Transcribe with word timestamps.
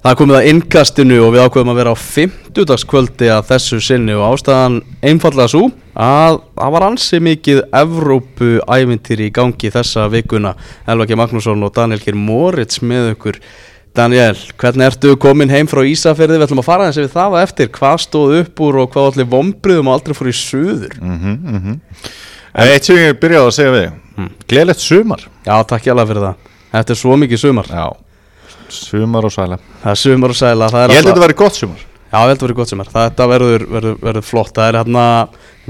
Það 0.00 0.14
komið 0.16 0.36
að 0.38 0.46
innkastinu 0.48 1.16
og 1.20 1.34
við 1.34 1.42
ákveðum 1.44 1.70
að 1.74 1.78
vera 1.82 1.90
á 1.92 1.96
50. 2.00 2.84
kvöldi 2.88 3.26
að 3.28 3.48
þessu 3.50 3.80
sinni 3.84 4.14
og 4.16 4.30
ástæðan 4.30 4.78
einfallega 5.04 5.52
svo 5.52 5.66
að 5.92 6.38
það 6.56 6.72
var 6.72 6.86
ansi 6.86 7.20
mikið 7.20 7.60
Evrópu 7.82 8.54
ævintýri 8.64 9.28
í 9.28 9.34
gangi 9.36 9.72
þessa 9.74 10.06
vikuna. 10.08 10.54
Elvaki 10.88 11.20
Magnússon 11.20 11.68
og 11.68 11.74
Daniel 11.76 12.00
Kjær 12.00 12.16
Moritz 12.16 12.80
með 12.80 13.12
okkur 13.12 13.42
Daniel, 14.00 14.40
hvernig 14.56 14.88
ertu 14.88 15.12
komin 15.20 15.52
heim 15.52 15.68
frá 15.68 15.82
Ísafjörði? 15.84 16.38
Við 16.38 16.48
ætlum 16.48 16.64
að 16.64 16.70
fara 16.70 16.88
þessi 16.88 17.04
við 17.04 17.14
það 17.18 17.36
að 17.36 17.44
eftir. 17.44 17.72
Hvað 17.76 18.02
stóð 18.06 18.36
upp 18.40 18.60
úr 18.64 18.78
og 18.80 18.92
hvað 18.94 19.08
allir 19.10 19.32
vombriðum 19.36 19.90
aldrei 19.92 20.16
fór 20.16 20.30
í 20.30 20.36
suður? 20.40 20.94
Mm 20.96 21.18
-hmm, 21.20 21.80
Eitt 22.54 22.86
sem 22.88 22.96
ég 22.96 23.18
byrjaði 23.20 23.46
að 23.46 23.56
segja 23.56 23.72
við 23.74 23.90
mm. 24.16 24.30
Gleðilegt 24.48 24.80
sumar. 24.80 25.26
Já, 25.44 25.54
takk 25.62 25.86
ég 25.86 25.92
alveg 25.92 26.08
fyrir 26.08 26.24
það. 26.24 26.54
Þetta 26.72 26.92
er 26.92 26.98
svo 26.98 27.16
mikið 27.16 27.38
sumar. 27.38 27.68
Já, 27.68 27.86
sumar 28.74 29.28
og 29.28 29.34
sæla. 29.34 29.60
Það 29.82 29.92
er 29.92 30.00
sumar 30.00 30.34
og 30.34 30.38
sæla 30.38 30.68
Ég 30.70 30.96
held 30.96 30.98
að 30.98 31.10
þetta 31.10 31.24
væri 31.24 31.38
gott 31.40 31.58
sumar. 31.58 31.84
Já, 32.10 32.16
ég 32.18 32.20
held 32.20 32.30
að 32.30 32.34
þetta 32.34 32.48
væri 32.48 32.58
gott 32.60 32.72
sumar. 32.72 32.90
Þetta 32.94 33.28
verður, 33.30 33.66
verður, 33.74 34.00
verður 34.06 34.26
flott. 34.26 34.54
Það 34.56 34.70
er 34.70 34.80
hérna 34.80 35.04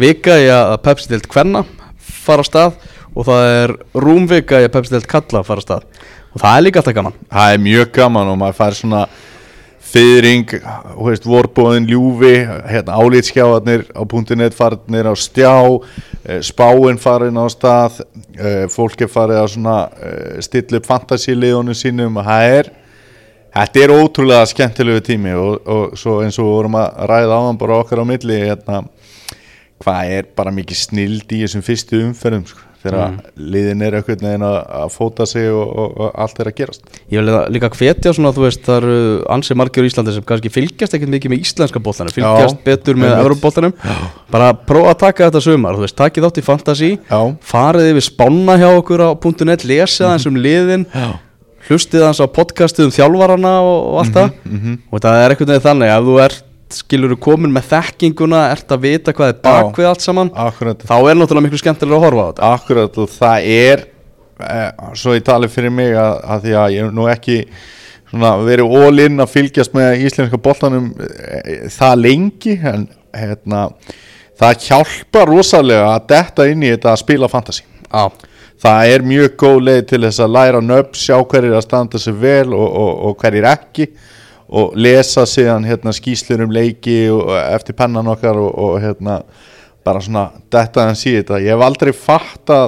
vika 0.01 0.39
í 0.41 0.49
að 0.55 0.77
Pepsi 0.87 1.13
deilt 1.13 1.29
kvenna 1.31 1.65
fara 2.21 2.45
á 2.45 2.51
stað 2.51 2.79
og 3.11 3.27
það 3.27 3.49
er 3.57 3.75
rúmvika 4.07 4.61
í 4.61 4.69
að 4.69 4.75
Pepsi 4.77 4.97
deilt 4.97 5.11
kalla 5.11 5.45
fara 5.47 5.65
á 5.65 5.67
stað. 5.67 5.91
Og 6.31 6.45
það 6.45 6.57
er 6.57 6.65
líka 6.67 6.83
alltaf 6.83 6.97
gaman. 7.01 7.19
Það 7.33 7.57
er 7.57 7.67
mjög 7.67 7.93
gaman 7.97 8.33
og 8.33 8.41
maður 8.41 8.61
fær 8.61 8.79
svona 8.79 9.05
fyrring, 9.91 10.53
vorbóðin 11.27 11.89
ljúfi 11.91 12.35
hérna, 12.71 12.99
álítskjáðarnir 13.01 13.87
á 13.91 14.03
.net 14.39 14.55
farnir 14.55 15.09
á 15.11 15.15
stjá 15.19 15.55
eh, 16.25 16.41
spáinn 16.45 17.01
farin 17.01 17.41
á 17.41 17.47
stað 17.51 18.03
eh, 18.37 18.67
fólk 18.71 19.03
er 19.03 19.11
farið 19.11 19.41
að 19.41 19.49
svona 19.57 19.79
eh, 19.99 20.39
stilla 20.45 20.81
upp 20.81 20.91
fantasíliðunum 20.91 21.77
sínum 21.77 22.21
og 22.21 22.29
það 22.29 22.55
er 22.59 22.71
þetta 23.57 23.85
er 23.85 23.95
ótrúlega 23.97 24.49
skemmtilegu 24.51 25.05
tími 25.07 25.35
og, 25.39 25.61
og 25.67 25.99
svo 25.99 26.21
eins 26.25 26.39
og 26.41 26.51
vorum 26.51 26.79
að 26.81 27.05
ræða 27.11 27.43
áðan 27.43 27.61
bara 27.61 27.79
okkar 27.83 28.03
á 28.03 28.05
milli 28.09 28.41
hérna, 28.45 28.83
hvað 29.81 30.17
er 30.19 30.33
bara 30.37 30.55
mikið 30.55 30.83
snild 30.85 31.33
í 31.33 31.45
þessum 31.45 31.65
fyrstu 31.67 32.03
umferðum 32.07 32.49
sko 32.49 32.71
þegar 32.81 33.11
mm. 33.13 33.17
liðin 33.53 33.85
er 33.85 33.97
auðvitað 33.99 34.25
neginn 34.25 34.45
að 34.47 34.93
fóta 34.95 35.27
sig 35.29 35.49
og, 35.53 35.69
og, 35.69 35.97
og 36.01 36.15
allt 36.25 36.41
er 36.41 36.51
að 36.51 36.57
gerast. 36.61 36.99
Ég 37.13 37.21
vil 37.21 37.37
líka 37.53 37.71
hvetja 37.75 38.15
svona 38.17 38.33
þú 38.37 38.47
veist 38.47 38.63
það 38.65 38.79
eru 38.79 39.01
ansið 39.37 39.59
margir 39.61 39.87
í 39.87 39.91
Íslandi 39.91 40.15
sem 40.17 40.27
kannski 40.31 40.53
fylgjast 40.55 40.97
ekkert 40.97 41.13
mikið 41.15 41.35
með 41.35 41.45
íslenska 41.45 41.83
bóttanum 41.85 42.15
fylgjast 42.15 42.57
Já, 42.57 42.65
betur 42.71 43.01
með 43.01 43.17
eurobóttanum 43.19 43.75
bara 44.33 44.53
prófa 44.57 44.95
að 44.95 45.01
taka 45.05 45.29
þetta 45.29 45.45
sumar 45.45 45.77
þú 45.77 45.85
veist, 45.85 45.99
takið 46.01 46.29
átt 46.31 46.41
í 46.41 46.47
fantasi 46.47 46.93
farið 47.53 47.91
yfir 47.93 48.07
spána 48.09 48.57
hjá 48.61 48.71
okkur 48.71 49.05
á 49.05 49.11
.net 49.51 49.67
lesið 49.69 50.07
það 50.07 50.15
eins 50.15 50.31
um 50.31 50.41
liðin 50.41 50.89
Já. 50.89 51.11
Hlustið 51.71 52.05
hans 52.05 52.21
á 52.21 52.27
podcastuð 52.27 52.91
um 52.91 52.95
þjálfarana 52.95 53.57
og, 53.65 53.81
og 53.95 53.99
allt 54.03 54.15
það 54.17 54.31
mm 54.45 54.61
-hmm. 54.61 54.79
og 54.91 55.03
það 55.07 55.25
er 55.25 55.35
eitthvað 55.35 55.67
þannig 55.67 55.95
að 55.95 56.09
þú 56.11 56.21
ert 56.27 56.47
skilur 56.75 57.15
þú 57.15 57.19
komin 57.25 57.53
með 57.55 57.71
þekkinguna 57.73 58.45
ert 58.53 58.73
að 58.75 58.85
vita 58.85 59.15
hvað 59.17 59.33
er 59.33 59.41
bakvið 59.43 59.89
allt 59.91 60.05
saman 60.05 60.31
akkurat. 60.35 60.85
þá 60.87 60.97
er 60.99 61.19
náttúrulega 61.19 61.47
miklu 61.47 61.61
skemmtilega 61.61 61.99
að 61.99 62.05
horfa 62.05 62.23
á 62.23 62.29
þetta 62.31 62.53
Akkurat 62.55 63.01
og 63.03 63.11
það 63.11 63.49
er 63.57 63.85
eh, 64.47 64.71
svo 64.95 65.17
ég 65.17 65.27
tali 65.27 65.51
fyrir 65.51 65.75
mig 65.75 65.95
að, 65.99 66.15
að 66.23 66.47
því 66.47 66.57
að 66.63 66.75
ég 66.77 66.87
er 66.87 66.95
nú 66.95 67.09
ekki 67.11 67.39
svona, 68.11 68.33
verið 68.47 68.77
ólinn 68.81 69.25
að 69.25 69.35
fylgjast 69.35 69.75
með 69.77 70.07
íslenska 70.07 70.41
bollanum 70.43 70.93
eh, 71.03 71.67
það 71.75 72.03
lengi 72.05 72.57
en 72.73 72.87
hérna, 73.17 73.67
það 74.39 74.67
hjálpa 74.69 75.27
rosalega 75.29 75.95
að 75.97 76.11
detta 76.15 76.51
inn 76.51 76.63
í 76.63 76.75
þetta 76.75 76.95
að 76.95 77.03
spila 77.03 77.31
fantasi 77.33 77.67
á 77.91 78.07
Það 78.61 78.93
er 78.93 79.05
mjög 79.09 79.37
góð 79.41 79.59
leið 79.65 79.83
til 79.89 80.03
þess 80.05 80.21
að 80.21 80.33
læra 80.37 80.61
nöfn, 80.61 80.97
sjá 81.01 81.17
hverjir 81.17 81.57
að 81.57 81.65
standa 81.65 82.01
sig 82.01 82.17
vel 82.21 82.51
og, 82.53 82.67
og, 82.67 82.91
og 83.09 83.23
hverjir 83.23 83.47
ekki 83.49 83.87
og 84.51 84.75
lesa 84.75 85.25
síðan 85.29 85.65
hérna, 85.65 85.95
skýslur 85.95 86.43
um 86.45 86.53
leiki 86.53 87.05
og, 87.15 87.31
eftir 87.39 87.77
pennan 87.79 88.11
okkar 88.11 88.39
og, 88.41 88.51
og 88.51 88.81
hérna, 88.83 89.21
bara 89.87 90.03
svona 90.05 90.27
detta 90.53 90.89
en 90.91 90.99
síðan 90.99 91.23
þetta 91.23 91.43
ég 91.45 91.55
hef 91.55 91.65
aldrei 91.65 91.93
fatt 91.97 92.53
að 92.53 92.67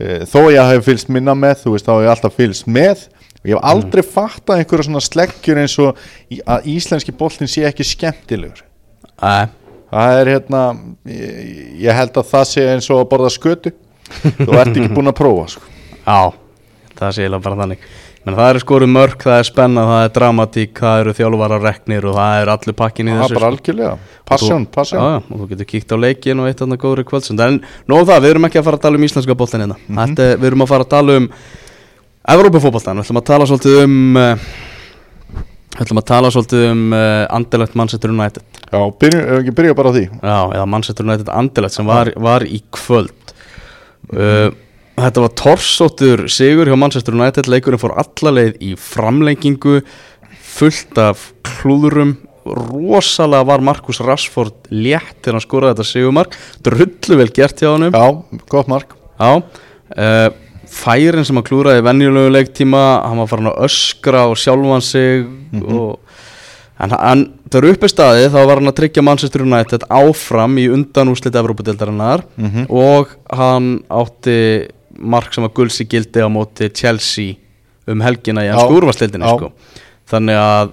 e, 0.00 0.22
þó 0.30 0.40
ég 0.50 0.72
hef 0.72 0.88
fylst 0.88 1.12
minna 1.12 1.36
með 1.38 1.60
þú 1.62 1.74
veist 1.76 1.86
þá 1.86 1.92
hef 1.94 2.06
ég 2.06 2.14
alltaf 2.16 2.38
fylst 2.40 2.66
með 2.66 3.04
og 3.04 3.50
ég 3.50 3.54
hef 3.54 3.68
aldrei 3.70 4.02
mm. 4.02 4.10
fatt 4.16 4.50
að 4.50 4.62
einhverja 4.62 4.88
svona 4.88 5.04
sleggjur 5.04 5.62
eins 5.62 5.76
og 5.84 6.02
að 6.56 6.70
íslenski 6.74 7.14
boltin 7.14 7.50
sé 7.52 7.68
ekki 7.68 7.86
skemmtilegur 7.86 8.64
Æ. 9.20 9.46
það 9.92 10.18
er 10.18 10.32
hérna 10.34 10.66
ég, 11.06 11.54
ég 11.84 12.00
held 12.00 12.18
að 12.18 12.30
það 12.32 12.50
sé 12.50 12.66
eins 12.72 12.90
og 12.90 13.04
að 13.04 13.10
borða 13.12 13.34
skötu 13.36 13.74
þú 14.40 14.50
ert 14.58 14.72
ekki 14.74 14.90
búin 14.94 15.12
að 15.12 15.18
prófa 15.20 15.46
sko. 15.54 15.70
Já, 16.04 16.32
það 16.98 17.14
sé 17.16 17.28
ég 17.28 17.38
bara 17.38 17.60
þannig 17.62 17.86
menn 18.24 18.36
það 18.38 18.50
eru 18.50 18.60
skoru 18.62 18.86
mörg, 18.88 19.16
það 19.20 19.38
er 19.38 19.48
spenna, 19.48 19.82
það 19.88 20.02
er 20.06 20.12
dramatík 20.16 20.80
það 20.80 21.02
eru 21.02 21.14
þjálfvara 21.18 21.58
reknir 21.60 22.06
og 22.08 22.14
það 22.16 22.36
er 22.40 22.50
allir 22.54 22.76
pakkin 22.78 23.10
í 23.10 23.12
þessu 23.12 23.24
það 23.24 23.34
er 23.34 23.36
bara 23.36 23.44
sko. 23.44 23.50
algjörlega, 23.52 24.20
passjón, 24.30 24.64
passjón 24.72 25.02
já, 25.04 25.16
og 25.20 25.42
þú 25.42 25.48
getur 25.50 25.68
kíkt 25.72 25.92
á 25.92 25.96
leikin 26.00 26.40
og 26.40 26.48
eitt 26.48 26.62
annað 26.64 26.80
góður 26.84 27.08
kvöldsund 27.10 27.42
en 27.44 27.58
nóðu 27.90 28.06
það, 28.08 28.22
við 28.24 28.32
erum 28.32 28.48
ekki 28.48 28.60
að 28.60 28.68
fara 28.70 28.80
að 28.80 28.86
tala 28.86 29.00
um 29.00 29.04
íslenska 29.08 29.36
bóltan 29.36 29.64
hérna, 29.64 29.76
mm 29.76 29.98
-hmm. 29.98 30.38
við 30.40 30.46
erum 30.48 30.64
að 30.64 30.72
fara 30.72 30.86
að 30.88 30.94
tala 30.96 31.18
um 31.20 31.28
Evrópafóboltan, 32.24 32.96
við 32.96 33.04
ætlum 33.04 33.20
að 33.20 33.28
tala 33.28 33.46
svolítið 33.46 33.82
um 33.84 34.16
uh, 34.16 34.38
við 35.74 35.82
ætlum 35.84 36.00
að 36.00 36.06
tala 36.08 36.30
svolítið 36.30 36.70
um 36.70 36.92
uh, 36.92 37.26
Anderlecht 37.28 37.74
Manchester 37.74 38.10
United 38.10 38.42
já, 38.72 38.80
byrja, 39.00 39.20
ekki 39.40 39.52
byrja 39.52 39.74
bara 39.76 39.92
á 39.92 39.92
því 39.92 40.04
já, 40.08 40.38
eða 40.56 40.66
Manchester 40.66 41.04
United 41.04 41.28
Anderlecht 41.28 41.76
sem 41.76 41.86
var, 41.86 42.12
var 42.16 42.46
í 42.48 42.62
kvöld. 42.72 43.12
Uh, 44.12 44.50
Þetta 44.94 45.22
var 45.24 45.32
torsóttur 45.34 46.20
sigur 46.30 46.68
hjá 46.70 46.76
Manchester 46.78 47.16
United, 47.16 47.48
leikurinn 47.50 47.80
fór 47.82 47.96
allaleið 47.98 48.60
í 48.62 48.74
framlengingu, 48.78 49.80
fullt 50.54 51.00
af 51.02 51.32
klúðurum, 51.48 52.14
rosalega 52.46 53.48
var 53.48 53.64
Markus 53.64 53.98
Rashford 54.04 54.68
létt 54.70 55.18
þegar 55.24 55.38
hann 55.38 55.42
skoraði 55.42 55.74
þetta 55.74 55.88
sigumark, 55.88 56.38
drullu 56.62 57.18
vel 57.18 57.30
gert 57.34 57.58
hjá 57.58 57.72
hann. 57.72 57.88
Já, 57.90 58.38
gott 58.52 58.70
mark. 58.70 58.94
Já, 59.18 59.42
uh, 59.98 60.28
færin 60.70 61.26
sem 61.26 61.42
hann 61.42 61.48
klúraði 61.48 61.82
í 61.82 61.86
venjulegu 61.88 62.30
leiktíma, 62.36 62.84
hann 63.08 63.24
var 63.24 63.32
farin 63.32 63.50
að 63.50 63.66
öskra 63.66 64.28
og 64.30 64.38
sjálfan 64.38 64.84
sig 64.84 65.24
mm 65.26 65.58
-hmm. 65.58 65.74
og 65.74 65.98
En, 66.82 66.90
en 66.90 67.20
þegar 67.46 67.70
uppi 67.70 67.88
staði 67.90 68.30
þá 68.32 68.40
var 68.40 68.58
hann 68.58 68.70
að 68.72 68.78
tryggja 68.80 69.04
Manchester 69.06 69.44
United 69.46 69.84
áfram 69.94 70.56
í 70.58 70.64
undanúslit 70.74 71.36
Evrópadeildarinnar 71.38 72.24
mm 72.34 72.48
-hmm. 72.50 72.64
og 72.70 73.12
hann 73.30 73.68
átti 73.88 74.66
mark 74.98 75.34
sem 75.34 75.44
að 75.44 75.54
gulsi 75.54 75.86
gildi 75.86 76.22
á 76.22 76.28
móti 76.28 76.70
Chelsea 76.74 77.36
um 77.86 78.00
helgina 78.00 78.44
í 78.44 78.50
hans 78.50 78.66
skúrvastildinni 78.66 79.36
sko. 79.36 79.52
þannig 80.10 80.40
að 80.40 80.72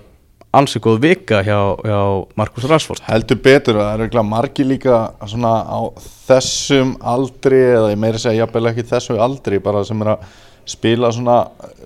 ansið 0.51 0.84
góð 0.84 1.00
vika 1.06 1.41
hjá, 1.45 1.59
hjá 1.79 2.00
Markus 2.35 2.68
Rashford 2.68 3.03
heldur 3.07 3.39
betur 3.44 3.79
að 3.79 3.88
það 3.88 4.06
eru 4.06 4.23
margi 4.28 4.66
líka 4.68 5.01
svona 5.28 5.53
á 5.63 5.79
þessum 6.28 6.95
aldri 7.00 7.62
eða 7.72 7.91
ég 7.94 8.01
meiri 8.01 8.19
segja 8.19 8.44
jafnvel 8.44 8.72
ekki 8.72 8.89
þessu 8.89 9.19
aldri 9.22 9.59
bara 9.59 9.83
sem 9.88 10.01
er 10.01 10.16
að 10.16 10.25
spila 10.72 11.12
svona 11.12 11.38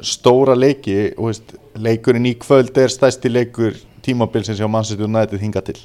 stóra 0.03 0.55
leiki 0.57 1.13
og 1.17 1.29
veist, 1.29 1.53
leikurinn 1.75 2.25
í 2.25 2.35
kvöld 2.41 2.77
er 2.77 2.91
stæsti 2.91 3.31
leikur 3.31 3.77
tímabilsins 4.05 4.61
hjá 4.61 4.69
Manchester 4.69 5.05
United 5.09 5.41
hinga 5.41 5.63
til. 5.65 5.79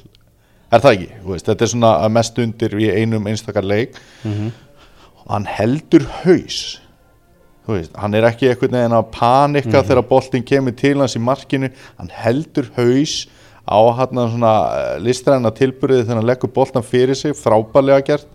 Er 0.71 0.79
það 0.79 0.93
ekki, 0.95 1.07
veist, 1.27 1.45
þetta 1.49 1.65
er 1.65 1.71
svona 1.73 2.09
mest 2.09 2.37
undir 2.39 2.77
í 2.79 2.91
einum 3.01 3.25
einstakar 3.27 3.65
leik. 3.67 3.97
Mm 4.23 4.35
-hmm 4.35 4.59
hann 5.31 5.47
heldur 5.47 6.05
haus. 6.23 6.79
Veist, 7.69 7.93
hann 7.95 8.17
er 8.17 8.25
ekki 8.27 8.49
eitthvað 8.49 8.73
neðan 8.73 8.97
að 8.97 9.11
panika 9.13 9.69
mm 9.69 9.75
-hmm. 9.75 9.87
þegar 9.87 10.09
boltin 10.09 10.43
kemur 10.43 10.75
til 10.75 10.97
hans 10.99 11.15
í 11.15 11.21
markinu. 11.21 11.69
Hann 11.97 12.11
heldur 12.11 12.71
haus 12.75 13.27
á 13.67 13.79
hann 13.95 14.17
svona 14.31 14.53
eh, 14.75 14.99
listræna 14.99 15.51
tilbyrði 15.51 16.03
þegar 16.03 16.19
hann 16.19 16.27
leggur 16.27 16.49
boltan 16.49 16.83
fyrir 16.83 17.15
sig 17.15 17.35
frábælega 17.35 18.01
gert. 18.05 18.27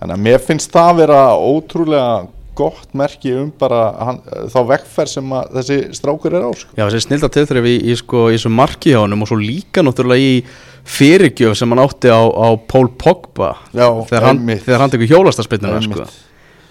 Þannig 0.00 0.14
að 0.14 0.24
mér 0.24 0.38
finnst 0.38 0.72
það 0.72 0.90
að 0.90 0.96
vera 0.96 1.20
ótrúlega 1.36 2.26
gott 2.56 2.94
merki 2.96 3.34
um 3.36 3.50
bara 3.60 3.80
hann, 4.08 4.22
þá 4.52 4.58
vekkferð 4.70 5.12
sem 5.12 5.34
þessi 5.56 5.78
strákur 5.96 6.36
er 6.38 6.46
á 6.48 6.50
sko. 6.56 6.72
Já, 6.78 6.84
þessi 6.86 7.02
snilda 7.04 7.30
tilþrif 7.32 7.68
í, 7.68 7.74
í, 7.90 7.96
sko, 8.00 8.28
í 8.32 8.38
þessu 8.38 8.52
marki 8.52 8.94
hjá 8.94 9.02
hann 9.02 9.16
og 9.16 9.30
svo 9.30 9.38
líka 9.40 9.84
náttúrulega 9.84 10.24
í 10.24 10.40
fyrirgjöf 10.86 11.56
sem 11.58 11.72
hann 11.74 11.82
átti 11.82 12.12
á, 12.12 12.22
á 12.22 12.48
Pól 12.70 12.88
Pogba 12.94 13.56
já, 13.74 13.88
þegar, 14.08 14.28
hann, 14.28 14.42
þegar 14.54 14.84
hann 14.84 14.94
tekur 14.94 15.10
hjólastarspinnuna 15.10 15.82
sko. 15.84 16.06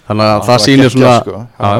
þannig 0.08 0.32
að 0.32 0.46
það 0.50 0.64
sýnir 0.66 0.94
svona 0.94 1.16
sko. 1.20 1.42
já. 1.60 1.74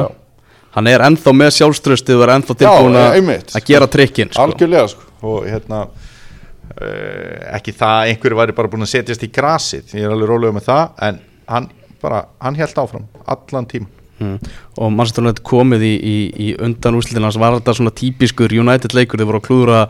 hann 0.76 0.90
er 0.92 1.06
ennþá 1.06 1.34
með 1.36 1.54
sjálfströstið 1.60 2.18
og 2.18 2.26
er 2.26 2.34
ennþá 2.36 2.58
tilbúin 2.62 3.00
að 3.00 3.64
gera 3.70 3.88
trikkin 3.90 4.32
sko. 4.32 4.44
algjörlega 4.44 4.92
sko. 4.92 5.08
og 5.32 5.48
hérna 5.48 5.86
uh, 5.86 7.56
ekki 7.56 7.74
það 7.76 8.12
einhverju 8.12 8.40
væri 8.42 8.56
bara 8.60 8.72
búin 8.72 8.86
að 8.86 8.92
setjast 8.92 9.24
í 9.24 9.32
grasið 9.32 9.96
ég 9.96 10.06
er 10.06 10.14
alveg 10.14 10.32
rólega 10.32 10.58
með 10.58 10.68
það 10.68 11.04
en 11.08 11.20
hann, 11.48 11.70
bara, 12.04 12.26
hann 12.44 12.60
held 12.60 12.82
áfram 12.84 13.08
allan 13.24 13.70
tím 13.70 13.88
Hmm. 14.16 14.36
og 14.80 14.92
Manchester 14.94 15.26
United 15.26 15.44
komið 15.44 15.82
í, 15.84 15.94
í, 15.96 16.18
í 16.46 16.52
undan 16.64 16.96
úsliðina 16.96 17.32
sem 17.34 17.42
var 17.42 17.58
þetta 17.58 17.74
svona 17.76 17.92
típiskur 17.92 18.54
United 18.56 18.96
leikur, 18.96 19.20
þeir 19.20 19.28
voru 19.28 19.42
að 19.42 19.48
klúra 19.48 19.80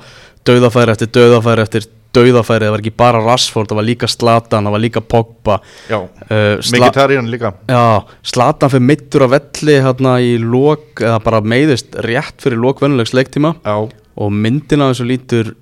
döðafæri 0.46 0.94
eftir 0.96 1.12
döðafæri 1.14 1.62
eftir 1.62 1.86
dauðafærið, 2.16 2.66
það 2.66 2.72
var 2.72 2.82
ekki 2.82 2.92
bara 2.96 3.20
Rashford 3.20 3.68
það 3.68 3.78
var 3.80 3.86
líka 3.86 4.08
Zlatan, 4.08 4.66
það 4.66 4.74
var 4.76 4.82
líka 4.82 5.02
Pogba. 5.04 5.58
Já, 5.90 5.98
uh, 6.00 6.46
Mkhitaryan 6.62 7.28
líka. 7.28 7.52
Já, 7.68 8.08
Zlatan 8.24 8.72
fyrir 8.72 8.86
mittur 8.88 9.26
á 9.26 9.28
velli 9.34 9.76
hérna 9.84 10.16
í 10.24 10.36
lók, 10.40 11.02
eða 11.02 11.18
bara 11.26 11.42
meiðist 11.44 11.98
rétt 12.06 12.40
fyrir 12.40 12.62
lókvennulegs 12.62 13.12
leiktíma. 13.16 13.56
Já. 13.66 13.92
og 14.16 14.32
myndin 14.32 14.80
af 14.80 14.94
þessu 14.94 15.06
lítur 15.10 15.52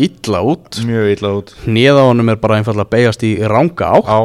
illa 0.00 0.42
út. 0.44 0.80
Mjög 0.84 1.12
illa 1.14 1.32
út. 1.38 1.52
Hneða 1.64 2.04
á 2.04 2.08
honum 2.10 2.28
er 2.32 2.40
bara 2.40 2.60
einfallega 2.60 2.92
beigast 2.92 3.24
í 3.24 3.34
ranga 3.48 3.94
átt. 3.96 4.10
Á 4.10 4.20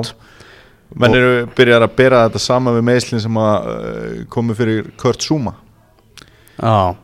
menn 0.99 1.17
eru 1.17 1.47
byrjar 1.55 1.85
að 1.85 1.95
bera 1.97 2.25
þetta 2.27 2.41
sama 2.43 2.73
við 2.75 2.85
meðslinn 2.89 3.23
sem 3.23 3.39
að 3.41 3.71
uh, 3.71 4.21
komi 4.31 4.55
fyrir 4.57 4.91
Kurt 4.99 5.25
Zuma. 5.25 5.55
Já, 6.55 6.95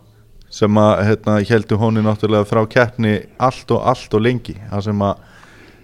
sem 0.51 0.79
að 0.79 1.03
hérna, 1.07 1.38
heldur 1.47 1.79
honi 1.79 2.03
náttúrulega 2.03 2.47
frá 2.47 2.61
keppni 2.69 3.17
allt 3.39 3.71
og 3.71 3.85
allt 3.91 4.15
og 4.17 4.23
lengi. 4.23 4.57
Það 4.71 4.88
sem 4.89 5.03
að 5.07 5.27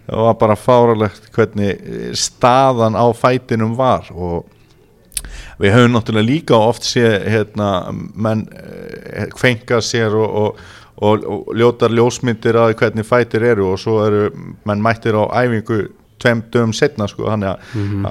það 0.07 0.23
var 0.23 0.37
bara 0.39 0.55
fáralegt 0.59 1.29
hvernig 1.35 1.71
eh, 1.75 2.11
staðan 2.15 2.95
á 2.95 3.05
fætinum 3.15 3.75
var. 3.79 4.07
Og 4.11 4.47
við 5.61 5.75
höfum 5.75 5.95
náttúrulega 5.95 6.29
líka 6.29 6.59
oft 6.59 6.87
sé 6.87 7.05
hérna, 7.27 7.91
menn 8.15 8.45
eh, 8.55 9.27
kvenka 9.35 9.81
sér 9.83 10.15
og, 10.15 10.35
og, 10.41 10.65
og, 10.99 11.27
og 11.27 11.55
ljótar 11.57 11.95
ljósmyndir 11.95 12.59
að 12.59 12.75
hvernig 12.79 13.07
fætir 13.07 13.47
eru. 13.53 13.71
Og 13.73 13.81
svo 13.83 13.99
eru 14.05 14.29
menn 14.67 14.83
mættir 14.83 15.15
á 15.19 15.27
æfingu 15.43 15.87
tveim 16.21 16.41
dögum 16.53 16.73
setna 16.75 17.07
sko, 17.09 17.27
þannig 17.29 17.53
að 17.53 17.77
mm 17.77 18.07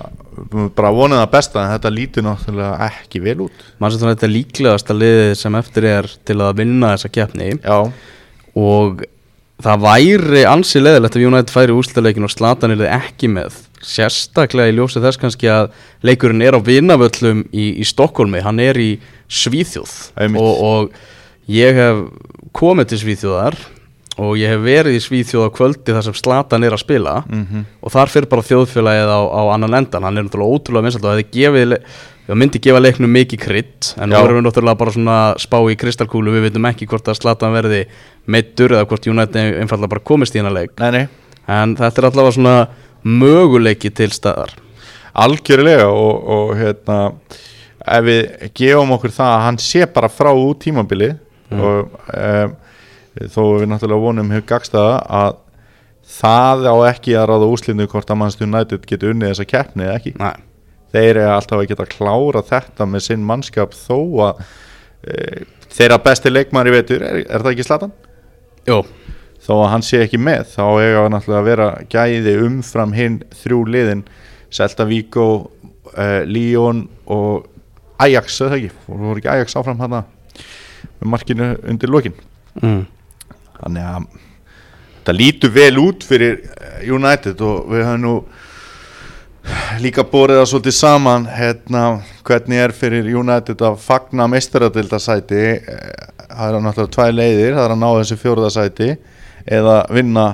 bara 0.76 0.92
vonið 0.92 1.20
það 1.22 1.30
besta 1.32 1.62
en 1.62 1.70
þetta 1.72 1.92
lítur 1.92 2.24
náttúrulega 2.26 2.88
ekki 2.90 3.22
vel 3.24 3.38
út. 3.46 3.66
Mann 3.80 3.92
sem 3.94 4.08
þetta 4.08 4.26
er 4.26 4.34
líklegasta 4.34 4.96
liðið 4.96 5.30
sem 5.40 5.58
eftir 5.60 5.86
er 5.88 6.08
til 6.28 6.36
að 6.44 6.58
vinna 6.60 6.92
þessa 6.94 7.12
keppni? 7.14 7.48
Já, 7.62 7.78
og 8.60 9.04
það 9.64 9.86
væri 9.86 10.42
ansi 10.48 10.82
leðilegt 10.82 11.16
ef 11.16 11.28
United 11.30 11.54
færi 11.54 11.76
úrslutaleikin 11.76 12.28
og 12.28 12.32
Zlatan 12.34 12.76
er 12.76 12.84
ekki 12.98 13.30
með. 13.32 13.62
Sérstaklega 13.86 14.72
í 14.72 14.76
ljósi 14.76 15.00
þess 15.04 15.20
kannski 15.20 15.48
að 15.52 15.70
leikurinn 16.04 16.44
er 16.44 16.56
á 16.56 16.60
vinavöllum 16.60 17.46
í, 17.52 17.70
í 17.80 17.84
Stokkólmi, 17.86 18.42
hann 18.44 18.60
er 18.60 18.76
í 18.80 18.90
Svíþjóð. 19.32 19.94
Og, 20.26 20.52
og 20.68 21.52
ég 21.52 21.76
hef 21.76 22.04
komið 22.56 22.92
til 22.92 23.02
Svíþjóðar 23.04 23.58
og 24.16 24.34
ég 24.40 24.48
hef 24.48 24.64
verið 24.64 24.96
í 24.96 25.04
Svíþjóð 25.04 25.48
á 25.48 25.56
kvöldi 25.56 25.92
þar 25.92 26.04
sem 26.06 26.16
Zlatan 26.16 26.64
er 26.64 26.72
að 26.76 26.84
spila. 26.84 27.22
Mhm. 27.28 27.64
og 27.82 27.92
þar 27.92 28.12
fyrir 28.12 28.28
bara 28.28 28.42
þjóðfélagið 28.42 29.10
á, 29.12 29.20
á 29.28 29.42
annan 29.54 29.74
endan 29.74 30.02
hann 30.02 30.18
er 30.18 30.24
náttúrulega 30.24 30.54
ótrúlega 30.56 30.86
vinsalt 30.86 31.04
og 31.04 31.16
það 32.26 32.34
myndi 32.34 32.58
gefa 32.62 32.80
leiknum 32.82 33.12
mikið 33.14 33.38
krydd. 33.38 33.92
En 34.02 34.10
nú 34.10 34.18
erum 34.18 34.40
við 34.40 34.46
náttúrulega 34.48 34.80
bara 34.80 34.94
svona 34.94 35.18
spá 35.38 35.58
í 35.70 35.76
kristalkúlu. 35.78 36.34
Við 36.34 36.48
veitum 36.48 36.66
ekki 36.66 36.88
hvort 36.90 37.06
að 37.06 37.20
Zlatan 37.20 37.54
verði 37.54 37.84
meittur 38.26 38.74
eða 38.74 38.88
hvort 38.90 39.06
United 39.06 39.60
einfallega 39.60 39.92
bara 39.94 40.06
komist 40.10 40.34
í 40.34 40.40
hennar 40.40 40.56
leik. 40.56 40.74
Nei 40.82 40.90
nei. 40.90 41.04
En 41.46 41.76
þetta 41.78 42.02
er 42.02 42.08
allavega 42.10 42.34
svona 42.34 42.56
möguleiki 43.06 43.92
til 43.94 44.10
staðar. 44.10 44.56
Algjörlega 45.16 45.86
og, 45.86 46.26
og 46.26 46.54
hérna 46.58 46.98
ef 47.86 48.06
við 48.08 48.50
gefum 48.58 48.96
okkur 48.96 49.14
það 49.14 49.34
að 49.36 49.44
hann 49.46 49.60
sé 49.62 49.86
bara 49.94 50.10
frá 50.10 50.32
út 50.34 50.64
tímabili 50.64 51.12
og 51.54 51.94
um, 52.10 52.56
þó 53.16 53.42
við 53.60 53.68
náttúrulega 53.70 54.04
vonum 54.04 54.32
hefur 54.34 54.48
gagst 54.52 54.76
það 54.76 54.94
að 55.20 55.34
það 56.06 56.68
á 56.70 56.74
ekki 56.92 57.16
að 57.18 57.28
ráða 57.32 57.48
úslindu 57.50 57.88
hvort 57.90 58.10
að 58.12 58.20
mannstu 58.20 58.46
United 58.46 58.86
getur 58.86 59.14
unnið 59.14 59.32
þessa 59.32 59.48
keppni 59.50 59.86
eða 59.86 59.96
ekki 59.98 60.12
Nei. 60.20 60.36
þeir 60.94 61.10
eru 61.10 61.32
alltaf 61.32 61.58
að 61.58 61.68
geta 61.72 61.88
klára 61.90 62.42
þetta 62.46 62.86
með 62.86 63.06
sinn 63.08 63.26
mannskap 63.26 63.74
þó 63.74 63.98
að 64.28 64.44
e, 65.02 65.16
þeirra 65.74 65.98
besti 66.04 66.32
leikmar 66.32 66.70
í 66.70 66.76
vetur 66.76 67.02
er, 67.02 67.20
er 67.24 67.42
það 67.42 67.52
ekki 67.54 67.66
Slatan? 67.66 67.96
Jó, 68.68 68.78
þó 69.42 69.52
að 69.56 69.68
hann 69.74 69.86
sé 69.86 70.04
ekki 70.04 70.20
með 70.22 70.46
þá 70.54 70.64
eiga 70.78 71.08
náttúrulega 71.10 71.42
að 71.42 71.50
vera 71.50 71.68
gæði 71.90 72.38
umfram 72.46 72.94
hinn 72.96 73.20
þrjú 73.42 73.60
liðin 73.74 74.06
Celta 74.54 74.86
Vigo, 74.86 75.28
uh, 75.90 76.20
Lyon 76.22 76.86
og 77.10 77.50
Ajax 78.02 78.42
eða 78.46 78.60
ekki, 78.60 78.70
voru 78.86 79.18
ekki 79.18 79.32
Ajax 79.32 79.58
áfram 79.58 79.80
hann 79.82 80.04
með 81.00 81.08
markinu 81.10 81.54
undir 81.66 81.90
lokin 81.90 82.14
mm. 82.62 82.84
Þannig 83.60 83.88
að 83.90 84.08
það 85.06 85.18
lítur 85.20 85.54
vel 85.54 85.78
út 85.82 86.06
fyrir 86.06 86.40
eh, 86.42 86.90
United 86.92 87.40
og 87.46 87.70
við 87.72 87.86
höfum 87.86 88.04
nú 88.04 88.16
líka 89.78 90.02
borið 90.10 90.40
það 90.40 90.48
svolítið 90.50 90.74
saman 90.74 91.26
hérna, 91.30 91.82
hvernig 92.26 92.62
er 92.64 92.74
fyrir 92.74 93.06
United 93.20 93.62
að 93.62 93.78
fagna 93.78 94.26
meistaradildasæti 94.30 95.42
það 95.62 96.46
er 96.48 96.64
náttúrulega 96.64 96.94
tvær 96.96 97.14
leiðir 97.14 97.54
það 97.54 97.64
er 97.64 97.74
að 97.76 97.82
ná 97.82 97.88
þessu 98.00 98.18
fjóruðasæti 98.22 98.88
eða 99.58 99.76
vinna 99.94 100.26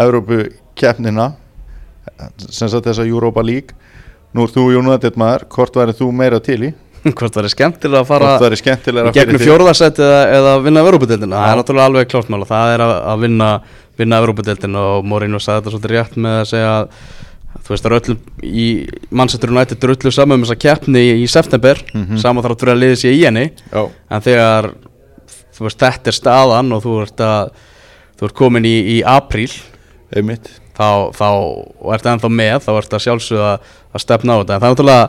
Európu 0.00 0.46
keppnina 0.78 1.34
sem 2.38 2.68
sagt 2.68 2.88
þessa 2.88 3.06
Europa 3.06 3.42
League. 3.44 3.76
Nú 4.34 4.46
er 4.46 4.54
þú 4.54 4.64
United 4.80 5.18
maður, 5.20 5.46
hvort 5.54 5.76
væri 5.78 5.94
þú 5.94 6.08
meira 6.16 6.40
til 6.42 6.62
í 6.70 6.72
hvort 7.12 7.34
það 7.34 7.44
er 7.44 7.52
skemmtilega 7.52 8.00
að 8.00 8.08
fara 8.08 8.30
gegnum 9.14 9.42
fjórðarsætt 9.42 10.00
eða, 10.00 10.20
eða 10.38 10.54
vinna 10.64 10.84
Európa-deildina, 10.84 11.40
það 11.42 11.50
er 11.50 11.60
náttúrulega 11.60 11.90
alveg 11.90 12.08
klárt 12.12 12.30
mál 12.32 12.40
og 12.40 12.48
það 12.48 12.72
er 12.76 12.84
að, 12.86 12.94
að 13.12 13.26
vinna, 13.26 13.50
vinna 14.00 14.22
Európa-deildina 14.22 14.86
og 14.94 15.04
Mourinho 15.10 15.42
sagði 15.42 15.60
þetta 15.60 15.74
svolítið 15.74 15.94
rétt 15.94 16.16
með 16.24 16.38
að 16.40 16.48
segja 16.54 16.72
að 16.78 16.88
þú 17.64 17.72
veist 17.72 17.84
það 17.84 17.90
er 17.90 17.98
öllum 18.00 18.18
í 18.44 18.66
United 19.14 19.84
er 19.84 19.92
öllu 19.94 20.12
saman 20.12 20.40
um 20.40 20.46
þessa 20.46 20.58
keppni 20.64 21.04
í, 21.04 21.12
í 21.22 21.28
september. 21.30 21.80
Mhm. 21.92 22.18
saman 22.20 22.44
þarf 22.44 22.56
að 22.56 22.64
vera 22.64 22.74
að 22.74 22.82
liða 22.82 22.98
sér 23.00 23.14
í 23.14 23.22
henni. 23.24 23.44
Já, 23.70 23.84
en 24.10 24.24
þegar 24.24 24.70
þú 25.54 25.68
veist 25.68 25.84
þetta 25.84 26.10
er 26.10 26.18
staðan 26.18 26.74
og 26.74 26.82
þú 26.84 26.96
ert 27.04 27.24
að 27.24 27.54
þú 28.18 28.28
ert 28.28 28.36
komin 28.38 28.68
í, 28.68 28.74
í 28.96 28.98
apríl 29.06 29.50
einmitt. 30.14 30.50
þá, 30.74 31.14
þá 31.14 31.28
ert 31.94 32.06
ennþá 32.10 32.30
með 32.34 32.56
þá 32.64 32.70
ert 32.74 32.94
að 32.96 33.04
sjálfsögða 33.04 33.50
að 33.94 34.02
stefna 34.02 34.34
á 34.34 34.38
þetta. 34.40 34.54
En 34.54 34.60
það 34.60 34.68
er 34.68 34.74
náttúrulega 34.74 35.08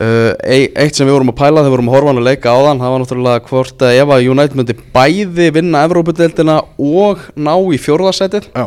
uh, 0.00 0.32
ei- 0.46 0.70
eitt 0.76 0.94
sem 0.98 1.06
við 1.08 1.16
vorum 1.16 1.32
að 1.32 1.38
pæla 1.40 1.60
þegar 1.62 1.70
við 1.70 1.74
vorum 1.76 1.88
að 1.90 1.94
horfa 1.96 2.10
hann 2.12 2.20
að 2.22 2.28
leika 2.30 2.52
á 2.54 2.58
þann 2.66 2.82
það 2.82 2.92
var 2.94 3.02
náttúrulega 3.04 3.44
hvort 3.50 3.84
að 3.86 3.98
ef 4.00 4.12
að 4.14 4.28
United 4.34 4.56
myndi 4.60 4.76
bæði 4.94 5.48
vinna 5.56 5.84
Evrópudeildina 5.88 6.56
og 6.78 7.24
ná 7.36 7.54
í 7.74 7.78
fjórðarsætið 7.82 8.48
Já, 8.54 8.66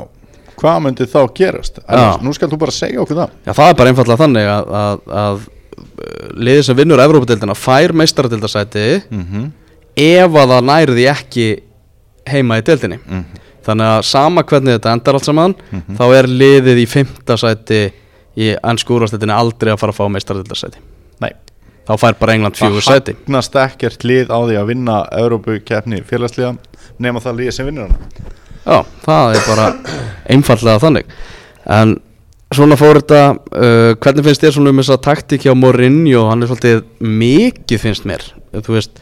hvað 0.60 0.80
myndi 0.86 1.08
þá 1.10 1.20
gerast? 1.40 1.80
Ernest, 1.88 2.24
Nú 2.28 2.34
skal 2.36 2.50
þú 2.52 2.60
bara 2.62 2.72
segja 2.76 3.02
okkur 3.04 3.18
það. 3.24 3.30
Já, 3.48 3.52
það 3.54 3.70
er 3.70 3.78
bara 3.82 3.94
einfallega 3.94 4.22
þannig 4.24 4.50
að, 4.54 4.74
að, 4.84 5.00
að 5.24 5.44
uh, 5.44 6.28
liðið 6.48 6.66
sem 6.70 6.78
vinnur 6.78 7.04
Evrópudeildina 7.06 7.56
fær 7.58 7.94
meistaradeildasæti 8.02 8.86
mm 9.10 9.24
-hmm. 9.32 9.48
ef 9.96 10.32
að 10.44 10.54
það 10.54 10.68
því 10.98 11.08
ekki 11.16 11.48
heima 12.30 12.58
í 12.60 12.62
deildinni. 12.64 13.00
Þannig 13.64 13.86
að 13.88 14.02
sama 14.04 14.44
hvernig 14.44 14.74
þetta 14.78 14.92
endar 14.94 15.14
allt 15.16 15.26
saman 15.26 15.56
Mhm. 15.72 15.96
þá 15.98 16.04
er 16.18 16.28
liðið 16.28 16.78
í 16.84 16.86
fimmta 16.88 17.38
sæti 17.38 17.92
í 18.38 18.56
ennsku 18.64 18.94
úrvarsleitinni 18.96 19.32
aldrei 19.34 19.72
að 19.74 19.80
fara 19.80 19.92
að 19.92 20.00
fá 20.00 20.08
meistaradeildarsæti 20.12 20.78
Nei. 21.22 21.34
Þá 21.84 21.94
fær 22.00 22.16
bara 22.20 22.38
England 22.38 22.56
fjögur 22.56 22.86
sæti. 22.86 23.14
Það 23.18 23.28
hagnast 23.28 23.58
ekkert 23.60 24.08
lið 24.08 24.32
á 24.32 24.40
því 24.40 24.58
að 24.62 24.70
vinna 24.72 25.02
Európu-keppni 25.20 26.00
félagsliða 26.08 26.56
nema 27.04 27.22
það 27.24 27.42
lið 27.42 27.52
sem 27.58 27.68
vinnur 27.68 27.92
hana. 27.92 28.32
Já, 28.64 28.78
það 29.04 29.36
er 29.36 29.48
bara 29.50 29.70
einfallega 30.32 30.84
þannig. 30.86 31.16
En 31.76 31.98
svona 32.56 32.78
fór 32.80 33.02
þetta 33.02 33.22
uh, 33.34 33.90
hvernig 34.00 34.28
finnst 34.28 34.46
þér 34.46 34.56
svona 34.56 34.74
um 34.74 34.80
þess 34.80 34.94
að 34.96 35.02
taktík 35.10 35.48
hjá 35.48 35.56
Mourinho, 35.58 36.28
hann 36.30 36.46
er 36.46 36.52
svolítið 36.52 36.84
mikið 37.24 37.84
finnst 37.84 38.08
mér, 38.08 38.24
þú 38.56 38.78
veist 38.78 39.02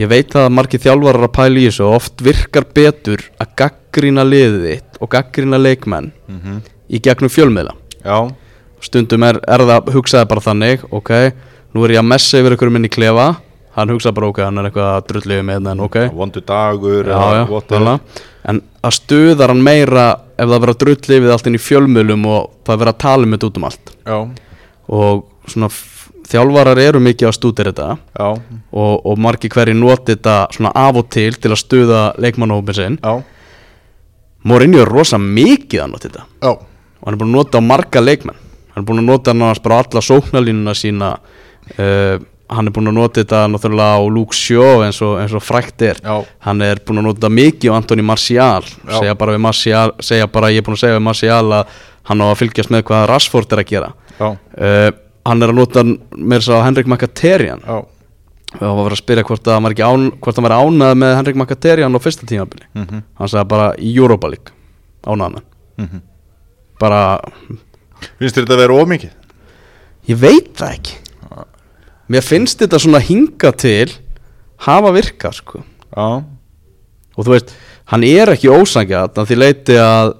ég 0.00 0.10
veit 0.10 0.34
að 0.38 0.48
margir 0.54 0.82
þjálfarar 0.82 1.28
að 1.28 1.34
pæla 1.36 1.60
í 1.60 1.66
þessu 1.68 1.84
og 1.86 1.98
oft 2.00 2.24
virkar 2.24 2.66
betur 2.74 3.22
að 3.42 3.52
gaggrýna 3.60 4.24
liðið 4.26 4.64
þitt 4.68 4.98
og 5.00 5.12
gaggrýna 5.12 5.60
leikmenn 5.60 6.10
í 6.88 7.00
gegnum 7.04 7.32
fjölmiðla. 7.32 7.76
Já, 8.04 8.18
stundum 8.84 9.26
er, 9.26 9.40
er 9.48 9.64
það 9.64 9.90
hugsaði 9.94 10.30
bara 10.30 10.44
þannig 10.44 10.84
ok, 10.94 11.10
nú 11.74 11.86
er 11.86 11.96
ég 11.96 12.02
að 12.02 12.10
messa 12.12 12.40
yfir 12.40 12.56
ykkur 12.56 12.72
minn 12.74 12.88
í 12.88 12.92
klefa. 12.92 13.32
Hann 13.74 13.90
hugsaði 13.90 14.16
bara 14.18 14.30
ok, 14.30 14.44
hann 14.46 14.60
er 14.60 14.68
eitthvað 14.68 14.90
að 14.92 15.08
drullu 15.10 15.40
með 15.48 15.72
en 15.72 15.82
ok. 15.82 15.98
Vondu 16.14 16.42
dagur 16.46 17.10
já, 17.10 17.18
já, 17.40 17.44
þannig 17.72 18.22
en 18.44 18.60
að 18.84 18.96
stuðar 18.98 19.54
hann 19.54 19.64
meira 19.64 20.04
ef 20.36 20.44
það 20.44 20.58
verður 20.58 20.74
að 20.74 20.80
drulli 20.82 21.20
við 21.24 21.32
allt 21.34 21.48
inn 21.48 21.56
í 21.56 21.62
fjölmiðlum 21.62 22.28
og 22.28 22.52
það 22.66 22.80
verður 22.82 22.92
að 22.92 23.02
tala 23.04 23.26
um 23.26 23.34
þetta 23.34 23.48
út 23.48 23.58
um 23.60 23.66
allt. 23.70 23.92
Já, 24.04 24.18
og 24.94 25.24
svona 25.48 25.70
þjálfarar 26.28 26.80
eru 26.80 27.00
mikið 27.04 27.28
að 27.28 27.36
stúdira 27.38 27.72
þetta. 27.72 27.88
Og, 28.74 28.94
og 29.00 29.20
margir 29.20 29.52
hverju 29.52 29.76
noti 29.78 30.14
þetta 30.14 30.36
svona 30.56 30.74
af 30.84 31.00
og 31.00 31.08
til 31.12 31.32
til 31.36 31.52
að 31.52 31.62
stuða 31.62 32.04
leikmannahópin 32.20 32.78
sinn. 32.78 33.00
Já, 33.00 33.22
Mourinho 34.44 34.82
er 34.84 34.90
rosa 34.92 35.16
mikið 35.16 35.86
að 35.86 35.92
nota 35.94 36.08
þetta. 36.10 36.24
Já. 36.44 36.50
Og 36.52 37.06
hann 37.08 37.14
er 37.16 37.20
búin 37.20 37.30
að 37.30 37.38
nota 37.38 37.60
á 37.60 37.62
marga 37.64 38.02
leikmenn 38.04 38.43
hann 38.74 38.82
er 38.82 38.86
búin 38.88 39.02
að 39.02 39.10
nota 39.10 39.34
hann 39.34 39.62
bara 39.62 39.80
alla 39.84 40.02
sóknarlínuna 40.02 40.74
sína 40.74 41.14
uh, 41.78 42.18
hann 42.52 42.68
er 42.68 42.74
búin 42.74 42.90
að 42.90 42.98
nota 42.98 43.22
þetta 43.22 43.44
náttúrulega 43.50 43.96
á 43.96 44.00
Luke 44.12 44.36
Shaw 44.36 44.84
eins 44.84 45.00
og, 45.04 45.16
eins 45.22 45.32
og 45.34 45.42
frækt 45.44 45.84
er. 45.86 46.00
Já. 46.04 46.24
hann 46.46 46.62
er 46.64 46.80
búin 46.84 47.00
að 47.00 47.08
nota 47.08 47.30
mikið 47.32 47.72
á 47.72 47.76
Antoni 47.78 48.04
Martial. 48.04 48.66
Já. 48.66 48.98
segja 48.98 49.16
bara, 49.18 49.36
við 49.36 49.44
Martial, 49.46 49.94
segja 50.04 50.28
bara 50.30 50.52
ég 50.52 50.60
er 50.60 50.66
búin 50.66 50.76
að 50.76 50.84
segja 50.84 50.98
við 50.98 51.06
Martial 51.08 51.56
að 51.60 51.80
hann 52.10 52.20
á 52.20 52.26
að 52.28 52.38
fylgjast 52.42 52.74
með 52.74 52.84
hvað 52.90 53.08
Rashford 53.10 53.56
er 53.56 53.64
að 53.64 53.72
gera. 53.72 53.90
Uh, 54.20 54.90
hann 55.24 55.42
er 55.42 55.52
að 55.52 55.60
nota 55.60 55.84
mér 55.84 56.44
svo 56.44 56.60
Henrik 56.64 56.90
Mkhitaryan. 56.90 57.64
Já, 57.64 57.80
og 58.54 58.62
það 58.62 58.82
var 58.82 58.94
að 58.94 59.00
spyrja 59.00 59.26
hvort, 59.26 59.48
að 59.48 59.56
hann 59.58 60.46
var 60.46 60.56
ánað 60.60 60.98
með 61.00 61.14
Henrik 61.18 61.38
Mkhitaryan 61.40 61.96
á 61.96 62.04
fyrsta 62.04 62.28
tímabili. 62.28 62.68
Mhm, 62.76 63.06
hann 63.18 63.30
sagði 63.32 63.50
bara 63.50 63.72
í 63.80 63.94
Europa 63.96 64.30
League 64.30 64.54
ánað 65.04 65.38
með 65.38 65.46
mhm. 65.84 66.02
Bara, 66.74 67.00
Finnst 68.18 68.36
þetta 68.38 68.56
að 68.56 68.62
vera 68.64 68.80
ómikið? 68.84 69.12
ég 70.04 70.18
veit 70.20 70.50
það 70.58 70.72
ekki. 70.76 70.96
Mér 72.12 72.20
finnst 72.26 72.60
þetta 72.60 72.76
svona 72.82 73.00
hinga 73.00 73.52
til 73.56 73.88
hafa 74.66 74.90
virkað 74.92 75.38
sko. 75.38 75.62
Já, 75.94 76.20
og 77.14 77.24
þú 77.24 77.32
veist, 77.32 77.54
hann 77.88 78.04
er 78.04 78.34
ekki 78.34 78.50
ósangjart 78.52 79.16
að 79.22 79.30
því 79.30 79.38
leiti 79.40 79.78
að 79.80 80.12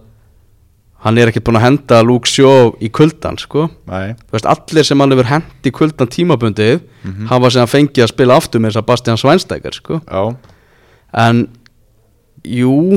hann 1.05 1.19
er 1.21 1.29
ekki 1.29 1.43
búin 1.45 1.59
að 1.61 1.67
henda 1.67 1.99
Luke 2.07 2.31
Shaw 2.31 2.71
í 2.81 2.89
kuldan 2.89 3.37
sko. 3.37 3.67
Nei, 3.91 4.15
Þú 4.25 4.39
veist, 4.39 4.49
allir 4.49 4.89
sem 4.89 5.05
hann 5.05 5.13
hefur 5.13 5.29
hendi 5.29 5.69
í 5.69 5.75
kuldan 5.77 6.09
tímabundið 6.15 6.81
hafa 7.29 7.51
sem 7.53 7.61
hann 7.67 7.73
fengið 7.75 8.07
að 8.07 8.13
spila 8.15 8.39
aftur 8.41 8.65
með 8.65 8.73
þess 8.73 8.81
að 8.81 8.89
Bastian 8.89 9.21
Schweinsteiger 9.21 9.77
sko. 9.77 10.01
Já, 10.09 10.23
en 11.27 11.45
jú 12.49 12.97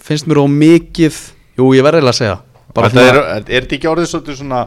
finnst 0.00 0.24
mér 0.30 0.40
á 0.40 0.46
mikið. 0.48 1.20
Jú, 1.60 1.68
ég 1.76 1.84
verði 1.84 2.00
eiginlega 2.00 2.16
að 2.16 2.20
segja 2.22 2.40
bara 2.76 2.92
Þetta 2.92 3.06
er, 3.06 3.18
svona, 3.18 3.38
er 3.40 3.66
þetta 3.66 3.78
ekki 3.78 3.90
orðið 3.92 4.10
svolítið 4.12 4.38
svona 4.42 4.62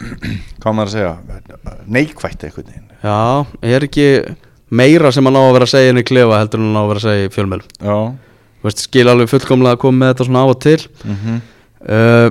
hvað 0.62 0.76
maður 0.78 0.88
að 0.88 0.94
segja 0.94 1.76
neikvætt 1.98 2.48
veginn? 2.48 2.88
Já, 3.02 3.20
er 3.74 3.86
ekki 3.86 4.08
meira 4.70 5.10
sem 5.12 5.26
hann 5.26 5.38
á 5.38 5.42
að 5.42 5.54
vera 5.56 5.68
að 5.68 5.72
segja 5.74 5.92
inn 5.92 6.00
í 6.00 6.06
klefa 6.06 6.40
heldur 6.40 6.62
en 6.62 6.68
hann 6.70 6.78
á 6.78 6.82
að 6.82 6.90
vera 6.92 7.02
að 7.02 7.08
segja 7.08 7.28
í 7.28 7.32
fjölmjöl 7.34 7.62
Já, 7.80 7.96
Þú 8.60 8.68
veist, 8.68 8.82
skil 8.84 9.08
alveg 9.08 9.30
fullkomlega 9.32 9.76
að 9.78 9.80
koma 9.80 10.02
með 10.02 10.10
þetta 10.12 10.24
svona 10.26 10.40
á 10.44 10.46
og 10.52 10.58
til. 10.60 10.80
Mhm. 11.00 11.36
Uh, 11.80 12.28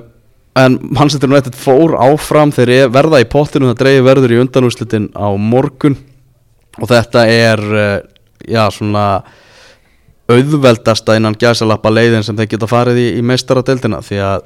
en 0.59 0.75
Manchester 0.93 1.29
United 1.29 1.55
fór 1.57 1.95
áfram 1.97 2.51
þegar 2.53 2.71
ég 2.75 2.91
verða 2.93 3.21
í 3.23 3.25
pottinu 3.25 3.71
það 3.71 3.79
dreigi 3.79 4.03
verður 4.05 4.33
í 4.35 4.39
undanúslitin 4.43 5.07
á 5.17 5.27
morgun. 5.33 5.97
Og 6.77 6.89
þetta 6.91 7.25
er 7.25 7.63
uh, 7.65 7.99
já 8.45 8.61
svona 8.69 9.23
auðveldasta 10.29 11.15
innan 11.17 11.37
gæsalappa 11.39 11.89
leiðin 11.89 12.23
sem 12.23 12.37
þeir 12.37 12.51
geta 12.53 12.69
farið 12.69 13.01
í, 13.01 13.07
í 13.17 13.25
meistaradeildina 13.25 14.03
því 14.05 14.21
að 14.21 14.45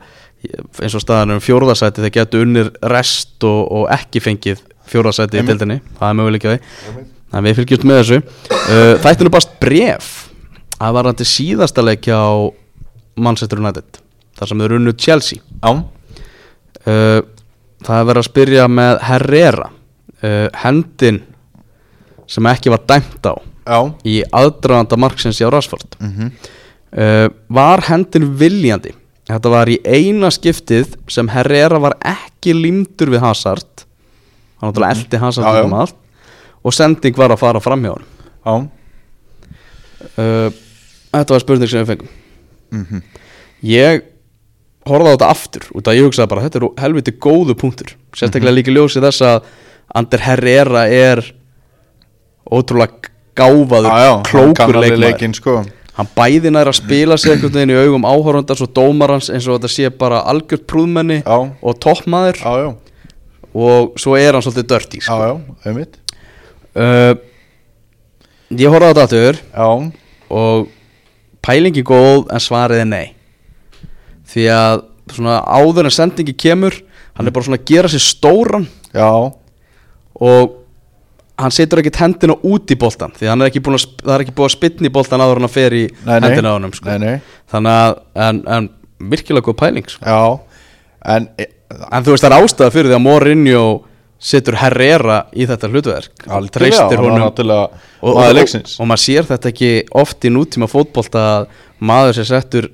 eins 0.51 0.95
og 0.97 1.03
staðan 1.03 1.37
um 1.37 1.41
fjórðasæti 1.43 2.03
þeir 2.03 2.13
getur 2.17 2.45
unnir 2.45 2.71
rest 2.91 3.43
og, 3.47 3.61
og 3.71 3.89
ekki 3.93 4.21
fengið 4.23 4.63
fjórðasæti 4.89 5.37
í 5.37 5.41
Einmitt. 5.41 5.53
deildinni. 5.53 5.79
Það 5.99 6.09
er 6.09 6.17
möguleik 6.19 6.47
að 6.47 6.55
því. 6.55 7.03
En 7.33 7.45
við 7.47 7.59
fylgjumst 7.59 7.87
með 7.89 8.01
þessu. 8.01 8.19
Uh, 8.51 8.93
þættinu 9.03 9.33
bara 9.33 9.57
bref 9.63 10.09
að 10.83 10.97
var 10.97 11.09
hann 11.09 11.19
til 11.19 11.29
síðasta 11.29 11.85
leikja 11.85 12.17
á 12.19 12.33
Manchester 13.23 13.61
United 13.61 14.01
þar 14.37 14.49
sem 14.49 14.63
þeir 14.63 14.75
unnu 14.79 14.95
Chelsea. 14.99 15.43
Já, 15.63 15.71
uh, 15.73 17.19
það 17.83 17.99
er 17.99 18.09
verið 18.09 18.23
að 18.23 18.27
spyrja 18.29 18.67
með 18.71 18.99
Herrera 19.07 19.69
uh, 19.69 20.47
hendin 20.63 21.21
sem 22.29 22.47
ekki 22.49 22.71
var 22.73 22.83
dæmt 22.89 23.27
á 23.29 23.35
já. 23.35 23.79
í 24.07 24.19
aðdraganda 24.33 24.99
marksins 24.99 25.39
í 25.41 25.47
á 25.47 25.49
Rashford. 25.53 25.97
Mhm. 26.01 26.33
Uh, 26.93 27.25
var 27.49 27.81
hendin 27.87 28.27
viljandi 28.37 28.91
þetta 29.29 29.49
var 29.53 29.71
í 29.71 29.77
eina 29.85 30.29
skiptið 30.33 30.95
sem 31.11 31.29
Herrera 31.31 31.79
var 31.79 31.95
ekki 32.03 32.53
límdur 32.57 33.11
við 33.13 33.23
Hazard. 33.23 33.85
Hann 34.59 34.71
náttúrulega 34.71 34.97
eldi 34.97 35.21
Hazard 35.21 35.65
um 35.65 35.73
allt. 35.73 35.95
Og 36.63 36.73
sending 36.75 37.15
var 37.19 37.33
að 37.35 37.39
fara 37.43 37.59
fram 37.63 37.83
hjá 37.83 37.93
hann 37.95 38.07
Já, 38.43 38.53
uh, 40.19 40.49
þetta 41.13 41.35
var 41.35 41.43
spurning 41.43 41.69
sem 41.71 41.83
við 41.85 41.93
fengum. 41.93 42.09
Mhm. 42.73 43.03
Ég 43.63 44.01
horfði 44.87 45.07
á 45.07 45.13
þetta 45.15 45.29
aftur 45.31 45.67
út 45.77 45.87
að 45.87 45.97
ég 45.99 46.07
hugsaði 46.09 46.29
bara 46.33 46.43
þetta 46.43 46.59
er 46.59 46.65
helviti 46.83 47.13
góðu 47.23 47.55
punktur 47.55 47.93
sérstaklega 48.11 48.51
Mhm. 48.51 48.57
líka 48.57 48.71
ljósið 48.75 49.05
þess 49.07 49.21
að 49.21 49.43
Ander 49.95 50.19
Herrera 50.19 50.87
er 50.89 51.21
ótrúlega 52.51 53.09
gáfaður 53.35 53.87
Já, 53.87 53.99
já, 54.03 54.11
hann 54.11 54.23
klókur 54.23 54.53
kann 54.55 55.65
hann 55.97 56.09
bæði 56.15 56.51
nær 56.53 56.71
að 56.71 56.79
spila 56.79 57.17
sig 57.21 57.35
einhvern 57.35 57.53
veginn 57.53 57.73
í 57.73 57.81
augum 57.83 58.07
áhorfandars 58.09 58.63
og 58.65 58.71
dómarans 58.73 59.29
eins 59.29 59.45
og 59.47 59.59
þetta 59.59 59.71
sé 59.71 59.91
bara 59.93 60.23
algjört 60.29 60.65
prúðmenni 60.69 61.19
Já. 61.21 61.35
og 61.61 61.77
toppmaður. 61.83 62.39
Já, 62.41 62.53
já, 62.63 63.11
og 63.53 63.99
svo 64.01 64.15
er 64.17 64.33
hann 64.33 64.45
svolítið 64.45 64.69
dörti 64.71 65.01
já, 65.01 65.05
sko. 65.05 65.19
já, 65.21 65.67
einmitt. 65.69 65.99
Uh, 66.73 67.13
ég 68.57 68.73
horfði 68.73 68.89
á 68.89 68.91
þetta 68.93 69.03
aftur 69.05 69.37
Já, 69.37 69.67
og 70.33 70.71
pælingi 71.45 71.85
góð 71.85 72.33
en 72.33 72.41
svarið 72.41 72.81
er 72.81 72.89
nei. 72.89 73.05
Því 74.33 74.49
að 74.55 74.83
svona 75.13 75.37
áður 75.45 75.91
en 75.91 75.93
sendingi 75.93 76.33
kemur 76.33 76.79
hann 77.13 77.29
er 77.29 77.35
bara 77.35 77.45
svona 77.45 77.61
að 77.61 77.69
gera 77.69 77.91
sér 77.93 78.01
stóran. 78.01 78.65
Já, 78.89 79.11
og 80.17 80.59
hann 81.41 81.53
setur 81.53 81.81
ekkert 81.81 81.99
hendina 82.03 82.35
út 82.45 82.71
í 82.71 82.77
boltan 82.79 83.13
því 83.17 83.27
að 83.27 83.33
hann 83.33 83.45
er 83.45 83.51
að, 83.51 83.85
það 84.03 84.15
er 84.15 84.23
ekki 84.25 84.35
búin 84.37 84.49
að 84.49 84.55
spynna 84.55 84.89
í 84.89 84.93
boltan 84.93 85.23
áður 85.23 85.41
en 85.41 85.47
hann 85.47 85.53
fer 85.53 85.75
í 85.75 85.83
nei, 85.89 86.13
nei. 86.13 86.27
hendina 86.27 86.53
á 86.53 86.55
honum 86.57 86.73
sko. 86.75 86.97
Þannig 87.53 87.77
að 87.77 87.95
en, 88.27 88.41
en 88.55 88.69
virkilega 89.13 89.47
góð 89.49 89.57
pæling 89.63 89.89
sko. 89.89 90.03
já 90.05 90.53
En, 91.03 91.25
e, 91.35 91.49
en 91.91 92.05
þú 92.05 92.13
veist 92.13 92.23
það 92.23 92.29
er 92.31 92.45
ástæða 92.45 92.73
fyrir 92.73 92.91
því 92.91 92.95
að 92.95 93.03
Mourinho 93.03 93.63
setur 94.23 94.55
Herrera 94.55 95.17
í 95.35 95.47
þetta 95.49 95.67
hlutverk. 95.67 96.27
Treystir 96.55 97.01
hann 97.01 97.09
honum. 97.09 97.25
og, 97.27 97.41
og, 97.99 98.21
og, 98.21 98.53
og 98.79 98.87
maður 98.87 99.03
sér 99.03 99.27
þetta 99.27 99.51
ekki 99.51 99.71
oft 99.99 100.23
í 100.23 100.31
nútíma 100.31 100.69
fótbolta 100.71 101.25
að 101.33 101.49
maður 101.83 102.21
sem 102.21 102.29
settur 102.29 102.69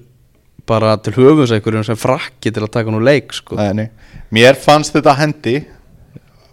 bara 0.69 0.93
til 1.01 1.15
höfums 1.15 1.49
einhverjum 1.55 1.87
sem 1.87 1.97
frakki 1.97 2.53
til 2.53 2.61
að 2.61 2.73
taka 2.75 2.93
nú 2.93 3.01
leik 3.01 3.33
sko. 3.33 3.57
Nei, 3.57 3.71
nei. 3.73 3.87
Mér 4.35 4.59
fannst 4.61 4.93
þetta 4.93 5.15
hendi. 5.17 5.55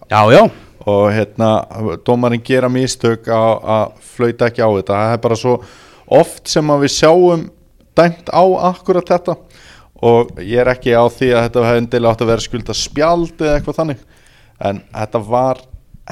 Já, 0.08 0.22
já, 0.32 0.46
og 0.86 1.08
hérna, 1.14 1.50
dómarinn 2.06 2.44
gera 2.46 2.68
mistök 2.70 3.26
að 3.32 3.92
flauta 4.14 4.46
ekki 4.50 4.62
á 4.62 4.70
þetta. 4.70 4.98
Það 5.02 5.14
er 5.16 5.22
bara 5.24 5.38
svo 5.40 5.54
oft 6.20 6.46
sem 6.52 6.70
að 6.70 6.84
við 6.86 6.92
sjáum 6.94 7.46
dæmt 7.98 8.30
á 8.30 8.44
akkurat 8.70 9.08
þetta. 9.16 9.34
Og 10.06 10.30
ég 10.44 10.60
er 10.60 10.70
ekki 10.74 10.92
á 10.92 11.04
því 11.08 11.32
að 11.32 11.42
þetta 11.48 11.64
hefði 11.66 11.82
endilega 11.82 12.12
átt 12.12 12.22
að 12.22 12.30
vera 12.34 12.44
skulda 12.44 12.76
spjald 12.76 13.40
eða 13.40 13.56
eitthvað 13.58 13.78
þannig. 13.80 14.04
En 14.68 14.80
þetta 14.92 15.22
var 15.26 15.62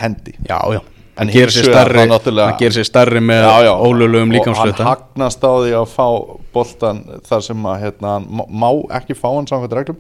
hendi. 0.01 0.35
Já, 0.49 0.59
já. 0.75 0.81
En 1.15 1.29
hins 1.31 1.55
sér 1.55 1.69
það 1.71 2.09
náttúrulega- 2.11 2.85
stærri 2.89 3.21
með 3.23 3.45
ólöglegum 3.71 4.33
og 4.33 4.35
líkamsluta 4.35 4.83
hann 4.83 4.97
hagnast 4.97 5.45
á 5.47 5.53
því 5.63 5.75
að 5.79 5.93
fá 5.93 6.07
boltan 6.53 7.05
þar 7.29 7.43
sem 7.47 7.63
að 7.71 7.81
hérna, 7.85 8.09
hann 8.17 8.27
má- 8.27 8.49
má 8.51 8.71
ekki 8.99 9.15
fá 9.15 9.29
hann 9.37 9.47
samkvæmt 9.47 9.77
reglum. 9.79 9.97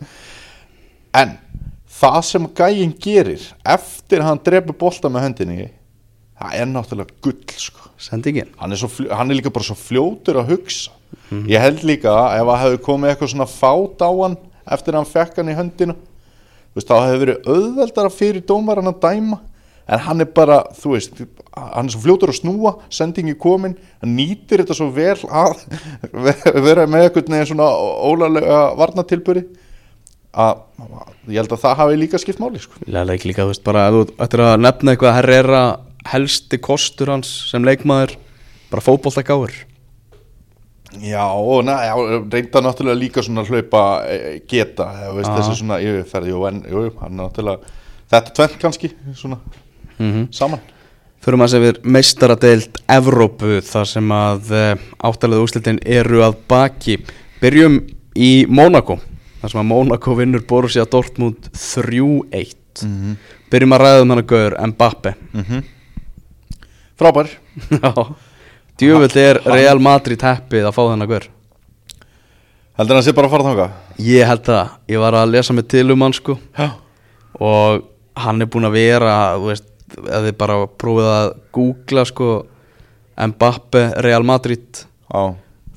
En 1.14 1.38
það 1.94 2.18
sem 2.26 2.46
gæinn 2.58 2.94
gerir 3.00 3.42
eftir 3.76 4.22
að 4.22 4.28
hann 4.30 4.42
drepa 4.46 4.74
boltan 4.80 5.14
með 5.14 5.26
höndinni 5.28 5.68
það 6.40 6.56
er 6.60 6.66
náttúrulega 6.70 7.14
gull 7.22 7.54
sko. 7.62 7.88
sendingin 8.04 8.50
hann, 8.58 8.72
er 8.74 8.80
svo 8.80 8.88
fl- 8.90 9.12
hann 9.14 9.30
er 9.30 9.38
líka 9.38 9.52
bara 9.54 9.64
svo 9.68 9.76
fljótur 9.78 10.40
að 10.42 10.50
hugsa. 10.54 10.90
Ég 11.46 11.62
held 11.62 11.84
líka 11.86 12.10
að 12.10 12.40
ef 12.40 12.48
að 12.50 12.60
hefði 12.64 12.80
komið 12.84 13.10
eitthvað 13.12 13.30
svona 13.32 13.46
fát 13.48 14.02
á 14.02 14.10
hann 14.10 14.34
eftir 14.74 14.94
að 14.94 14.98
hann 15.00 15.12
fekk 15.12 15.36
hann 15.38 15.52
í 15.52 15.56
höndinu 15.56 15.94
veist, 16.74 16.88
þá 16.90 16.94
hefði 17.06 17.20
verið 17.22 17.48
auðveldara 17.54 18.10
fyrir 18.12 18.42
dómaran 18.48 18.90
að 18.90 18.98
dæma. 19.04 19.38
En 19.84 20.00
hann 20.00 20.24
er 20.24 20.28
bara, 20.34 20.58
þú 20.80 20.94
veist 20.96 21.18
hann 21.54 21.86
er 21.86 21.92
svo 21.94 22.00
fljótur 22.02 22.32
að 22.32 22.38
snúa, 22.40 22.74
sendingi 22.90 23.36
komin 23.38 23.76
hann 24.02 24.14
nýtir 24.18 24.64
þetta 24.64 24.74
svo 24.78 24.90
vel 24.96 25.14
að 25.30 25.62
vera 26.66 26.86
með 26.90 27.06
eitthvað 27.06 27.46
svona 27.52 27.68
ólarlega 28.10 28.60
varnatilburi 28.80 29.44
að 30.34 30.62
ég 31.30 31.38
held 31.40 31.52
að 31.54 31.62
það 31.62 31.76
hafi 31.80 31.98
líka 32.00 32.20
skipt 32.20 32.40
máli 32.42 32.62
sko. 32.62 32.80
leik 32.86 33.24
líka, 33.24 33.44
þú 33.44 33.52
veist, 33.52 33.64
bara 33.66 33.86
ef 33.88 33.94
þú 33.94 34.02
ættir 34.26 34.42
að 34.44 34.56
nefna 34.64 34.94
eitthvað 34.94 35.10
að 35.12 35.18
Herrera 35.20 35.62
helsti 36.10 36.60
kostur 36.60 37.12
hans 37.14 37.30
sem 37.50 37.64
leikmaður 37.64 38.16
bara 38.72 38.84
fótboltagáður 38.84 39.54
Já, 41.02 41.24
og 41.26 41.64
na, 41.66 41.72
já, 41.88 41.94
reynda 42.30 42.60
náttúrulega 42.62 42.98
líka 43.00 43.22
svona 43.24 43.42
hlaupa 43.42 44.04
e, 44.06 44.36
geta, 44.46 44.86
eða 45.02 45.14
veist, 45.16 45.32
þessi 45.32 45.56
svona 45.58 45.80
yfirferð, 45.82 46.28
jú, 46.30 46.44
en, 46.46 46.60
jú, 46.70 46.82
hann 47.00 47.16
er 47.16 47.18
náttúrulega, 47.18 47.72
þetta 48.12 48.34
tvent 48.38 48.54
kannski, 48.62 48.90
svona, 49.18 49.40
mm 49.98 50.28
saman. 50.34 50.62
Förum 51.24 51.40
að 51.40 51.54
segja 51.54 51.64
við 51.64 51.80
meistaradeild 51.96 52.78
Evrópu 52.94 53.58
þar 53.64 53.88
sem 53.88 54.10
að 54.12 54.50
áttalega 55.08 55.46
úrslitin 55.46 55.78
eru 55.80 56.20
að 56.20 56.34
baki. 56.52 56.98
Byrjum 57.40 57.78
í 58.12 58.32
Mónakó 58.44 58.98
þar 59.44 59.52
sem 59.52 59.60
að 59.60 59.70
Mónakó 59.70 60.16
vinnur 60.16 60.44
Borussia 60.48 60.88
Dortmund 60.88 61.50
3-1 61.52 62.60
Mm 62.82 63.16
Byrjum 63.52 63.74
að 63.76 63.82
ræða 63.84 63.98
um 64.02 64.10
hann 64.10 64.18
að 64.18 64.30
gauður 64.32 64.54
Mbappe 64.72 65.10
Frábær. 66.98 67.28
Já. 67.84 67.90
Djöfull 68.78 69.18
er 69.20 69.38
Real 69.46 69.78
Madrid 69.82 70.22
heppið 70.22 70.66
að 70.66 70.74
fá 70.74 70.80
þennan 70.80 71.10
gaur. 71.10 71.26
Heldur 72.78 72.98
hann 72.98 73.06
sé 73.06 73.14
bara 73.14 73.28
að 73.30 73.34
fara 73.34 73.46
þangað? 73.46 73.76
Ég 74.02 74.26
held 74.26 74.42
það, 74.48 74.72
ég 74.90 75.02
var 75.04 75.16
að 75.18 75.32
lesa 75.36 75.54
mig 75.54 75.68
til 75.70 75.84
um 75.94 76.02
hann 76.06 76.16
sko. 76.16 76.36
Og 77.38 77.84
hann 78.24 78.42
er 78.42 78.50
búinn 78.50 78.66
að 78.66 78.76
vera 78.78 79.14
þú 79.38 79.50
veist, 79.52 79.70
ef 80.02 80.26
þið 80.26 80.36
bara 80.42 80.58
prófið 80.82 81.10
að 81.12 81.30
googla 81.54 82.06
sko 82.10 82.30
Mbappe 83.14 83.84
Real 84.02 84.26
Madrid 84.26 84.82
Já, 85.06 85.22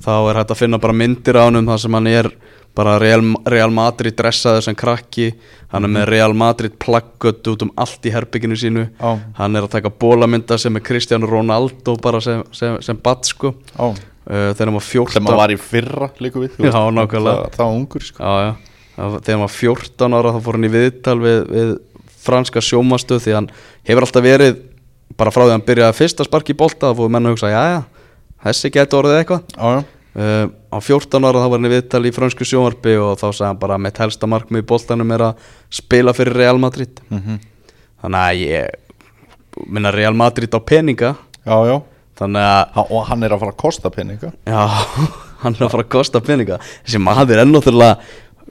þá 0.02 0.14
er 0.16 0.40
hægt 0.42 0.54
að 0.56 0.62
finna 0.64 0.82
bara 0.82 0.98
myndir 0.98 1.38
á 1.38 1.46
hann 1.46 1.70
þar 1.70 1.82
sem 1.84 1.98
hann 1.98 2.10
er 2.10 2.32
bara 2.78 2.98
Real, 3.02 3.24
Real 3.50 3.74
Madrid 3.74 4.14
dressaður 4.20 4.68
sem 4.68 4.76
krakki 4.78 5.32
hann 5.74 5.88
er 5.88 5.92
með 5.96 6.06
Real 6.12 6.36
Madrid 6.38 6.76
plaggött 6.82 7.48
út 7.50 7.66
um 7.66 7.72
allt 7.82 8.06
í 8.06 8.14
herbygginu 8.14 8.58
sínu 8.60 8.84
Já. 9.00 9.16
hann 9.40 9.58
er 9.58 9.66
að 9.66 9.74
taka 9.80 9.90
bólamynda 9.92 10.60
sem 10.62 10.78
er 10.78 10.86
Cristiano 10.86 11.30
Ronaldo 11.30 11.98
bara 12.04 12.22
sem, 12.24 12.44
sem, 12.56 12.78
sem 12.86 13.00
bat 13.04 13.26
sko 13.28 13.56
já. 13.74 13.90
uh, 13.90 14.54
þegar 14.54 14.70
hann 14.70 14.78
var 14.78 14.88
14 14.92 15.18
Sem 15.18 15.32
að 15.34 15.42
var 15.42 15.56
í 15.56 15.60
fyrra 15.60 16.12
líka 16.22 16.44
við. 16.44 16.56
Já. 16.62 16.72
Það, 16.78 17.12
það 17.58 17.66
var 17.66 17.74
ungur, 17.74 18.06
sko. 18.12 18.24
já, 18.24 18.48
já. 18.48 18.56
Þegar 18.98 19.34
hann 19.36 19.44
var 19.48 19.56
14 19.58 20.18
ára 20.22 20.36
þá 20.38 20.40
fór 20.48 20.58
hann 20.60 20.70
í 20.70 20.74
viðtal 20.78 21.18
við, 21.22 21.44
við 21.58 21.76
franska 22.28 22.64
sjómastöð 22.64 23.22
því 23.26 23.36
hann 23.38 23.52
hefur 23.88 24.06
alltaf 24.08 24.26
verið 24.26 24.58
bara 25.18 25.32
frá 25.34 25.44
því 25.46 25.50
að 25.52 25.56
hann 25.58 25.68
byrjaði 25.68 25.98
fyrst 25.98 26.22
að 26.22 26.28
sparki 26.30 26.54
í 26.54 26.58
bolta 26.60 26.90
þá 26.92 26.98
fóðu 27.00 27.12
menn 27.16 27.30
að 27.30 27.36
hugsa, 27.38 27.52
já 27.54 27.62
já 27.74 27.78
þessi 28.48 28.72
geti 28.76 28.98
orðið 28.98 29.20
eitthvað 29.22 29.54
Já, 29.56 29.68
já, 29.78 29.86
uh, 30.18 30.48
á 30.74 30.78
14 30.82 31.28
ára 31.28 31.44
þá 31.44 31.48
var 31.48 31.58
hann 31.60 31.70
í 31.70 31.74
viðtal 31.76 32.04
í 32.10 32.14
fransku 32.16 32.48
sjónvarpi 32.48 32.96
og 33.02 33.14
þá 33.22 33.28
sagði 33.30 33.48
hann 33.52 33.62
bara 33.62 33.78
með 33.82 34.02
helsta 34.04 34.30
markmið 34.30 34.64
í 34.64 34.68
boltanum 34.72 35.14
er 35.16 35.26
að 35.30 35.46
spila 35.82 36.14
fyrir 36.18 36.38
Real 36.42 36.58
Madrid. 36.62 37.02
Mhm. 37.10 37.40
þannig 38.04 38.24
að 38.24 38.42
ég 38.46 39.68
minna 39.74 39.92
Real 39.92 40.14
Madrid 40.14 40.54
á 40.54 40.60
peninga. 40.62 41.16
Já, 41.48 41.58
já. 41.66 41.78
þannig 42.20 42.44
að 42.44 42.74
Ha, 42.76 42.84
Og 42.90 43.06
hann 43.08 43.24
er 43.24 43.34
að 43.34 43.40
fara 43.40 43.52
að 43.54 43.58
kosta 43.62 43.90
peninga? 43.94 44.32
Já, 44.46 44.62
hann 45.44 45.56
er 45.56 45.66
að 45.66 45.72
fara 45.72 45.84
að 45.86 45.90
kosta 45.96 46.22
peninga. 46.22 46.60
Þessi 46.86 47.02
maður 47.02 47.42
er 47.42 47.46
náttúrulega 47.46 47.98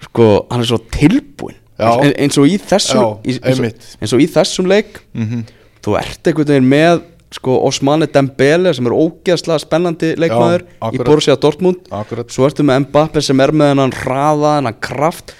sko, 0.07 0.47
hann 0.51 0.61
er 0.65 0.69
svo 0.71 0.79
tilbúin 0.93 1.57
eins, 1.77 2.15
eins 2.17 2.39
og 2.41 2.47
í 2.49 2.57
þessum 2.57 3.21
eins, 3.27 3.39
og, 3.39 3.99
eins 4.01 4.13
og 4.17 4.23
í 4.25 4.27
þessum 4.33 4.69
leik. 4.71 5.03
Mhm. 5.15 5.45
þú 5.85 5.95
ert 6.01 6.27
einhvern 6.27 6.49
veginn 6.51 6.71
með 6.71 7.03
sko, 7.35 7.57
Osmane 7.67 8.07
Dembele 8.13 8.73
sem 8.77 8.87
er 8.87 8.95
ógeðslega 8.95 9.59
spennandi 9.65 10.13
leikmaður 10.21 10.63
í 10.63 10.69
akkurat. 10.79 11.07
Borussia 11.09 11.37
Dortmund. 11.41 11.89
Akkurat. 11.91 12.31
svo 12.33 12.47
ertu 12.47 12.67
með 12.67 12.87
Mbappe 12.87 13.23
sem 13.25 13.41
er 13.43 13.53
með 13.53 13.73
hennan 13.75 13.95
hraða, 14.03 14.57
hennan 14.61 14.79
kraft. 14.81 15.35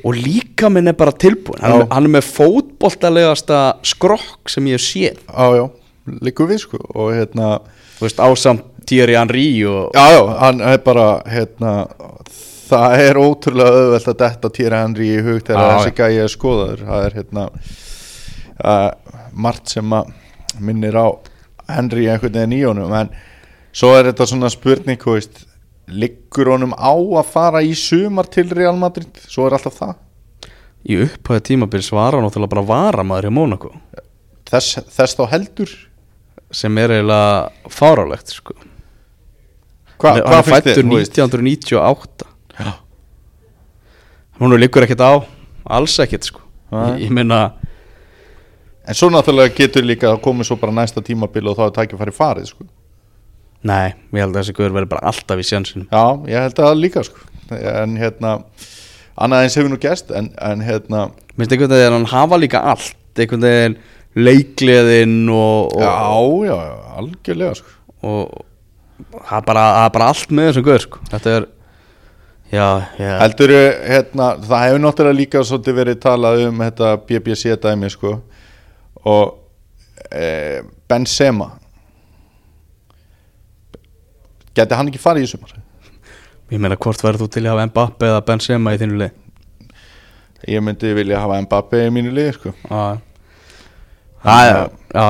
Og 0.00 0.16
líka 0.16 0.70
minn 0.72 0.88
er 0.88 0.96
bara 0.96 1.12
tilbúin 1.12 1.60
hann, 1.60 1.82
Já. 1.82 1.86
hann 1.92 2.06
er 2.08 2.12
með 2.14 2.30
fótboltalegasta 2.30 3.58
skrokk 3.84 4.48
sem 4.48 4.64
ég 4.70 4.78
hef 4.78 4.86
séð. 4.86 5.18
Já, 5.28 5.46
já, 5.58 5.66
líku 6.24 6.46
við 6.48 6.62
sko. 6.62 6.80
Og 6.96 7.12
hérna 7.12 7.58
þú 7.98 8.06
veist, 8.06 8.22
ásamt 8.24 8.64
Thierry 8.88 9.18
Henry 9.18 9.64
og 9.68 9.92
Já, 9.92 10.06
já, 10.16 10.22
hann 10.40 10.62
er 10.64 10.78
bara 10.80 11.08
hérna 11.28 11.74
Það 12.68 13.00
er 13.00 13.18
ótrúlega 13.20 13.76
auðvelt 13.82 14.08
að 14.12 14.16
detta 14.22 14.50
Týra 14.52 14.80
Henry 14.84 15.06
í 15.14 15.20
hug 15.24 15.38
þegar 15.40 15.62
Já, 15.62 15.68
þessi 15.72 15.92
gæi 15.96 16.18
er 16.20 16.32
skoðaður. 16.32 16.82
Það 16.88 17.04
er 17.06 17.14
hérna 17.16 17.44
uh, 18.64 18.90
margt 19.32 19.72
sem 19.72 19.94
að 19.96 20.10
minnir 20.60 20.96
á 20.96 21.06
Henry 21.68 22.06
einhvern 22.08 22.32
veginn 22.38 22.56
í 22.56 22.62
honum 22.64 22.92
en 22.96 23.10
svo 23.72 23.92
er 23.98 24.08
þetta 24.10 24.26
svona 24.30 24.50
spurning 24.52 25.02
veist, 25.04 25.44
liggur 25.88 26.52
honum 26.54 26.72
á 26.76 26.92
að 26.96 27.26
fara 27.32 27.62
í 27.64 27.74
sumar 27.76 28.28
til 28.32 28.48
Real 28.50 28.76
Madrid 28.80 29.20
svo 29.28 29.46
er 29.48 29.58
alltaf 29.58 29.76
það 29.80 29.94
í 30.88 30.96
upphæðu 31.04 31.44
tímabil 31.50 31.82
svara 31.84 32.22
náttúrulega 32.24 32.54
bara 32.54 32.66
varamaður 32.72 33.28
í 33.28 33.34
Mónaco 33.34 33.72
þess, 34.48 34.78
þess 34.88 35.18
þá 35.18 35.24
heldur 35.34 35.74
sem 36.50 36.78
er 36.80 36.94
eiginlega 36.96 37.68
fárálegt 37.68 38.30
sko. 38.32 38.54
Hva, 40.00 40.14
hann 40.14 40.20
er- 40.22 40.26
hann 40.30 40.38
er 40.38 40.46
fættur 40.46 40.70
þér? 40.78 40.86
þú 40.88 40.96
veist? 40.96 41.18
1998 41.18 42.28
Já. 42.58 42.70
hún 44.40 44.54
liggur 44.56 44.86
ekkert 44.86 45.02
á 45.04 45.12
alls 45.68 45.98
ekkert 46.00 46.24
sko. 46.24 46.40
Nei. 46.72 46.80
ég, 47.02 47.08
ég 47.08 47.10
meina 47.12 47.40
en 48.88 48.96
svo 48.96 49.10
náttúrulega 49.12 49.54
getur 49.56 49.86
líka 49.86 50.12
að 50.14 50.22
koma 50.24 50.46
svo 50.46 50.56
bara 50.60 50.74
næsta 50.74 51.02
tímabil 51.04 51.50
og 51.50 51.58
þá 51.58 51.64
er 51.66 51.74
tækifæri 51.76 52.14
farið 52.16 52.50
sko. 52.52 52.66
nei, 53.68 53.92
ég 54.14 54.22
held 54.22 54.32
að 54.32 54.40
þessi 54.40 54.56
guður 54.56 54.76
verður 54.78 54.92
bara 54.94 55.12
alltaf 55.12 55.42
í 55.42 55.46
sjansinum 55.46 55.88
Já, 55.90 56.04
ég 56.30 56.46
held 56.46 56.62
að 56.64 56.80
líka 56.80 57.04
sko. 57.06 57.26
en 57.50 57.96
hérna 58.00 58.38
annað 59.18 59.44
eins 59.44 59.58
hefur 59.58 59.72
nú 59.72 59.80
gerst 59.82 60.12
en, 60.14 60.30
en 60.38 60.64
hérna 60.64 61.08
minnst 61.36 61.52
einhvern 61.52 61.74
veginn 61.74 61.92
að 61.92 61.98
hann 61.98 62.12
hafa 62.12 62.40
líka 62.40 62.62
allt 62.72 63.18
einhvern 63.18 63.46
veginn 63.48 63.78
leikliðin 64.18 65.18
og, 65.30 65.74
og, 65.76 66.46
já, 66.46 66.54
já, 66.54 66.78
algjörlega 67.02 67.58
sko. 67.58 67.76
og 68.08 68.44
það 69.28 69.36
er 69.40 69.46
bara, 69.52 69.68
bara 69.94 70.10
allt 70.14 70.32
með 70.32 70.50
þessum 70.50 70.68
guður 70.68 70.86
sko. 70.86 71.02
þetta 71.12 71.34
er 71.34 71.48
já, 72.48 72.68
já, 73.02 73.12
heldur 73.20 73.54
hérna, 73.58 74.32
það 74.48 74.64
hefur 74.64 74.82
náttúrulega 74.86 75.20
líka 75.20 75.44
svolítið 75.44 75.80
verið 75.82 76.02
talað 76.06 76.46
um 76.46 76.64
þetta 76.64 76.96
BBC 77.10 77.58
dæmi 77.62 77.92
sko 77.92 78.16
og 79.08 80.10
e, 80.12 80.60
Benzema. 80.88 81.50
Geti 84.56 84.76
hann 84.76 84.90
ekki 84.90 85.00
farið 85.02 85.26
í 85.26 85.32
sumar? 85.32 85.56
Ég 86.48 86.60
meina 86.60 86.78
hvort 86.80 87.02
verður 87.04 87.26
þú 87.26 87.32
til 87.34 87.44
að 87.44 87.52
hafa 87.54 87.68
Mbappe 87.70 88.08
eða 88.08 88.24
Benzema 88.28 88.72
í 88.74 88.80
þínu 88.80 89.02
lið? 89.02 89.16
Ég 90.48 90.64
myndi 90.64 90.94
vilja 90.96 91.20
hafa 91.22 91.42
Mbappe 91.44 91.84
í 91.84 91.92
mínu 91.92 92.14
liði 92.16 92.34
sko. 92.36 92.54
Já, 92.68 94.38
já, 94.48 94.60
já, 94.94 95.04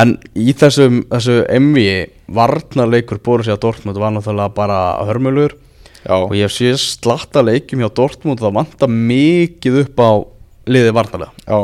en 0.00 0.14
í 0.38 0.54
þessum, 0.56 1.02
þessu 1.10 1.40
emvi 1.52 1.88
varnarleikur 2.32 3.20
Borussia 3.24 3.58
Dortmund 3.60 3.98
var 4.00 4.14
náttúrulega 4.14 4.54
bara 4.56 4.78
hörmulur. 5.08 5.56
Já, 6.06 6.14
og 6.22 6.36
ég 6.38 6.52
sé 6.54 6.70
slatta 6.78 7.42
leikjum 7.44 7.82
hjá 7.82 7.90
Dortmund 7.98 8.40
það 8.40 8.56
vantar 8.60 8.92
mikið 8.92 9.80
upp 9.82 10.00
á 10.00 10.10
liðið 10.70 10.94
varnarlega, 10.96 11.44
já, 11.46 11.58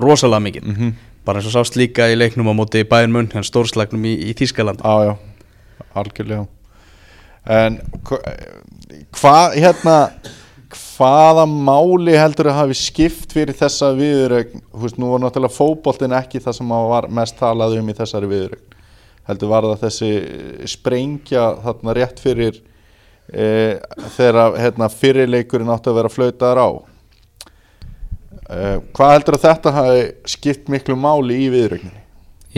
rosalega 0.00 0.44
mikið. 0.48 0.66
Mhm. 0.74 0.92
Bara 1.24 1.40
eins 1.40 1.50
og 1.50 1.56
sást 1.58 1.76
líka 1.76 2.08
í 2.08 2.16
leiknum 2.16 2.48
á 2.48 2.54
móti 2.56 2.82
Bayern 2.88 3.12
München, 3.12 3.44
stórsleiknum 3.44 4.04
í, 4.08 4.14
í 4.30 4.34
Þískaland 4.34 4.80
Já, 4.80 4.94
já, 5.10 5.16
algjörlega. 5.94 6.46
En 7.46 7.80
hva- 8.04 8.22
hvað, 9.12 9.56
hérna 9.60 9.96
hvaða 10.70 11.44
máli 11.48 12.14
heldur 12.18 12.50
að 12.52 12.58
hafi 12.60 12.76
skipt 12.78 13.32
fyrir 13.34 13.56
þessa 13.56 13.90
viðurögn 13.96 14.60
þú 14.70 14.82
veist, 14.84 14.98
nú 15.00 15.08
var 15.10 15.22
náttúrulega 15.24 15.56
fótboltin 15.56 16.12
ekki 16.14 16.40
það 16.44 16.58
sem 16.60 16.68
var 16.68 17.08
mest 17.08 17.38
talað 17.40 17.78
um 17.80 17.88
í 17.90 17.94
þessari 17.96 18.28
viðurögn 18.30 18.76
heldur 19.30 19.50
var 19.50 19.66
það 19.70 19.82
þessi 19.86 20.10
sprengja 20.70 21.46
þarna 21.64 21.94
rétt 21.96 22.20
fyrir 22.22 22.60
e, 23.32 23.78
þegar 24.16 24.56
hérna, 24.60 24.88
fyrirleikurinn 24.92 25.72
átti 25.74 25.90
að 25.90 25.98
vera 26.00 26.12
flautaður 26.12 26.62
á 26.62 26.68
hvað 28.50 29.14
heldur 29.14 29.36
að 29.38 29.44
þetta 29.46 29.72
hafi 29.76 30.04
skipt 30.32 30.70
miklu 30.72 30.96
máli 30.98 31.44
í 31.44 31.50
viðurögninni 31.52 32.00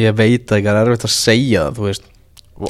ég 0.01 0.17
veit 0.17 0.47
ekki, 0.47 0.65
það 0.65 0.79
er 0.79 0.87
erfitt 0.87 1.09
að 1.09 1.15
segja 1.15 1.67
það 1.67 1.79
þú 1.79 1.89
veist, 1.89 2.07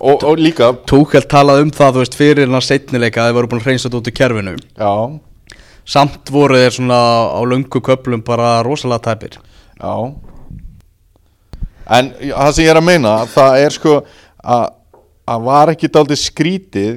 og, 0.00 0.24
og, 0.24 0.40
líka 0.40 0.72
Túkell 0.88 1.24
talaði 1.30 1.66
um 1.66 1.72
það, 1.74 1.94
þú 1.94 2.02
veist, 2.02 2.18
fyrir 2.18 2.46
hennar 2.46 2.66
setnileika 2.66 3.22
að 3.22 3.30
þið 3.30 3.38
voru 3.38 3.50
búin 3.52 3.62
að 3.62 3.68
hreinsa 3.68 3.88
þetta 3.88 4.00
út 4.00 4.11
í 4.11 4.16
kerfinu. 4.18 4.56
Já, 4.78 4.92
samt 5.94 6.32
voru 6.32 6.61
þeir 6.61 6.76
svona 6.76 7.00
á 7.35 7.40
löngu 7.48 7.82
köplum 7.85 8.22
bara 8.26 8.52
rosalega 8.66 9.11
tæpir. 9.11 9.38
Já. 9.78 9.94
En 11.92 12.12
það 12.20 12.52
sem 12.54 12.64
ég 12.64 12.70
er 12.70 12.78
að 12.78 12.87
meina 12.87 13.16
það 13.30 13.56
er 13.64 13.74
sko 13.74 13.96
að, 14.42 14.68
að 15.35 15.48
var 15.48 15.72
ekki 15.74 15.90
daldið 15.92 16.22
skrítið 16.22 16.94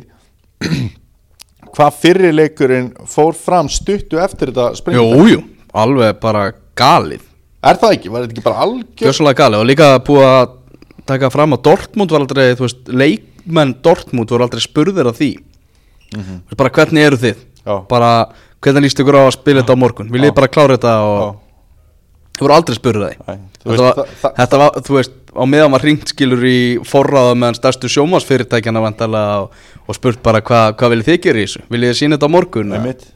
hvað 1.75 1.97
fyrirleikurinn 2.03 2.93
fór 3.09 3.35
fram 3.35 3.69
stuttu 3.71 4.21
eftir 4.21 4.53
þetta 4.53 4.77
springa 4.77 5.01
Jú, 5.01 5.25
jú, 5.33 5.41
alveg 5.83 6.19
bara 6.23 6.45
galið. 6.77 7.23
Er 7.65 7.79
það 7.81 7.97
ekki? 7.97 8.11
Var 8.13 8.25
þetta 8.25 8.35
ekki 8.35 8.45
bara 8.45 8.65
algjör? 8.65 9.07
Gjössalega 9.07 9.41
galið. 9.41 9.63
Og 9.63 9.69
líka 9.71 9.89
búið 10.05 10.27
að 10.29 10.53
taka 11.09 11.31
fram 11.33 11.55
að 11.55 11.65
Dortmund 11.65 12.13
var 12.13 12.25
aldrei, 12.25 12.45
þú 12.57 12.67
veist, 12.67 12.93
leikmenn 13.03 13.75
Dortmund 13.85 14.31
voru 14.33 14.45
aldrei 14.45 14.63
spurðir 14.63 15.09
af 15.09 15.19
því. 15.19 15.31
Þú 16.13 16.25
veist, 16.25 16.59
bara 16.61 16.73
hvernig 16.77 17.09
eru 17.09 17.21
þið? 17.21 17.43
Já. 17.65 17.79
bara 17.89 18.09
hvernig 18.61 18.85
líst 18.85 18.99
ykkur 19.01 19.17
á 19.17 19.23
að 19.25 19.35
spila 19.39 19.63
þetta 19.63 19.73
á 19.73 19.81
morgun? 19.81 20.11
Viljið 20.13 20.35
bara 20.38 20.51
klára 20.53 20.77
þetta 20.77 20.93
og 21.01 21.21
þið 22.35 22.45
voru 22.45 22.55
aldrei 22.55 22.77
spurðir 22.77 23.05
af 23.05 23.13
því. 23.13 23.25
Nei, 23.25 23.39
þú 23.63 23.77
þetta, 24.38 24.59
var, 24.61 24.77
þú 24.85 24.97
veist, 24.99 25.15
á 25.33 25.43
meðan 25.49 25.73
var 25.73 25.85
hringt 25.85 26.11
skilur 26.13 26.45
í 26.45 26.59
forráða 26.85 27.33
meðan 27.41 27.57
stærstu 27.57 27.89
sjómasfyrirtækjana 27.91 28.83
og, 28.85 29.55
og 29.85 29.97
spurt 29.97 30.21
bara 30.25 30.43
hvað 30.45 30.75
hva 30.77 30.91
viljið 30.93 31.09
þið 31.09 31.21
gera 31.25 31.41
í 31.41 31.47
þessu? 31.47 31.65
Viljið 31.73 31.93
þið 31.93 31.99
sína 32.01 32.19
þetta 32.19 32.29
á 32.29 32.35
morgun? 32.38 32.75
Einmitt. 32.77 33.07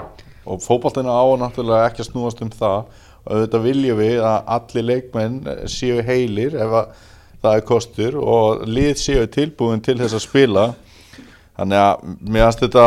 Og 0.49 0.63
fótboltinu 0.63 1.13
á 1.13 1.23
náttúrulega 1.37 1.91
ekki 1.91 2.03
að 2.03 2.09
snúast 2.09 2.41
um 2.41 2.51
það. 2.53 2.89
Og 3.25 3.31
auðvitað 3.35 3.65
viljum 3.67 3.99
við 3.99 4.19
að 4.25 4.51
allir 4.55 4.87
leikmenn 4.89 5.39
séu 5.69 6.03
heilir 6.05 6.57
ef 6.57 6.75
að 6.81 6.93
það 7.39 7.55
er 7.55 7.65
kostur 7.67 8.19
og 8.19 8.63
lið 8.67 8.93
séu 8.99 9.27
tilbúin 9.31 9.83
til 9.83 9.97
þess 9.99 10.17
að 10.17 10.25
spila. 10.25 10.65
Þannig 11.59 11.81
að 11.83 12.03
mér 12.23 12.45
finnst 12.45 12.61
þetta 12.63 12.85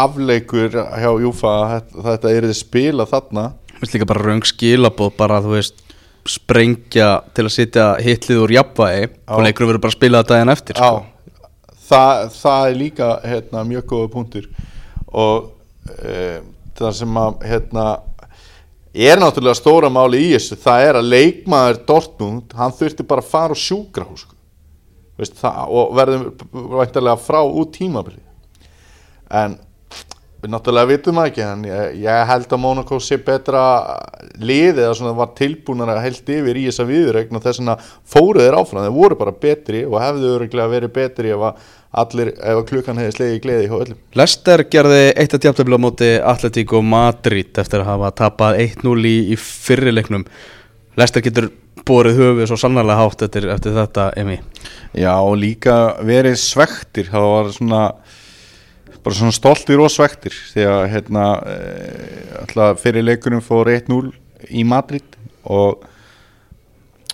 afleikur 0.00 0.74
hjá 0.76 1.10
Júfa 1.24 1.52
að 1.56 1.70
þetta, 2.04 2.32
er 2.32 2.48
þið 2.48 2.58
spila 2.58 3.06
þarna. 3.08 3.46
Mér 3.70 3.80
finnst 3.80 3.96
líka 3.96 4.10
bara 4.10 4.24
raung 4.26 4.44
skilabóð 4.48 5.14
bara 5.16 5.40
þú 5.44 5.54
veist 5.56 5.86
sprengja 6.28 7.08
til 7.34 7.46
að 7.46 7.54
setja 7.54 7.86
hitlið 8.04 8.42
úr 8.44 8.52
jafnvægi 8.58 9.06
og 9.32 9.44
leikur 9.46 9.70
verður 9.70 9.82
bara 9.86 9.94
að 9.94 9.96
spila 9.96 10.20
það 10.20 10.32
daginn 10.34 10.52
eftir 10.52 10.76
sko. 10.76 10.90
Já, 10.90 12.28
það, 12.42 12.66
er 12.68 12.76
líka 12.76 13.08
hérna, 13.24 13.64
mjög 13.66 13.86
góða 13.94 14.10
punktur. 14.12 14.50
Og 15.10 15.48
e, 15.96 16.40
það 16.80 16.98
sem 16.98 17.20
að 17.20 17.46
hérna, 17.50 17.86
er 19.10 19.22
náttúrulega 19.22 19.60
stóra 19.60 19.90
máli 19.92 20.24
í 20.26 20.34
þessu, 20.34 20.58
það 20.64 20.88
er 20.88 20.98
að 21.00 21.10
leikmaður 21.14 21.80
Dortmund, 21.88 22.58
hann 22.58 22.76
þurfti 22.76 23.06
bara 23.06 23.24
að 23.24 23.32
fara 23.32 23.56
á 23.56 23.62
sjúkrahús 23.62 24.26
sko. 24.26 24.36
Veist, 25.20 25.36
það, 25.36 25.64
og 25.76 25.96
verðum 25.98 26.70
væntalega 26.80 27.20
frá 27.20 27.42
út 27.44 27.74
tímabili 27.76 28.22
en 29.30 29.58
við 30.40 30.52
náttúrulega 30.54 30.88
vitum 30.88 31.18
það 31.20 31.28
ekki 31.28 31.42
en 31.44 31.64
ég, 31.68 31.98
ég 32.06 32.28
held 32.30 32.54
að 32.56 32.62
Monaco 32.62 32.98
sé 33.04 33.18
betra 33.20 33.62
lið 34.40 34.80
eða 34.80 34.94
svona 34.96 35.12
var 35.18 35.34
tilbúnar 35.36 35.92
að 35.92 36.00
held 36.06 36.32
yfir 36.36 36.60
í 36.60 36.64
þessa 36.70 36.86
viðurregn 36.88 37.36
og 37.36 37.44
þess 37.44 37.60
vegna 37.60 37.76
fóru 38.14 38.40
þeir 38.40 38.56
áfram, 38.56 38.86
þeir 38.86 38.96
voru 38.96 39.18
bara 39.20 39.36
betri 39.44 39.84
og 39.84 39.98
hefðu 40.00 40.32
öruglega 40.38 40.72
verið 40.72 40.94
betri 40.96 41.34
ef 41.34 41.44
að 41.50 41.68
allir, 41.90 42.30
ef 42.38 42.60
að 42.60 42.66
klukkan 42.68 43.00
hefði 43.00 43.16
slegið 43.16 43.36
í 43.36 43.42
gleði 43.44 43.66
hjá 43.66 43.76
öllum. 43.80 44.00
Lester 44.18 44.62
gerði 44.70 45.00
eitt 45.10 45.34
að 45.34 45.44
tjáptefla 45.46 45.80
á 45.80 45.84
móti 45.84 46.10
Atletico 46.32 46.82
Madrid 46.86 47.58
eftir 47.58 47.82
að 47.82 47.90
hafa 47.90 48.12
tapað 48.22 48.60
1-0 48.66 48.94
í, 49.10 49.16
í 49.34 49.38
fyrirleiknum 49.40 50.26
Lester 50.98 51.24
getur 51.24 51.50
borið 51.86 52.18
höfuð 52.20 52.48
svo 52.50 52.58
sannarlega 52.60 53.00
hátt 53.00 53.22
eftir, 53.26 53.46
eftir 53.52 53.74
þetta 53.76 54.10
Emi. 54.20 54.40
Já, 54.94 55.14
og 55.18 55.38
líka 55.40 55.76
verið 56.06 56.36
svektir. 56.42 57.08
Það 57.10 57.28
var 57.34 57.52
svona 57.56 57.84
bara 59.00 59.16
svona 59.16 59.34
stoltir 59.34 59.80
og 59.80 59.90
svektir. 59.92 60.34
Því 60.52 60.66
að 60.68 60.82
hérna 60.92 61.26
eh, 61.48 62.34
alltaf 62.42 62.82
fyrir 62.82 63.06
leikunum 63.06 63.42
fór 63.44 63.70
1-0 63.72 64.10
í 64.50 64.64
Madrid 64.68 65.16
og 65.48 65.86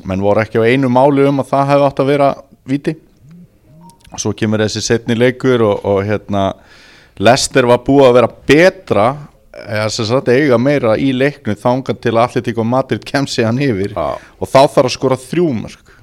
menn 0.07 0.25
voru 0.25 0.43
ekki 0.43 0.61
á 0.61 0.67
einu 0.67 0.91
máli 0.93 1.25
um 1.29 1.41
að 1.41 1.53
það 1.53 1.71
hefði 1.71 1.87
átt 1.89 2.03
að 2.03 2.11
vera 2.11 2.31
viti 2.67 2.97
svo 4.21 4.33
kemur 4.37 4.63
þessi 4.65 4.83
setni 4.85 5.17
leikur 5.19 5.65
og, 5.67 5.85
og 5.85 6.03
hérna 6.07 6.51
Lester 7.17 7.67
var 7.69 7.81
búið 7.85 8.09
að 8.11 8.17
vera 8.19 8.33
betra 8.51 9.07
eða 9.57 9.87
sem 9.93 10.09
sagt 10.09 10.29
eiga 10.29 10.59
meira 10.61 10.97
í 11.01 11.13
leiknu 11.17 11.57
þangan 11.57 11.99
til 12.01 12.13
að 12.15 12.23
Atletík 12.27 12.59
og 12.61 12.69
Madrid 12.69 13.05
kemst 13.09 13.39
sig 13.39 13.47
hann 13.47 13.61
yfir 13.63 13.95
Já. 13.97 14.17
og 14.17 14.51
þá 14.51 14.59
þarf 14.75 14.85
að 14.85 14.95
skora 14.97 15.21
þrjúmörk 15.21 15.95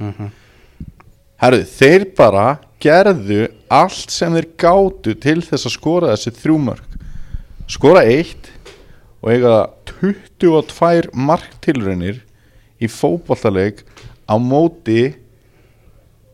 Herðu, 1.44 1.66
þeir 1.68 2.06
bara 2.18 2.48
gerðu 2.84 3.46
allt 3.72 4.14
sem 4.14 4.34
þeir 4.34 4.50
gátu 4.60 5.14
til 5.22 5.40
þess 5.44 5.68
að 5.68 5.76
skora 5.76 6.14
þessi 6.14 6.34
þrjúmörk 6.40 6.98
skora 7.72 8.04
eitt 8.10 8.50
og 9.24 9.32
eiga 9.32 9.58
22 9.88 11.12
marktilraunir 11.14 12.24
í 12.84 12.90
fótballtaleik 12.92 13.84
á 14.28 14.36
móti 14.40 15.14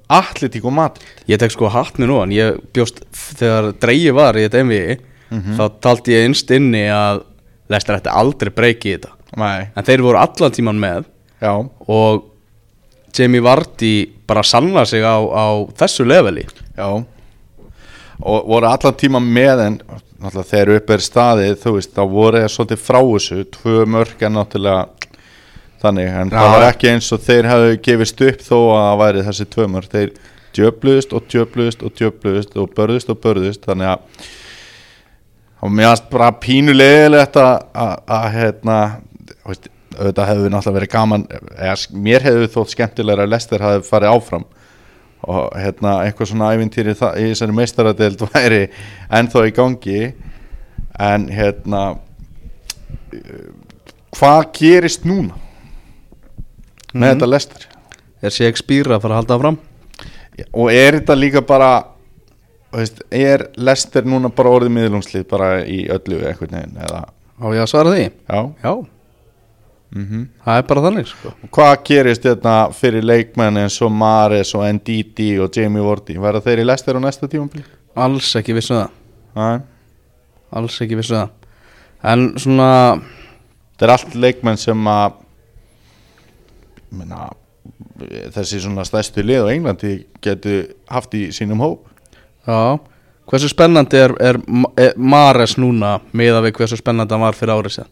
Atletík 0.10 0.66
og 0.66 0.74
Madrid. 0.74 1.06
Ég 1.30 1.40
tek 1.42 1.54
sko 1.54 1.70
hatt 1.74 2.00
mér 2.02 2.10
nú 2.10 2.18
en 2.24 2.34
ég 2.34 2.58
bjóst 2.74 3.04
þegar 3.14 3.72
dreigi 3.82 4.14
var 4.16 4.38
í 4.40 4.48
þetta 4.48 4.64
MVI 4.66 4.98
þá 5.30 5.64
taldi 5.84 6.16
ég 6.16 6.26
innst 6.26 6.50
inni 6.56 6.88
að 6.90 7.24
Lester 7.70 8.00
ætti 8.00 8.10
aldrei 8.10 8.50
breyki 8.54 8.90
í 8.90 8.98
þetta. 8.98 9.14
Nei, 9.38 9.70
en 9.78 9.86
þeir 9.86 10.02
voru 10.02 10.18
allan 10.18 10.56
tíman 10.56 10.80
með. 10.82 11.06
Já, 11.40 11.54
og 11.86 12.26
Jamie 13.16 13.44
Vardy 13.46 13.94
bara 14.28 14.44
sanna 14.44 14.86
sig 14.90 15.06
á, 15.06 15.22
á 15.22 15.70
þessu 15.78 16.06
leveli. 16.10 16.48
Já. 16.78 16.90
Og 18.20 18.50
voru 18.50 18.70
allan 18.70 18.98
tíma 18.98 19.22
með 19.22 19.62
en 19.68 19.78
þegar 20.20 20.74
upp 20.80 20.90
er 20.96 21.04
staðið 21.06 21.54
þú 21.62 21.76
veist, 21.78 21.94
þá 21.94 22.04
voru 22.10 22.42
þeir 22.42 22.56
svolítið 22.56 22.82
frá 22.88 23.00
þessu. 23.00 23.46
Tvö 23.54 23.86
mörk 23.94 24.26
en 24.26 24.38
náttúrulega 24.40 24.99
þannig, 25.84 26.10
en 26.22 26.34
það 26.34 26.52
var 26.54 26.66
ekki 26.68 26.92
eins 26.92 27.08
og 27.16 27.24
þeir 27.24 27.48
hefðu 27.50 27.80
gefist 27.86 28.26
upp 28.28 28.44
þó 28.46 28.58
að 28.76 28.98
væri 29.04 29.26
þessi 29.30 29.48
tvö 29.54 29.70
mörk. 29.76 29.94
Þeir 29.94 30.12
djöfluðust 30.58 31.16
og 31.16 31.26
djöfluðust 31.32 31.86
og 31.86 31.96
djöfluðust 31.98 32.60
og 32.60 32.70
börðust 32.76 33.12
og 33.14 33.20
börðust 33.24 33.68
þannig 33.70 33.94
að 33.94 34.30
og 35.60 35.74
mér 35.76 35.92
varst 35.92 36.08
bara 36.12 36.30
pínulegilegt 36.40 37.36
að, 37.40 37.66
hérna 38.34 38.78
auðvitað 40.00 40.30
hefði 40.30 40.52
náttúrulega 40.54 40.78
verið 40.78 40.92
gaman 40.94 41.26
eða, 41.34 41.76
mér 41.92 42.24
hefði 42.24 42.48
þótt 42.54 42.74
skemmtilegra 42.76 43.26
að 43.28 43.34
Lester 43.34 43.66
hefði 43.66 43.88
farið 43.90 44.14
áfram. 44.16 44.46
Og 45.28 45.50
hérna 45.60 45.98
eitthvað 46.06 46.30
svona 46.32 46.54
ævintýri 46.56 46.94
í 46.96 47.00
þessari 47.00 47.56
meistaradeild 47.58 48.24
væri 48.32 48.62
ennþá 49.12 49.44
í 49.50 49.56
gangi. 49.58 50.00
En 51.00 51.28
hérna 51.32 51.84
hvað 54.16 54.42
gerist 54.56 55.04
núna 55.08 55.36
með 56.94 57.14
þetta 57.14 57.30
Lester 57.30 57.68
er 58.20 58.36
Shakespeare 58.36 58.96
að 58.96 59.04
fara 59.06 59.16
að 59.16 59.22
halda 59.22 59.38
áfram? 59.38 59.58
Og 60.56 60.70
er 60.72 61.00
þetta 61.00 61.18
líka 61.18 61.42
bara 61.46 61.72
veist, 62.76 63.02
er 63.12 63.48
Lester 63.60 64.08
núna 64.08 64.32
bara 64.34 64.54
orðið 64.58 64.76
miðlungslið 64.78 65.26
bara 65.30 65.50
í 65.66 65.82
öllu 65.92 66.22
eitthvað 66.28 66.56
neginn 66.56 66.80
eða? 66.86 67.04
Á 67.40 67.46
ég 67.56 67.64
að 67.64 67.72
svara 67.72 67.94
því? 67.96 68.08
Já. 68.08 68.40
Já, 68.64 68.74
mm 69.96 70.26
það 70.46 70.60
er 70.60 70.66
bara 70.70 70.82
þannig 70.86 71.08
sko. 71.10 71.32
hvað 71.56 71.72
gerist 71.88 72.26
þetta 72.28 72.56
fyrir 72.78 73.06
leikmenn 73.06 73.58
eins 73.64 73.80
og 73.82 73.92
Mares 73.92 74.54
og 74.54 74.68
Ndidi 74.78 75.32
og 75.42 75.56
Jamie 75.56 75.82
Vardy? 75.84 76.18
Verða 76.22 76.44
þeir 76.46 76.64
í 76.64 76.68
Lester 76.68 77.00
á 77.00 77.02
næsta 77.02 77.30
tímabili? 77.32 77.66
alls 77.96 78.36
ekki 78.38 78.54
vissu 78.56 78.76
það. 78.76 78.92
Nei. 79.36 79.60
Alls 80.56 80.82
ekki 80.82 80.98
vissu 81.00 81.16
það. 81.16 81.32
En 82.10 82.30
svona 82.40 82.70
Þetta 83.80 83.88
er 83.88 83.92
allt 83.94 84.16
leikmenn 84.20 84.58
sem 84.60 84.88
að 84.92 85.14
ég 86.90 86.98
meina, 86.98 87.30
þessi 88.36 88.64
svona 88.64 88.86
stærstu 88.88 89.24
lið 89.26 89.46
á 89.46 89.54
Englandi 89.54 89.94
getur 90.24 90.74
haft 90.90 91.14
í 91.18 91.30
sínum 91.36 91.62
hóp. 91.64 91.86
Já, 92.48 92.80
hversu 93.30 93.50
spennandi 93.52 94.00
er, 94.02 94.16
er, 94.24 94.42
er 94.80 94.98
Mares 94.98 95.58
núna 95.62 96.00
miða 96.12 96.42
við 96.48 96.58
hversu 96.60 96.80
spennandi 96.80 97.14
hann 97.14 97.28
var 97.28 97.38
fyrir 97.38 97.60
árið 97.60 97.76
sér 97.78 97.90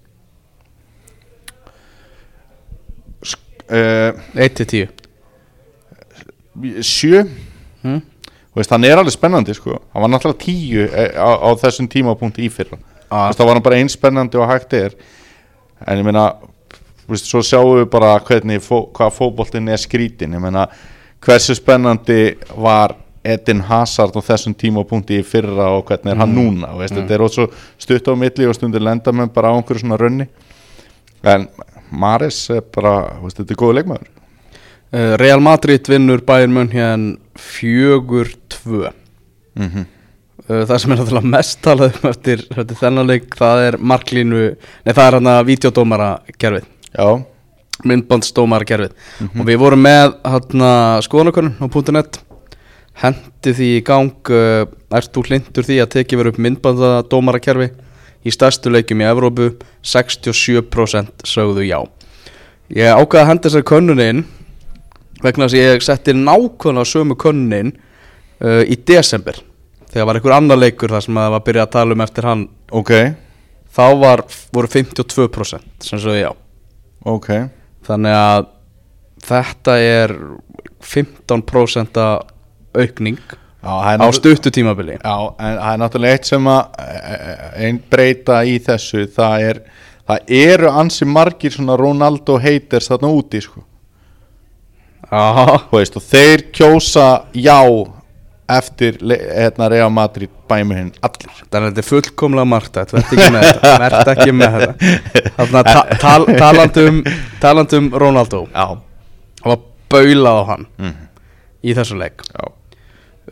uh, 3.70 4.12
1-10 4.34 4.88
Sjö. 6.82 7.22
Hm? 7.84 8.00
Þú 8.50 8.58
veist, 8.58 8.72
hann 8.74 8.86
er 8.88 8.98
alveg 8.98 9.14
spennandi 9.14 9.54
sko. 9.54 9.76
Hann 9.94 10.02
var 10.02 10.10
náttúrulega 10.10 10.42
tíu 10.42 10.88
eh, 10.88 11.12
á, 11.14 11.30
á 11.38 11.54
þessum 11.62 11.86
tímapunkti 11.92 12.48
í 12.48 12.50
fyrra. 12.50 12.80
Ah. 13.12 13.28
Veist, 13.28 13.38
það 13.38 13.46
var 13.46 13.60
hann 13.60 13.66
bara 13.68 13.78
eins 13.78 13.94
spennandi 13.94 14.40
og 14.42 14.50
hægt 14.50 14.74
er. 14.74 14.96
En 15.86 16.02
ég 16.02 16.08
meina 16.08 16.24
veist, 17.10 17.30
svo 17.30 17.42
sjáum 17.46 17.80
við 17.80 17.90
bara 17.92 18.16
hvernig 18.20 18.62
fó, 18.64 18.86
hvað 18.94 19.14
fótboltin 19.16 19.70
er 19.70 19.82
skrítin. 19.82 20.34
Ég 20.34 20.44
meina 20.44 20.68
hversu 21.24 21.56
spennandi 21.58 22.38
var 22.56 22.96
Edin 23.28 23.62
Hazard 23.68 24.16
á 24.16 24.22
þessum 24.24 24.56
tímapunkti 24.56 25.20
í 25.20 25.26
fyrra 25.26 25.72
og 25.76 25.88
hvernig 25.90 26.14
er 26.14 26.22
hann 26.22 26.36
núna 26.36 26.72
þú 26.72 26.84
veist, 26.84 26.96
þetta 26.96 27.16
er 27.16 27.24
ósvo 27.26 27.48
stutt 27.82 28.08
á 28.08 28.14
milli 28.16 28.48
og 28.48 28.56
stundir 28.56 28.84
lenda 28.84 29.12
með 29.12 29.34
bara 29.36 29.52
á 29.52 29.56
einhverju 29.58 29.84
svona 29.84 30.00
rönni 30.00 30.30
en 31.28 31.48
Maris 31.92 32.40
er 32.54 32.64
bara 32.76 32.94
veist, 33.24 33.42
þetta 33.42 33.56
er 33.56 33.60
góðu 33.60 33.78
leikmaður. 33.80 34.08
Uh, 34.88 35.14
Real 35.20 35.44
Madrid 35.44 35.90
vinnur 35.92 36.24
Bayern 36.24 36.56
München 36.56 37.18
4-2 37.36 38.92
mm 39.56 39.70
-hmm. 39.70 39.86
Það 40.48 40.78
sem 40.78 40.92
er 40.92 40.98
náttúrulega 40.98 41.28
mest 41.28 41.62
talað 41.62 41.98
um 42.04 42.10
eftir, 42.10 42.40
eftir 42.56 42.78
þennan 42.80 43.08
leik 43.08 43.36
það 43.36 43.64
er 43.68 43.78
marklínu 43.78 44.56
Nei 44.86 44.94
það 44.94 45.08
er 45.08 45.14
hann 45.14 45.28
að 45.28 45.46
videodómara 45.46 46.20
kerfið 46.38 46.77
já, 46.94 47.08
myndbandsdómara 47.86 48.66
kerfið 48.68 49.28
og 49.28 49.44
við 49.48 49.60
vorum 49.62 49.84
með 49.86 50.16
hann 50.26 50.64
skoðanakonun 51.06 51.58
á 51.62 51.66
.net. 51.94 52.22
Hendi 52.98 53.54
því 53.54 53.68
í 53.78 53.82
gang 53.86 54.32
uh, 54.34 54.64
ert 54.98 55.12
þú 55.14 55.24
hlindur 55.28 55.66
því 55.66 55.76
að 55.84 55.92
tekið 55.94 56.22
verið 56.22 56.34
upp 56.34 56.40
myndbandadómara 56.42 57.42
kerfi 57.44 57.68
í 58.26 58.34
stærstu 58.34 58.72
leikjum 58.74 59.04
í 59.04 59.06
Evrópu? 59.06 59.52
67% 59.86 61.28
sögðu 61.30 61.68
já. 61.68 61.78
Ég 62.74 62.90
ákvaði 62.90 63.22
að 63.22 63.30
henda 63.30 63.46
þessari 63.46 63.68
könnunin 63.70 64.24
vegna 65.22 65.46
þess 65.46 65.60
að 65.60 65.62
ég 65.62 65.86
setti 65.86 66.18
nákvæmlega 66.18 66.90
sömu 66.90 67.20
könnunin 67.22 67.72
uh, 67.78 68.66
í 68.66 68.80
desember. 68.82 69.38
Þegar 69.94 70.10
var 70.10 70.20
einhver 70.20 70.38
annar 70.40 70.62
leikur 70.64 70.98
þar 70.98 71.06
sem 71.06 71.22
að 71.22 71.28
það 71.28 71.36
var 71.36 71.44
að 71.44 71.48
byrja 71.52 71.68
að 71.68 71.74
tala 71.78 71.94
um 71.94 72.06
eftir 72.08 72.30
hann. 72.32 72.44
Ok. 72.82 72.94
Þá 73.78 73.86
var, 74.02 74.26
voru 74.58 74.74
52% 74.74 75.86
sem 75.86 76.02
sögðu 76.02 76.26
já 76.26 76.32
ok. 77.08 77.30
Þannig 77.88 78.18
að 78.20 78.48
þetta 79.28 79.78
er 79.82 80.14
15% 80.84 82.00
aukning 82.78 83.18
já, 83.18 83.98
á 83.98 84.08
stuttu 84.16 84.52
tímabili. 84.54 84.98
Já, 85.00 85.16
en 85.40 85.58
það 85.58 85.72
er 85.72 85.82
náttúrulega 85.84 86.18
eitt 86.18 86.30
sem 86.30 86.50
að 86.52 86.84
eh, 86.84 87.48
ein 87.68 87.80
breyta 87.92 88.42
í 88.48 88.58
þessu 88.64 89.08
það 89.16 89.48
er, 89.50 89.62
það 90.08 90.36
eru 90.42 90.72
ansi 90.84 91.08
margir 91.10 91.56
svona 91.56 91.80
Ronaldo 91.80 92.38
haters 92.44 92.92
þarna 92.92 93.14
úti 93.18 93.44
sko, 93.44 93.64
Já, 95.08 95.24
Þú 95.70 95.78
veist, 95.78 95.96
og 95.96 96.04
þeir 96.04 96.42
kjósa 96.52 97.08
já 97.32 97.62
eftir 98.48 98.98
hérna 99.04 99.68
Real 99.72 99.90
Madrid 99.92 100.32
bæmur 100.48 100.80
hinn 100.80 100.92
allir. 101.04 101.34
Þannig 101.52 101.58
að 101.58 101.68
þetta 101.68 101.84
er 101.84 101.88
fullkomlega 101.88 102.48
margt 102.48 102.80
Verð 102.80 103.00
ekki 103.02 103.32
með 103.34 103.48
þetta. 103.48 103.74
Verð 103.84 104.12
ekki 104.14 104.36
með 104.36 104.56
þetta. 104.58 104.92
Þannig 105.40 105.58
að 105.60 105.70
ta 105.72 105.98
tal 106.04 106.28
talandum, 106.38 107.02
talandum 107.44 107.90
Ronaldo. 108.04 108.46
Já, 108.54 108.68
Það 109.42 109.52
var 109.54 109.66
baulað 109.92 110.40
á 110.40 110.44
hann 110.52 110.66
mm, 110.80 110.96
í 111.64 111.76
þessu 111.78 112.00
leik. 112.00 112.26
Já, 112.32 112.48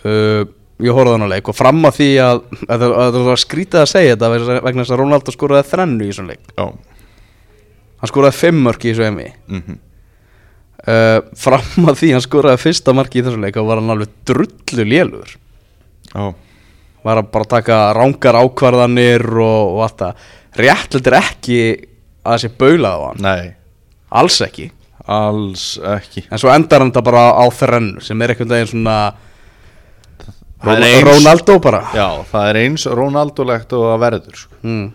uh, 0.04 0.43
Ég 0.84 0.91
horfði 0.91 1.13
hann 1.15 1.23
á 1.23 1.32
leik 1.32 1.47
og 1.47 1.56
fram 1.56 1.88
að 1.88 2.01
því 2.01 2.10
að 2.19 2.39
að 2.67 2.82
það 2.82 2.93
að 2.99 3.13
það 3.15 3.28
var 3.30 3.39
skrítið 3.39 3.80
að 3.80 3.91
segja 3.93 4.15
þetta 4.17 4.30
vegna 4.65 4.84
þess 4.84 4.91
að 4.91 4.99
Ronaldo 4.99 5.32
skoraði 5.32 5.69
þrennu 5.69 6.04
í 6.04 6.10
þessum 6.10 6.32
leik. 6.34 6.41
Já. 6.51 6.65
Hann 8.01 8.12
skoraði 8.12 8.39
fimm 8.41 8.60
mörk 8.65 8.84
í 8.84 8.91
þessu 8.91 9.06
emi 9.08 9.30
mm 9.32 9.62
uh, 10.88 11.19
Fram 11.39 11.89
að 11.91 12.00
því 12.02 12.12
hann 12.15 12.24
skoraði 12.26 12.62
fyrsta 12.63 12.93
marki 12.98 13.21
í 13.21 13.26
þessum 13.26 13.43
leik 13.45 13.58
og 13.62 13.67
var 13.69 13.82
hann 13.82 13.93
alveg 13.95 14.13
drullu 14.30 14.86
lélugur. 14.88 15.36
Já, 16.13 16.26
var 17.06 17.21
að 17.21 17.30
bara 17.36 17.50
taka 17.58 17.80
rángar 17.98 18.38
ákvarðanir 18.41 19.26
og, 19.36 19.76
og 19.76 19.84
allt 19.86 20.00
það. 20.02 20.24
Réttlættir 20.56 21.17
ekki 21.19 21.60
að 22.26 22.32
það 22.32 22.41
sé 22.45 22.50
baulað 22.62 22.95
á 22.95 23.02
hann. 23.10 23.21
Nei, 23.26 23.54
alls 24.21 24.39
ekki. 24.45 24.69
Alls 25.06 25.65
ekki. 25.86 26.24
En 26.34 26.41
svo 26.41 26.50
endar 26.50 26.82
hann 26.82 26.89
þetta 26.93 27.06
bara 27.06 27.26
á 27.38 27.45
þrennu 27.54 28.02
sem 28.02 28.21
er 28.26 28.34
einhvern 28.34 28.54
veginn 28.56 28.71
svona 28.71 28.98
Það 30.65 30.71
er 30.71 30.80
Ron- 30.80 30.88
eins- 30.88 31.06
Ronaldo 31.06 31.56
bara. 31.62 31.82
Já, 31.93 32.08
það 32.32 32.48
er 32.50 32.58
eins 32.63 32.86
Ronaldo-legt 32.89 33.74
og 33.78 33.84
að 33.91 34.00
verður 34.02 34.39
sko. 34.39 34.56
mm. 34.63 34.86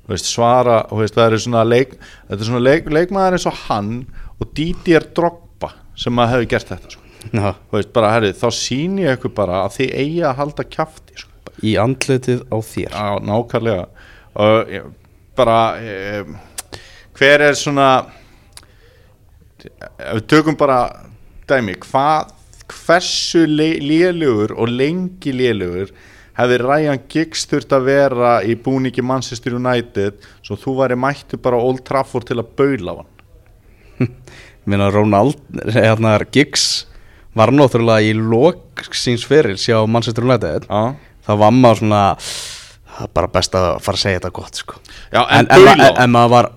Þú 0.00 0.14
veist, 0.16 0.26
svara, 0.26 0.78
veist, 0.98 1.14
það 1.14 1.26
svona 1.44 1.60
leik 1.68 1.92
þetta 2.00 2.40
er 2.40 2.48
svona 2.48 2.62
leik, 2.64 2.88
leikmaður 2.90 3.36
eins 3.36 3.46
og 3.46 3.60
hann 3.68 3.92
og 4.40 4.52
Didier 4.56 5.06
Drogba 5.16 5.72
sem 5.98 6.20
að 6.22 6.34
hefði 6.34 6.50
gert 6.54 6.72
þetta 6.72 6.94
sko. 6.94 7.06
Veist, 7.74 7.90
bara, 7.92 8.14
herri, 8.14 8.30
þá 8.32 8.46
sýni 8.56 9.04
ég 9.04 9.18
ykkur 9.18 9.34
bara 9.36 9.64
að 9.66 9.74
þið 9.76 9.90
eigi 10.02 10.22
að 10.24 10.38
halda 10.38 10.64
kjafti 10.72 11.18
sko. 11.20 11.52
í 11.68 11.74
andlitið 11.76 12.46
á 12.48 12.56
þér 12.64 12.94
Já, 12.94 13.08
nákvæmlega 13.28 13.84
ég, 14.72 14.86
bara 15.36 15.58
e, 15.76 16.24
hver 17.18 17.44
er 17.44 17.58
svona 17.58 17.88
við 19.60 20.24
tökum 20.32 20.56
bara 20.56 20.80
dæmi, 21.50 21.76
hvað 21.84 22.32
hversu 22.70 23.44
lélugur 23.50 24.54
og 24.56 24.70
lengi 24.72 25.34
lélugur 25.34 25.92
hefði 26.38 26.58
Ryan 26.62 27.00
Giggs 27.10 27.44
þurft 27.50 27.74
að 27.76 27.88
vera 27.90 28.34
í 28.46 28.54
búningi 28.56 29.04
Manchester 29.04 29.58
United 29.58 30.22
svo 30.46 30.56
þú 30.56 30.78
væri 30.80 30.96
mættu 30.96 31.40
bara 31.42 31.58
á 31.60 31.66
Old 31.66 31.84
Trafford 31.84 32.30
til 32.30 32.38
að 32.40 32.52
baula 32.56 32.96
á 32.96 32.98
hann 33.02 33.09
Minna 34.68 34.90
Ronald, 34.92 35.38
hérna 35.72 36.18
Giggs 36.32 36.86
var 37.36 37.52
náttúrulega 37.54 38.10
í 38.10 38.14
lok 38.16 38.82
síns 38.96 39.24
fyrir 39.28 39.58
sjá 39.60 39.78
Manchester 39.88 40.26
United. 40.26 40.66
Já, 40.66 40.96
þá 41.26 41.32
var 41.40 41.54
maður 41.54 41.82
svona 41.82 42.02
það 42.90 43.06
er 43.06 43.12
bara 43.16 43.32
best 43.32 43.56
að 43.56 43.68
fara 43.84 43.98
að 43.98 44.04
segja 44.04 44.20
þetta 44.20 44.32
gott 44.40 44.60
sko. 44.60 44.80
Já 45.14 45.22
en, 45.22 45.46
en, 45.46 45.48
en, 45.48 45.64
baula 45.64 45.90
en, 45.90 46.14
maður 46.14 46.34
var 46.34 46.50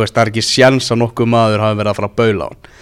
veist, 0.00 0.14
það 0.14 0.22
er 0.24 0.32
ekki 0.32 0.44
sjans 0.44 0.92
að 0.92 1.02
nokkuð 1.04 1.30
maður 1.32 1.64
hafi 1.64 1.80
verið 1.80 1.92
að 1.92 2.00
fara 2.00 2.10
að 2.10 2.18
baula 2.22 2.48
á 2.48 2.48
hann. 2.50 2.72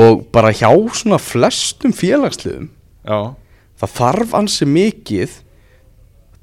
Og 0.00 0.22
bara 0.32 0.52
hjá 0.56 0.70
svona 0.96 1.20
flestum 1.20 1.92
félagsliðum 1.92 2.70
Já, 3.04 3.18
það 3.82 3.96
þarf 3.98 4.36
ansi 4.38 4.68
mikið 4.68 5.34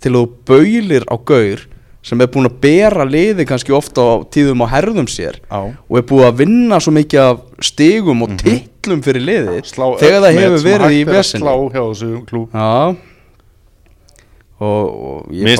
til 0.01 0.13
að 0.17 0.35
baulir 0.49 1.07
á 1.09 1.15
gaur 1.17 1.63
sem 2.01 2.21
er 2.21 2.27
búin 2.33 2.47
að 2.49 2.55
bera 2.63 3.05
liði 3.05 3.45
kannski 3.45 3.73
ofta 3.77 4.01
á 4.01 4.13
tíðum 4.33 4.63
á 4.65 4.67
herðum 4.73 5.05
sér 5.11 5.37
já 5.51 5.59
og 5.61 5.97
er 5.99 6.05
búið 6.09 6.25
að 6.31 6.37
vinna 6.41 6.79
svo 6.81 6.93
mikið 6.95 7.19
af 7.27 7.41
stigum 7.61 8.23
og 8.25 8.33
titlum 8.41 9.03
fyrir 9.05 9.21
liðið 9.27 9.59
Mhm. 9.61 9.69
Slá 9.69 9.85
þegar 10.01 10.21
það 10.25 10.39
hefur 10.41 10.63
verið 10.65 10.95
í 10.97 11.01
að 11.05 11.11
vesin 11.13 11.41
Slá 11.45 11.53
hjá 11.69 11.81
þessu 11.91 12.11
klúb 12.25 12.49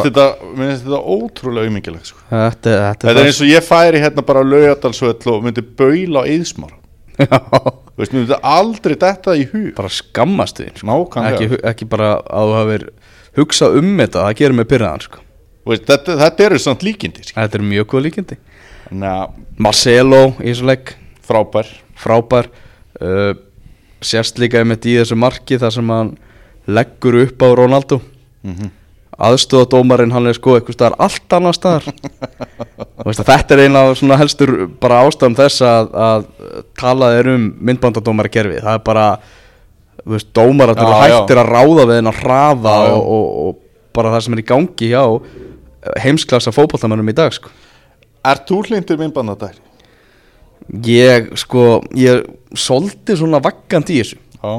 fa- 0.02 0.10
þetta, 0.10 0.26
þetta 0.58 1.00
ótrúlega 1.02 1.66
auðmingilegt 1.66 2.06
sko. 2.12 2.20
þetta, 2.30 2.74
þetta, 2.78 3.08
Þetta 3.08 3.20
er 3.24 3.30
eins 3.32 3.40
og 3.42 3.48
ég 3.50 3.64
færi 3.66 4.02
hérna 4.04 4.26
bara 4.26 4.42
á 4.42 4.46
laugadalsvöll 4.46 5.32
og 5.34 5.44
myndi 5.46 5.62
baula 5.78 6.22
á 6.26 6.28
Þú 7.22 7.98
veist, 8.02 8.14
myndi 8.16 8.38
aldrei 8.42 8.96
detta 8.98 9.34
í 9.38 9.44
hug 9.52 9.74
bara 9.78 9.90
skammast 9.90 10.58
þín 10.62 10.78
sko. 10.78 10.88
Ekki, 11.36 11.58
ekki 11.70 11.88
bara 11.90 12.16
að 12.24 12.46
þú 12.50 12.54
hafir 12.58 12.86
hugsað 13.38 13.78
um 13.82 13.92
þetta 13.98 14.24
það 14.26 14.38
gerir 14.40 14.56
mig 14.58 14.68
pyrraðan 14.72 15.04
sko. 15.06 15.20
Veist, 15.68 15.86
þetta, 15.86 16.18
þetta 16.18 16.46
eru 16.48 16.60
samt 16.62 16.84
líkindi 16.86 17.24
sko. 17.28 17.38
þetta 17.38 17.60
er 17.60 17.66
mjög 17.70 17.88
góð 17.94 18.06
líkindi 18.08 18.38
að 18.92 19.40
Marcelo 19.62 20.22
í 20.42 20.50
þessu 20.50 20.68
leik 20.68 20.96
frábær 21.26 21.70
frábær 22.02 22.50
uh, 23.00 23.34
sérst 24.02 24.42
líka 24.42 24.62
einmitt 24.62 24.88
í 24.90 24.98
þessu 24.98 25.18
marki 25.20 25.60
þar 25.62 25.76
sem 25.76 25.92
hann 25.94 26.16
leggur 26.66 27.20
upp 27.22 27.46
á 27.46 27.48
Ronaldo 27.58 28.00
mm 28.02 28.56
-hmm. 28.56 28.72
aðstöðadómarinn 29.30 30.12
hann 30.16 30.28
er 30.28 30.34
sko 30.34 30.58
eitthvað 30.58 30.80
staðar 30.80 30.98
allt 30.98 31.34
annar 31.38 31.54
staðar 31.54 31.86
veist, 33.06 33.22
að 33.22 33.30
þetta 33.30 33.54
er 33.54 33.64
eina 33.66 33.86
af 33.86 33.98
svona 33.98 34.18
helstur 34.18 34.68
bara 34.82 35.04
ástæðum 35.06 35.38
þess 35.38 35.62
að, 35.62 35.94
að 35.94 36.26
talað 36.80 37.20
er 37.20 37.32
um 37.36 37.54
myndbandadómari 37.62 38.34
kerfið 38.34 38.66
það 38.66 38.74
er 38.74 38.84
bara 38.86 39.08
veist, 40.06 40.34
dómar 40.34 40.74
að 40.74 40.82
Já, 40.82 40.90
já. 40.90 41.20
hættir 41.20 41.38
að 41.38 41.54
ráða 41.54 41.86
við 41.86 41.96
hennar 42.02 42.22
hraða 42.24 42.76
Já, 42.82 42.88
já. 42.90 42.94
og, 42.98 43.06
og, 43.08 43.48
og 43.48 43.58
bara 43.94 44.12
það 44.12 44.22
sem 44.26 44.34
er 44.34 44.42
í 44.42 44.50
gangi 44.50 44.92
hjá 44.92 45.06
heimsklassa 46.04 46.52
fótballtamennum 46.54 47.10
í 47.10 47.16
dag 47.18 47.34
sko. 47.34 47.50
Er 48.26 48.38
þú 48.48 48.60
hlindur 48.68 49.00
minnbandadæri? 49.02 49.58
ég 50.86 51.32
sko 51.42 51.82
ég 51.98 52.22
soldi 52.56 53.16
svona 53.18 53.40
vaggandi 53.44 53.96
í 53.98 54.04
þessu 54.04 54.18
Já 54.42 54.52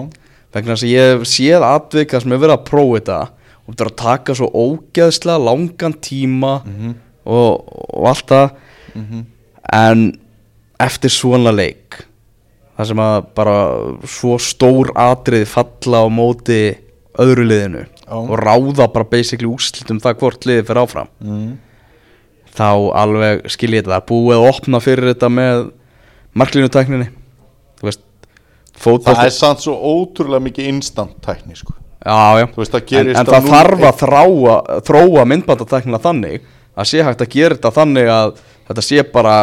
vegna 0.52 0.74
þess 0.74 0.84
að 0.84 0.90
ég 0.92 1.22
séð 1.30 1.62
atvika 1.64 2.18
sem 2.20 2.32
hefur 2.34 2.42
verið 2.42 2.56
að 2.58 2.64
prófa 2.68 2.96
þetta 2.98 3.18
og 3.62 3.68
þetta 3.70 3.84
er 3.86 3.90
að 3.92 4.00
taka 4.02 4.34
svo 4.36 4.48
ógeðslega 4.52 5.44
langan 5.46 5.94
tíma 6.04 6.50
Mhm. 6.66 6.90
og, 7.24 7.52
og 7.94 8.08
allt 8.10 8.26
það 8.26 8.50
en 9.72 10.02
eftir 10.82 11.10
svona 11.14 11.52
leik 11.54 12.02
það 12.76 12.86
sem 12.90 13.02
að 13.06 13.26
bara 13.38 13.56
svo 14.10 14.36
stór 14.42 14.90
atrið 14.98 15.46
falla 15.46 16.02
á 16.02 16.06
móti 16.12 16.58
öðru 17.22 17.44
liðinu. 17.46 17.86
Og 18.12 18.32
ráða 18.40 18.88
bara 18.92 19.08
basically 19.08 19.48
úrslitum 19.50 20.00
það 20.02 20.18
hvort 20.20 20.48
liðið 20.48 20.68
fyrir 20.68 20.82
áfram. 20.82 21.12
Mm. 21.22 21.52
þá 22.52 22.68
alveg 23.00 23.46
skil 23.52 23.72
ég 23.72 23.86
þetta. 23.86 24.02
Búið 24.08 24.38
að 24.38 24.48
opna 24.50 24.80
fyrir 24.84 25.12
þetta 25.14 25.30
með 25.32 25.70
marklínutekninni 26.36 27.08
þú 27.80 27.88
veist 27.88 28.02
fótboll 28.78 29.16
Það 29.16 29.28
er 29.28 29.36
samt 29.36 29.64
svo 29.64 29.76
ótrúlega 29.76 30.44
mikið 30.46 30.68
instant 30.70 31.16
tækni 31.24 31.56
sko. 31.58 31.74
Já, 32.02 32.42
já. 32.42 32.46
Þú 32.50 32.62
veist, 32.62 32.74
það 32.74 32.94
En, 32.98 33.10
en 33.14 33.28
það 33.28 33.48
þarf 33.52 33.84
að 33.86 33.98
þráa, 34.02 34.54
þróa 34.88 35.24
myndbandateknina 35.30 36.00
þannig 36.02 36.46
að 36.72 36.88
sé 36.90 37.02
hægt 37.06 37.22
að 37.22 37.34
gera 37.36 37.58
þetta 37.58 37.74
þannig 37.76 38.10
að 38.10 38.32
þetta 38.68 38.84
sé 38.86 39.04
bara 39.12 39.34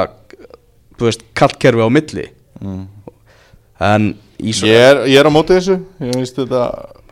þú 0.99 1.07
veist, 1.07 1.27
kallkerfi 1.37 1.85
á 1.85 1.89
milli. 1.93 2.25
Mm. 2.59 2.87
en 3.79 4.09
í 4.43 4.51
svo, 4.51 4.67
ég, 4.67 4.81
er, 4.89 4.97
ég 5.07 5.21
er 5.21 5.29
á 5.29 5.31
móti 5.31 5.55
þessu. 5.55 5.77
Ég 6.03 6.17
veist 6.19 6.39
þetta 6.39 6.63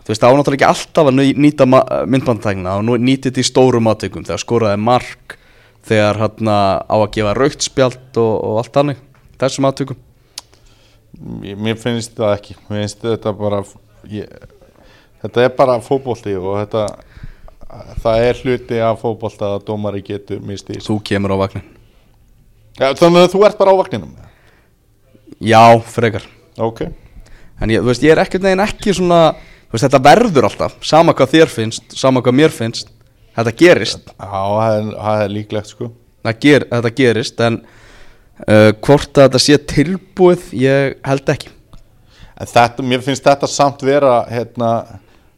þú 0.08 0.14
veist, 0.14 0.22
það 0.24 0.32
var 0.32 0.40
náttúrulega 0.40 0.58
ekki 0.62 0.70
alltaf 0.72 1.10
að 1.12 1.18
ný- 1.20 1.38
nýta 1.44 1.68
myndbandateknina 1.68 2.76
og 2.80 3.02
nýti 3.04 3.28
þetta 3.28 3.44
í 3.44 3.48
stórum 3.50 3.90
átökum 3.92 4.24
þegar 4.28 4.40
skoraði 4.44 4.80
mark 4.80 5.36
þegar 5.88 6.20
hann 6.24 6.52
á 6.52 6.96
að 6.96 7.10
gefa 7.18 7.34
raukt 7.36 7.66
spjald 7.68 8.20
og, 8.24 8.34
og 8.48 8.60
allt 8.62 8.72
þannig 8.78 9.02
þessum 9.42 9.68
átökum 9.70 10.00
Mér 11.58 11.78
finnst 11.82 12.14
það 12.18 12.34
ekki 12.38 12.56
Mér 12.70 12.84
finnst 12.84 13.04
þetta 13.04 13.32
bara 13.36 13.60
ég, 14.12 14.28
Þetta 15.24 15.44
er 15.48 15.54
bara 15.58 15.80
fótbolti 15.82 16.36
og 16.38 16.60
þetta 16.62 16.84
Það 18.04 18.26
er 18.28 18.42
hluti 18.44 18.78
af 18.86 19.02
fótbolta 19.02 19.50
að 19.56 19.66
dómari 19.68 20.04
getur 20.06 20.40
misti 20.46 20.78
þú 20.84 21.00
kemur 21.10 21.34
á 21.36 21.38
vagnin 21.42 21.66
ja, 22.78 22.92
Þannig 22.94 23.26
að 23.26 23.34
þú 23.34 23.42
ert 23.48 23.60
bara 23.60 23.74
á 23.76 23.80
vagninum 23.82 24.14
Já, 25.44 25.62
frekar. 25.86 26.24
Ok. 26.58 26.86
En 27.62 27.70
ég, 27.70 27.82
þú 27.84 27.90
veist, 27.92 28.02
ég 28.06 28.14
er 28.16 28.22
ekkert 28.24 28.46
neginn 28.46 28.64
ekki 28.64 28.94
svona 28.96 29.20
veist, 29.72 29.86
þetta 29.86 30.04
verður 30.04 30.50
alltaf, 30.50 30.78
sama 30.86 31.16
hvað 31.18 31.34
þér 31.36 31.54
finnst 31.54 31.98
sama 31.98 32.24
hvað 32.26 32.38
mér 32.40 32.54
finnst, 32.56 32.92
þetta 33.38 33.56
gerist. 33.60 34.14
Já, 34.14 34.44
það 34.98 35.24
er, 35.24 35.34
líklegt 35.34 35.74
sko. 35.74 35.92
Ger, 36.44 36.68
þetta 36.72 36.94
gerist 36.96 37.44
en 37.46 37.62
uh, 37.64 38.72
hvort 38.84 39.12
að 39.16 39.28
þetta 39.28 39.44
sé 39.44 39.60
tilbúið 39.74 40.48
ég 40.60 40.98
held 41.08 41.34
ekki. 41.36 41.52
En 42.38 42.50
þetta, 42.52 42.86
mér 42.86 43.04
finnst 43.06 43.26
þetta 43.26 43.50
samt 43.50 43.86
vera 43.86 44.22
hérna 44.30 44.72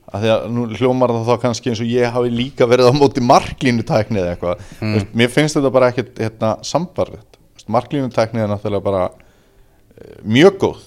að 0.09 0.23
því 0.23 0.29
að 0.33 0.45
nú 0.51 0.63
hljómar 0.73 1.11
það 1.13 1.27
þá 1.27 1.43
kannski 1.43 1.69
eins 1.71 1.81
og 1.83 1.89
ég 1.91 2.13
hafi 2.15 2.31
líka 2.33 2.65
verið 2.67 2.89
á 2.89 2.93
móti 2.97 3.21
marklínutækni 3.21 4.17
eða 4.17 4.31
eitthvað. 4.33 4.63
Mm. 4.81 5.03
mér 5.21 5.29
finnst 5.29 5.59
þetta 5.59 5.71
bara 5.75 5.91
ekkert 5.93 6.17
hérna, 6.17 6.55
sambarlegt 6.65 7.29
marklínutækni 7.69 8.41
er 8.41 8.49
náttúrulega 8.49 8.83
bara 8.83 9.03
eh, 9.09 10.17
mjög 10.23 10.57
góð 10.63 10.81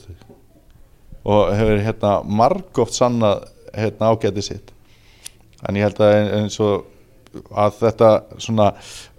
og 1.25 1.53
hefur 1.57 1.83
hérna 1.87 2.13
margóft 2.27 2.97
sannað 2.97 3.47
hérna 3.77 4.13
ágæti 4.13 4.45
sitt. 4.45 4.73
En 5.69 5.79
ég 5.79 5.87
held 5.87 6.01
að 6.03 6.17
eins 6.41 6.59
og 6.63 6.89
að 7.55 7.77
þetta 7.81 8.11
svona 8.43 8.73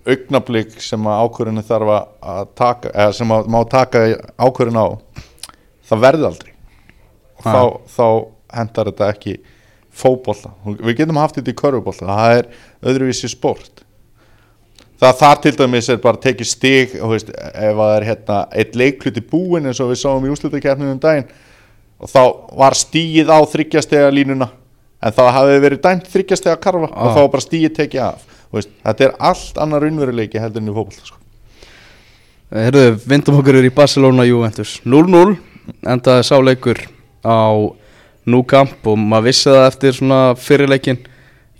augnablík 0.04 0.76
sem 0.84 1.08
að 1.08 1.22
ákvörðinu 1.24 1.64
þarf 1.66 1.94
að 1.96 2.50
taka 2.60 2.92
eða 2.92 3.14
sem 3.16 3.32
að 3.32 3.48
má 3.56 3.60
taka 3.72 4.04
ákvörðin 4.36 4.82
á 4.84 4.88
það 5.88 6.04
verði 6.04 6.28
aldrei. 6.30 6.52
Og 7.40 7.48
þá, 7.48 7.64
þá 7.96 8.08
hendar 8.60 8.92
þetta 8.92 9.10
ekki 9.14 9.38
fótbolta, 9.94 10.52
við 10.66 10.98
getum 10.98 11.20
haft 11.22 11.38
þetta 11.38 11.54
í 11.54 11.58
körfubólta, 11.58 12.10
það 12.10 12.38
er 12.40 12.48
öðruvísi 12.90 13.30
sport. 13.30 13.84
Það 15.04 15.18
þar 15.20 15.42
til 15.44 15.54
dæmis 15.60 15.90
er 15.92 16.00
bara 16.02 16.22
tekið 16.22 16.48
stig 16.48 16.94
veist, 17.12 17.30
ef 17.34 17.80
það 17.80 17.96
er 17.96 18.06
hérna 18.08 18.38
eitt 18.56 18.78
leikluti 18.80 19.24
búin 19.28 19.68
eins 19.68 19.82
og 19.84 19.92
við 19.92 20.00
sáum 20.04 20.26
í 20.26 20.32
úslutakefninu 20.32 20.94
um 20.96 21.02
daginn 21.02 21.28
og 22.04 22.12
þá 22.12 22.22
var 22.60 22.76
stíið 22.78 23.32
á 23.32 23.40
þryggjastega 23.48 24.12
línuna 24.14 24.50
en 25.04 25.16
það 25.16 25.32
hafi 25.38 25.58
verið 25.64 25.82
dæmt 25.84 26.08
þryggjastega 26.14 26.60
karfa 26.64 26.90
og 26.90 26.94
Ah. 26.94 27.14
þá 27.16 27.20
var 27.24 27.32
bara 27.38 27.46
stíið 27.48 27.76
tekið 27.80 28.02
af 28.06 28.26
veist, 28.54 28.70
þetta 28.86 29.06
er 29.08 29.16
allt 29.20 29.58
annar 29.58 29.82
raunveruleiki 29.82 30.40
heldur 30.40 30.62
en 30.62 30.70
í 30.70 30.76
fótbolta 30.76 31.06
sko. 31.08 31.18
Herðu, 32.54 33.00
vindum 33.10 33.40
okkur 33.40 33.56
er 33.58 33.66
í 33.66 33.74
Barcelona 33.74 34.26
Juventus 34.28 34.76
0-0 34.86 35.38
endaði 35.90 36.28
sáleikur 36.28 36.84
á 37.26 37.40
Núkamp 38.30 38.86
og 38.88 38.96
maður 39.02 39.26
vissi 39.28 39.50
það 39.50 39.66
eftir 39.68 39.96
svona 39.98 40.20
fyrirleikin 40.40 41.00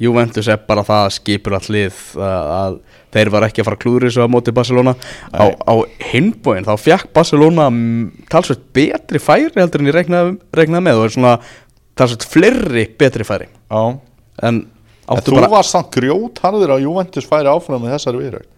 Juventus 0.02 0.50
er 0.50 0.62
bara 0.68 0.84
það 0.88 1.10
skipur 1.18 1.56
all 1.58 1.68
lið 1.72 2.00
að, 2.18 2.52
að 2.58 2.78
þeir 3.14 3.32
var 3.36 3.46
ekki 3.48 3.62
að 3.62 3.68
fara 3.70 3.82
klúður 3.84 4.08
þessu 4.08 4.26
á 4.26 4.34
móti 4.34 4.54
Barcelona. 4.56 4.96
Á, 5.30 5.46
Nei. 5.46 5.58
á 5.70 5.74
hinbóin 6.12 6.66
þá 6.68 6.74
fekk 6.82 7.12
Barcelona 7.16 7.68
mm, 7.70 8.26
talsveit 8.34 8.64
betri 8.76 9.22
færi 9.22 9.52
heldur 9.56 9.84
en 9.84 9.92
ég 9.92 9.98
regnaði, 9.98 10.38
regnaði 10.58 10.88
með 10.90 11.02
og 11.02 11.06
er 11.08 11.16
svona 11.18 11.36
talsveit 12.00 12.26
fleiri 12.30 12.88
betri 13.00 13.28
færi. 13.28 13.52
Já, 13.70 13.84
en 14.50 14.66
en 15.04 15.20
þú 15.20 15.36
bara 15.36 15.52
var 15.52 15.68
samt 15.68 15.92
grjótharður 15.94 16.78
að 16.78 16.86
Juventus 16.88 17.28
færi 17.28 17.52
áfram 17.52 17.82
með 17.84 17.98
þessari 17.98 18.22
viðræð 18.24 18.50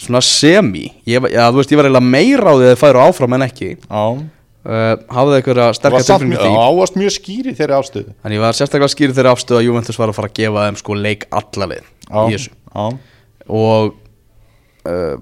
svona 0.00 0.22
semi. 0.24 0.88
Ég, 1.06 1.22
þú 1.22 1.60
veist, 1.60 1.72
ég 1.72 1.78
var 1.78 1.88
eiginlega 1.88 2.12
meira 2.14 2.50
á 2.50 2.54
því 2.54 2.64
að 2.64 2.72
þeir 2.72 2.80
færu 2.80 3.02
áfram 3.04 3.36
en 3.36 3.46
ekki. 3.46 3.68
Já, 3.78 4.04
uh, 4.64 4.94
hafði 5.14 5.36
eitthvað 5.38 5.60
Það 5.60 5.74
sterkar 5.78 5.96
var 5.98 6.06
samt 6.08 6.24
tilfinning 6.24 6.38
mjög, 6.38 6.48
í 6.48 6.54
því 6.54 6.64
ávast 6.68 6.98
mjög 7.00 7.14
skýri 7.18 7.54
þeirri 7.58 7.76
ástöðu 7.78 8.14
en 8.24 8.32
ég 8.36 8.40
var 8.44 8.56
sérstaklega 8.58 8.94
skýrið 8.94 9.18
þeirra 9.18 9.34
afstöð 9.36 9.58
að 9.60 9.66
Juventus 9.68 9.98
var 10.00 10.08
að 10.12 10.18
fara 10.18 10.30
að 10.32 10.36
gefa 10.40 10.66
þeim 10.68 10.78
sko 10.80 10.98
leik 10.98 11.26
allalið 11.30 11.84
í 11.84 12.36
þessu. 12.36 12.50
já, 12.74 12.84
og 13.48 13.94
uh, 14.88 15.16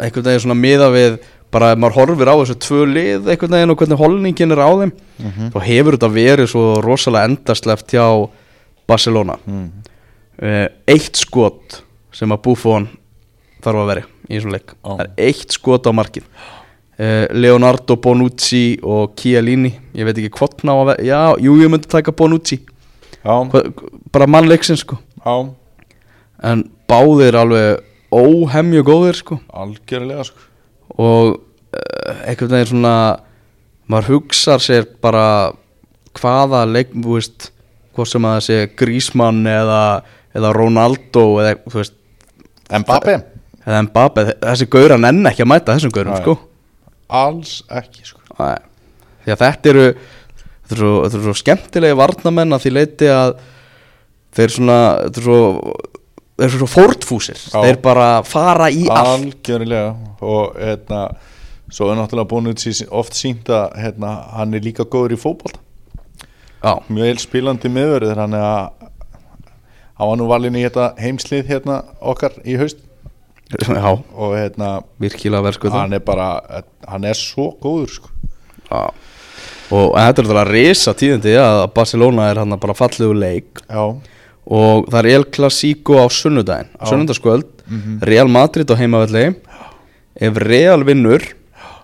einhvern 0.00 0.26
veginn 0.28 0.44
svona 0.46 0.58
miða 0.60 0.90
við 0.94 1.18
bara 1.54 1.70
ef 1.72 1.78
maður 1.80 1.94
horfir 2.00 2.28
á 2.28 2.34
þessu 2.42 2.56
tvö 2.60 2.80
lið 2.90 3.28
einhvern 3.32 3.54
veginn 3.56 3.72
og 3.72 3.78
hvernig 3.80 4.00
holningin 4.00 4.52
er 4.56 4.60
á 4.64 4.70
þeim 4.82 4.92
Mhm. 5.16 5.46
þá 5.54 5.58
hefur 5.64 5.96
þetta 5.96 6.10
verið 6.12 6.50
svo 6.52 6.64
rosalega 6.84 7.24
endasleft 7.30 7.88
hjá 7.94 8.04
Barcelona. 8.86 9.38
Mm. 9.48 9.70
uh, 10.42 10.66
eitt 10.86 11.16
skot 11.16 11.80
sem 12.12 12.28
að 12.30 12.42
Buffon 12.44 12.84
þarf 13.64 13.80
að 13.80 13.88
vera 13.88 14.02
í 14.28 14.36
þessum 14.36 14.52
leik. 14.52 14.74
Já. 14.76 14.90
það 14.92 15.00
er 15.06 15.24
eitt 15.30 15.56
skot 15.56 15.88
á 15.88 15.92
markið 15.96 16.26
Leonardo 16.96 17.98
Bonucci 18.00 18.78
og 18.82 19.12
Chiellini. 19.20 19.74
Ég 19.96 20.08
veit 20.08 20.16
ekki 20.16 20.32
hvort 20.38 20.64
ná 20.64 20.72
að 20.72 20.86
vera 20.92 21.04
já, 21.04 21.20
jú, 21.44 21.56
ég 21.60 21.72
myndi 21.72 21.90
taka 21.92 22.14
Bonucci. 22.16 22.62
Já, 23.20 23.34
bara 24.14 24.28
mannleiksinn 24.30 24.78
sko. 24.80 24.96
Já, 25.20 25.34
en 26.46 26.64
báðir 26.88 27.36
alveg 27.36 27.82
óhemju 28.14 28.84
góðir 28.86 29.18
sko. 29.18 29.40
Algjörlega 29.52 30.24
sko. 30.28 30.44
og 30.96 31.34
uh, 31.36 32.24
einhvern 32.24 32.54
veginn 32.54 32.70
svona 32.70 32.96
maður 33.90 34.14
hugsar 34.14 34.62
sér 34.62 34.86
bara 35.02 35.52
hvaða 36.16 36.62
leik, 36.70 36.94
þú 36.94 37.18
veist 37.18 37.50
hvort 37.96 38.08
sem 38.08 38.24
að 38.24 38.36
það 38.36 38.44
sé 38.46 38.58
Grísmann 38.78 39.42
eða, 39.50 39.82
eða 40.36 40.52
Ronaldo 40.56 41.24
eða, 41.42 41.56
þú 41.66 41.80
veist, 41.80 41.96
Mbappe, 42.70 43.16
eða 43.66 43.82
Mbappe 43.90 44.26
þessi 44.32 44.68
gaurar 44.70 45.02
nenn 45.02 45.26
ekki 45.28 45.44
að 45.44 45.50
mæta 45.52 45.76
þessum 45.76 45.94
gaurum 45.94 46.16
sko 46.22 46.36
alls 47.08 47.58
ekki 47.70 48.06
sko. 48.06 48.22
Því 48.36 49.34
að 49.34 49.42
þetta 49.42 49.72
eru 49.72 49.84
þetta 49.90 50.76
eru 50.76 50.80
svo, 50.80 50.94
þetta 51.04 51.18
eru 51.18 51.26
svo 51.26 51.36
skemmtilegi 51.42 51.98
varnamenn 52.00 52.56
að 52.56 52.64
því 52.64 52.72
leiti 52.74 53.10
að 53.12 53.36
þeir 54.36 54.54
svona 54.56 54.80
þetta 55.04 55.22
eru 55.22 55.36
svo, 55.36 55.76
þeir 56.36 56.48
eru 56.48 56.60
svo 56.60 56.70
fórtfúsir 56.70 57.40
Já. 57.40 57.60
þeir 57.62 57.80
bara 57.84 58.08
fara 58.26 58.70
í 58.70 58.84
allt. 58.90 59.12
Algjörlega. 59.14 59.94
Og 60.26 60.58
hérna 60.60 61.04
svo 61.72 61.90
er 61.90 61.98
náttúrulega 61.98 62.30
búin 62.30 62.50
út 62.52 62.66
oft 62.94 63.16
sínt 63.18 63.48
að 63.50 63.78
hérna, 63.82 64.16
hann 64.36 64.54
er 64.54 64.62
líka 64.62 64.86
góður 64.86 65.16
í 65.16 65.20
fótbolta. 65.20 65.62
Já, 66.62 66.78
mjög 66.88 67.10
vel 67.10 67.18
spilandi 67.22 67.70
miðverður 67.70 68.20
hann 68.22 68.34
er 68.34 68.42
að 68.42 68.86
hann 69.96 70.10
var 70.10 70.18
nú 70.20 70.26
valin 70.28 70.56
í 70.58 70.64
þetta 70.64 70.90
heimslið 71.00 71.50
hérna 71.50 71.76
okkar 72.00 72.34
í 72.44 72.56
haust 72.60 72.80
já, 73.50 73.90
og 74.16 74.32
hérna 74.34 74.70
virkilega 75.00 75.44
verðsku 75.46 75.70
hann 75.70 75.92
er 75.94 76.00
bara 76.04 76.28
hann 76.88 77.04
er 77.06 77.14
svo 77.18 77.52
góður 77.62 77.92
sko. 77.98 78.08
Já. 78.70 78.90
Og 79.70 79.94
þetta 79.98 80.22
er 80.22 80.26
þetta 80.28 80.42
að 80.44 80.50
risa 80.54 80.94
tíðindi 80.94 81.32
að 81.42 81.60
Barcelona 81.74 82.28
er 82.30 82.40
hann 82.42 82.58
bara 82.62 82.74
fallegu 82.78 83.14
leik. 83.18 83.62
Já, 83.70 83.82
og 84.46 84.86
það 84.90 84.98
er 85.00 85.08
El 85.16 85.24
Clasico 85.34 85.98
á 85.98 86.06
sunnudaginn. 86.10 86.68
Já. 86.78 86.86
sunnudagskvöld, 86.90 87.52
Mhm. 87.66 87.98
Real 88.02 88.28
Madrid 88.30 88.66
á 88.70 88.74
heimavelli. 88.78 89.34
Ef 90.20 90.36
Real 90.38 90.84
vinnur 90.86 91.18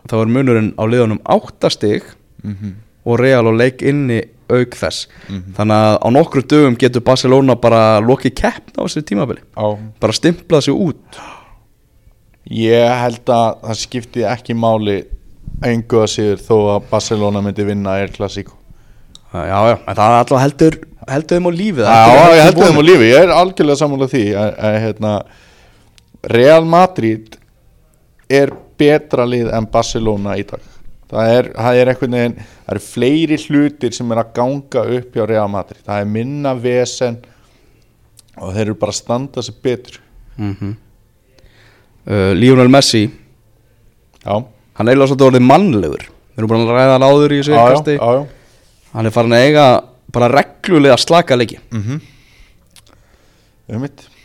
þá 0.06 0.14
er 0.22 0.26
munurinn 0.30 0.74
á 0.78 0.82
liðunum 0.86 1.18
8 1.26 1.70
stig 1.70 2.02
mm 2.44 2.74
og 3.04 3.18
Real 3.18 3.42
á 3.50 3.50
leik 3.50 3.82
inni 3.82 4.20
auk 4.48 4.76
þess. 4.78 5.08
Mhm. 5.28 5.54
þannig 5.56 5.74
að 5.74 5.98
á 5.98 6.08
nokkru 6.14 6.42
dögum 6.46 6.76
getur 6.78 7.00
Barcelona 7.02 7.56
bara 7.56 7.98
lokið 8.00 8.34
keppna 8.34 8.78
á 8.78 8.86
þessu 8.86 9.02
tímabili. 9.02 9.40
Já. 9.56 9.78
Bara 9.98 10.12
stimplað 10.12 10.62
sér 10.68 10.78
út 10.78 11.18
ég 12.52 12.96
held 13.02 13.32
að 13.32 13.60
það 13.66 13.78
skipti 13.82 14.24
ekki 14.28 14.56
máli 14.58 15.02
engu 15.64 16.02
að 16.02 16.10
sigur 16.16 16.42
þó 16.42 16.56
að 16.76 16.88
Barcelona 16.90 17.42
myndi 17.44 17.66
vinna 17.66 17.98
er 18.02 18.12
klassíku 18.14 18.58
Já, 19.32 19.40
já, 19.48 19.76
en 19.88 19.96
það 19.96 20.02
er 20.06 20.18
alltaf 20.18 20.42
heldur 20.42 20.74
heldur 21.08 21.38
þeim 21.38 21.48
á 21.48 21.52
lífið 21.56 21.86
Já, 21.86 22.02
ég 22.36 22.42
held 22.46 22.58
að 22.58 22.66
þeim 22.66 22.82
á 22.82 22.84
lífi, 22.84 23.06
ég 23.08 23.22
er 23.22 23.32
algjörlega 23.36 23.80
sammála 23.80 24.08
því 24.12 24.24
að, 24.36 24.50
að 24.68 24.76
hérna, 24.84 25.12
Real 26.32 26.66
Madrid 26.68 27.38
er 28.32 28.52
betra 28.78 29.26
lið 29.28 29.50
en 29.54 29.66
Barcelona 29.70 30.36
í 30.38 30.44
dag. 30.46 30.62
Það 31.12 31.30
er, 31.36 31.48
það 31.52 31.78
er 31.78 31.90
einhvern 31.92 32.16
veginn 32.16 32.36
það 32.38 32.70
eru 32.74 32.82
fleiri 32.86 33.38
hlutir 33.42 33.96
sem 33.96 34.14
er 34.14 34.22
að 34.22 34.30
ganga 34.38 34.84
upp 34.96 35.16
hjá 35.18 35.24
Real 35.28 35.50
Madrid, 35.52 35.82
það 35.84 36.04
er 36.04 36.14
minna 36.14 36.54
vesen 36.56 37.18
og 38.38 38.54
þeir 38.54 38.62
eru 38.64 38.78
bara 38.80 38.94
að 38.94 39.00
standa 39.02 39.44
sig 39.44 39.58
betur. 39.64 40.00
Mm 40.38 40.78
uh, 42.06 42.32
Lionel 42.38 42.70
Messi. 42.72 43.06
Já, 44.22 44.34
hann 44.34 44.88
er 44.88 44.92
eiginlega 44.92 45.10
svolítið 45.10 45.28
orðið 45.30 45.48
mannlegur. 45.48 46.06
Við 46.32 46.42
erum 46.42 46.52
búin 46.52 46.64
að 46.64 46.76
ræða 46.76 46.94
hann 46.96 47.08
áður 47.08 47.34
í 47.34 47.40
þessu 47.42 47.56
já, 47.56 47.64
kasti 47.74 47.96
já, 47.98 48.22
hann 48.92 49.08
er 49.08 49.14
farin 49.14 49.36
að 49.36 49.46
eiga 49.48 49.66
bara 50.12 50.30
reglulega 50.32 50.96
slaka 51.00 51.36
leiki. 51.36 51.58
Mm 51.72 51.82
-hmm. 51.82 51.98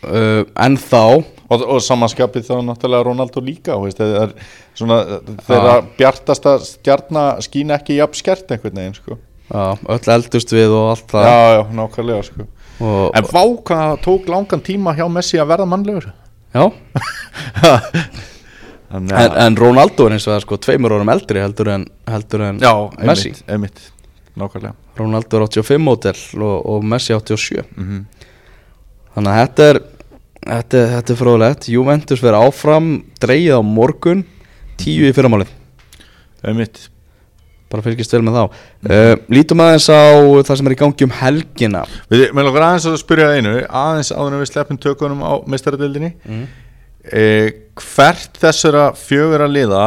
uh, 0.03 0.43
en 0.55 0.77
þá 0.77 1.23
og, 1.47 1.63
og 1.63 1.81
samanskapið 1.83 2.49
þá 2.49 2.55
náttúrulega 2.65 3.07
Ronaldo 3.07 3.43
líka 3.43 3.77
veist, 3.81 3.99
er 4.01 4.33
svona 4.77 5.21
þeirra 5.47 5.79
bjartasta 5.97 6.57
stjarna 6.63 7.25
skín 7.45 7.73
ekki 7.75 7.99
jafn 7.99 8.19
skert 8.19 8.51
einhvern 8.51 8.75
veginn 8.75 8.97
sko. 8.97 9.17
öll 9.87 10.13
eldust 10.17 10.51
við 10.51 10.75
og 10.75 10.89
allt 10.91 11.11
það. 11.11 11.27
Já, 11.29 11.55
já, 11.55 11.63
nákvæmlega 11.79 12.23
sko. 12.23 12.47
og, 12.79 13.11
En 13.15 13.23
vá 13.31 13.43
hvað 13.69 13.99
tók 14.03 14.27
langan 14.27 14.63
tíma 14.63 14.95
hjá 14.97 15.07
Messi 15.09 15.39
að 15.39 15.53
verða 15.53 15.65
mannlegur 15.65 16.11
já, 16.57 16.63
Þannig 18.87 19.11
en, 19.19 19.33
en 19.43 19.57
Ronaldo 19.59 20.05
er 20.07 20.13
eins 20.15 20.25
og 20.29 20.31
það 20.37 20.43
sko 20.45 20.57
tveimur 20.63 20.93
árum 20.95 21.09
eldri 21.11 21.41
heldur 21.43 21.69
en, 21.73 21.81
heldur 22.07 22.43
en 22.47 22.61
Já, 22.63 22.71
Messi. 23.03 23.33
einmitt, 23.33 23.49
einmitt 23.51 23.81
Nákvæmlega. 24.37 24.75
Ronaldo 24.99 25.39
er 25.41 25.43
85 25.49 25.81
mótel 25.83 26.19
og, 26.39 26.55
og 26.71 26.85
Messi 26.87 27.11
87 27.17 27.65
mm 27.75 27.99
þannig 29.17 29.31
að 29.33 29.39
þetta 29.41 29.65
er 29.73 29.79
þetta, 30.47 30.77
er- 30.77 30.91
þetta 30.93 31.13
er 31.13 31.17
fróðlegt. 31.19 31.67
Juventus 31.73 32.21
verður 32.21 32.45
áfram 32.47 32.89
dreigið 33.23 33.55
á 33.57 33.61
morgun 33.65 34.19
tíu 34.77 35.07
í 35.09 35.13
fyrramálið. 35.17 35.49
Einmitt 36.45 36.83
bara 37.71 37.83
fylgist 37.85 38.13
vel 38.15 38.23
með 38.25 38.37
þá. 38.37 38.59
Uh, 38.87 39.13
lítum 39.33 39.63
aðeins 39.63 39.87
á 39.91 40.03
það 40.47 40.59
sem 40.59 40.69
er 40.69 40.75
í 40.75 40.79
gangi 40.79 41.07
um 41.07 41.15
helgina. 41.19 41.83
Við 42.11 42.23
með 42.35 42.47
langar 42.47 42.67
aðeins 42.69 42.87
að 42.89 42.99
spyrja 43.01 43.31
einu 43.35 43.55
Aðeins 43.65 44.11
áður 44.13 44.35
en 44.35 44.43
við 44.43 44.51
sleppum 44.51 44.79
tökunum 44.83 45.23
á 45.25 45.33
meistaradildinni 45.49 46.13
mm. 46.23 46.45
eh, 47.11 47.49
Hvert 47.77 48.39
þessara 48.41 48.91
fjögur 48.97 49.43
að 49.45 49.57
liða 49.57 49.85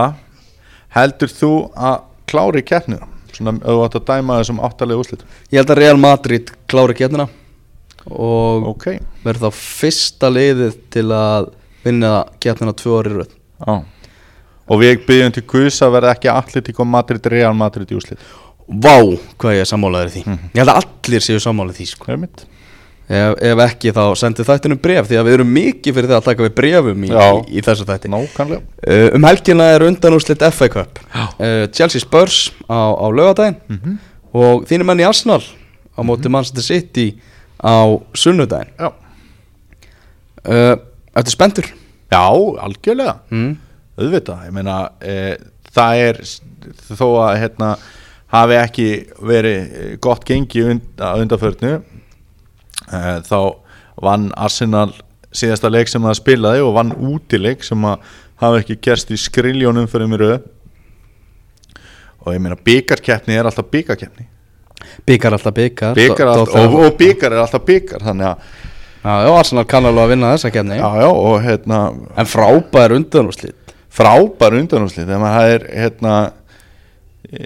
Heldur 0.97 1.33
þú 1.33 1.53
að 1.75 2.03
klári 2.31 2.65
keppnina? 2.67 3.09
Svona 3.35 3.57
ef 3.57 3.69
þú 3.69 3.85
átt 3.85 3.97
að 4.01 4.09
dæma 4.11 4.41
þessum 4.41 4.65
áttalega 4.67 5.01
úrslit. 5.01 5.23
Ég 5.49 5.63
held 5.63 5.73
að 5.73 5.81
Real 5.81 6.01
Madrid 6.01 6.51
klári 6.71 6.97
kérnina 6.99 7.29
og 8.11 8.67
Ok. 8.75 8.87
verður 9.23 9.49
þá 9.49 9.61
fyrsta 9.61 10.31
liðið 10.33 10.77
til 10.93 11.07
að 11.15 11.51
vinna 11.85 12.13
kérnina 12.43 12.75
tvö 12.77 13.01
röð. 13.07 13.33
Já 13.61 13.85
Og 14.71 14.79
við 14.83 15.03
byggjum 15.09 15.35
til 15.35 15.43
Guðs 15.51 15.81
að 15.83 15.97
verða 15.97 16.15
ekki 16.15 16.31
Atletico 16.31 16.87
Madrid, 16.87 17.27
Real 17.33 17.57
Madrid 17.59 17.91
í 17.91 17.99
úrslit. 17.99 18.23
Vá, 18.71 18.95
hvað 19.41 19.57
ég 19.57 19.65
er 19.65 19.69
sammálaður 19.69 20.13
því. 20.15 20.23
Ég 20.55 20.61
held 20.63 20.71
að 20.71 20.81
allir 20.85 21.25
séu 21.27 21.41
sammálaður 21.43 21.81
því 21.81 21.87
sko. 21.91 22.19
Ef, 23.11 23.33
ef 23.43 23.61
ekki 23.65 23.91
þá 23.91 24.05
sendi 24.15 24.45
þættinu 24.47 24.77
bref 24.79 25.09
Því 25.11 25.17
að 25.19 25.25
við 25.27 25.35
erum 25.35 25.49
mikið 25.51 25.97
fyrir 25.97 26.11
það 26.13 26.19
að 26.21 26.27
taka 26.29 26.45
við 26.45 26.53
brefum 26.61 27.01
í, 27.03 27.09
í, 27.11 27.57
í 27.59 27.65
þessu 27.67 27.87
þætti. 27.89 28.11
Nákvæmlega. 28.13 28.61
Uh, 28.87 29.07
Um 29.19 29.27
helgina 29.27 29.67
er 29.75 29.83
undanúrslit 29.89 30.45
FA 30.55 30.69
Cup. 30.71 31.01
Uh, 31.11 31.65
Chelsea 31.75 31.99
Spurs 32.05 32.53
á, 32.71 32.95
á 32.95 33.07
laugardaginn. 33.11 33.59
Mhm. 33.67 33.99
Og 34.31 34.63
þínir 34.71 34.87
menn 34.87 35.03
í 35.03 35.09
Arsenal 35.09 35.43
á 35.43 36.01
móti 36.07 36.31
Manchester 36.31 36.63
City 36.63 37.09
á 37.59 37.91
sunnudaginn. 38.15 38.71
Já. 38.79 38.93
Uh, 40.47 40.77
Þetta 41.11 41.27
er 41.27 41.35
spendur 41.35 41.67
Já, 42.11 42.23
algjörlega. 42.63 43.17
Mm. 43.31 43.57
Auðvitað, 44.01 44.45
ég 44.49 44.55
meina 44.57 44.77
e, 45.01 45.17
það 45.75 46.03
er 46.07 46.21
þó 46.89 47.07
að 47.27 47.35
hérna 47.45 47.71
hafi 48.31 48.59
ekki 48.61 48.89
verið 49.27 49.59
eh, 49.61 49.93
gott 50.03 50.27
gengi 50.29 50.65
und, 50.67 50.89
að 51.03 51.25
undanförnu 51.25 51.73
e, 51.77 53.01
þá 53.27 53.39
vann 54.01 54.31
Arsenal 54.39 54.91
síðasta 55.35 55.71
leik 55.71 55.91
sem 55.91 56.03
það 56.03 56.19
spilaði 56.19 56.65
og 56.67 56.75
vann 56.79 56.95
útileik 56.95 57.65
sem 57.67 57.85
að 57.87 58.03
hafi 58.41 58.63
ekki 58.63 58.79
gerst 58.89 59.13
í 59.13 59.19
skriljónum 59.21 59.89
fyrir 59.91 60.11
mér 60.11 60.27
og 62.21 62.35
ég 62.35 62.43
meina 62.43 62.57
byggarkeppni 62.57 63.37
er 63.37 63.49
alltaf 63.49 63.71
byggarkeppni 63.73 64.29
Byggar 65.07 65.35
alltaf 65.37 65.55
byggar 65.55 65.99
og, 66.41 66.75
og 66.81 66.95
byggar 66.97 67.35
er 67.35 67.43
alltaf 67.43 67.65
byggar 67.69 68.05
þannig 68.05 68.31
að 68.33 68.69
Já, 69.01 69.23
já, 69.25 69.31
Arsenal 69.33 69.65
kann 69.65 69.87
alveg 69.89 70.03
að 70.03 70.11
vinna 70.13 70.31
þessa 70.35 70.51
kefni 70.53 70.77
já, 70.77 70.89
já, 71.01 71.07
og 71.09 71.37
hérna 71.41 71.79
En 72.21 72.29
frábær 72.29 72.93
undanúrslit 72.93 73.57
frábær 73.91 74.59
undanúslit 74.61 75.07
þegar 75.07 75.23
maður 75.23 75.55
er 75.57 75.67
hérna 75.75 76.15
e, 77.27 77.43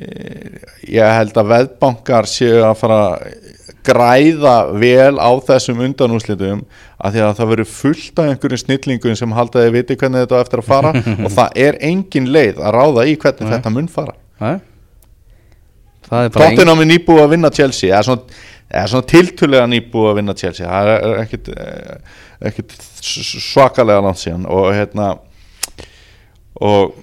ég 0.92 1.16
held 1.18 1.40
að 1.40 1.50
veðbankar 1.54 2.28
séu 2.28 2.62
að 2.66 2.78
fara 2.82 3.02
græða 3.84 4.56
vel 4.80 5.16
á 5.20 5.30
þessum 5.44 5.82
undanúslitum 5.84 6.62
að 6.96 7.16
því 7.16 7.24
að 7.24 7.34
það 7.38 7.50
verður 7.52 7.70
fullt 7.70 8.20
af 8.20 8.30
einhverjum 8.30 8.62
snillingum 8.62 9.18
sem 9.18 9.34
halda 9.36 9.64
að 9.64 9.74
viti 9.76 9.96
hvernig 10.00 10.24
þetta 10.24 10.40
eftir 10.44 10.62
að 10.62 10.70
fara 10.70 10.92
og 11.24 11.34
það 11.34 11.58
er 11.66 11.80
engin 11.90 12.30
leið 12.32 12.62
að 12.62 12.78
ráða 12.78 13.06
í 13.08 13.16
hvernig 13.20 13.52
þetta 13.52 13.74
mun 13.74 13.90
fara. 13.92 14.16
Nei. 14.40 14.54
Það 16.04 16.26
er 16.26 16.32
bara 16.32 16.48
ein, 16.48 16.56
Tottenham 16.56 16.82
er 16.84 16.90
nýbúið 16.90 17.22
að 17.24 17.30
vinna 17.34 17.50
Chelsea 17.54 17.90
eða 17.90 18.02
svona, 18.08 18.40
svona 18.92 19.08
tiltulega 19.12 19.68
nýbúið 19.72 20.10
að 20.10 20.18
vinna 20.20 20.36
Chelsea. 20.40 20.68
Það 20.68 20.90
er 20.94 21.20
ekkit, 21.22 21.52
eh, 21.54 22.18
ekkit 22.50 22.74
svakalega 23.04 24.04
langt 24.04 24.20
síðan 24.20 24.48
og 24.48 24.68
hérna 24.76 25.14
og 26.60 26.94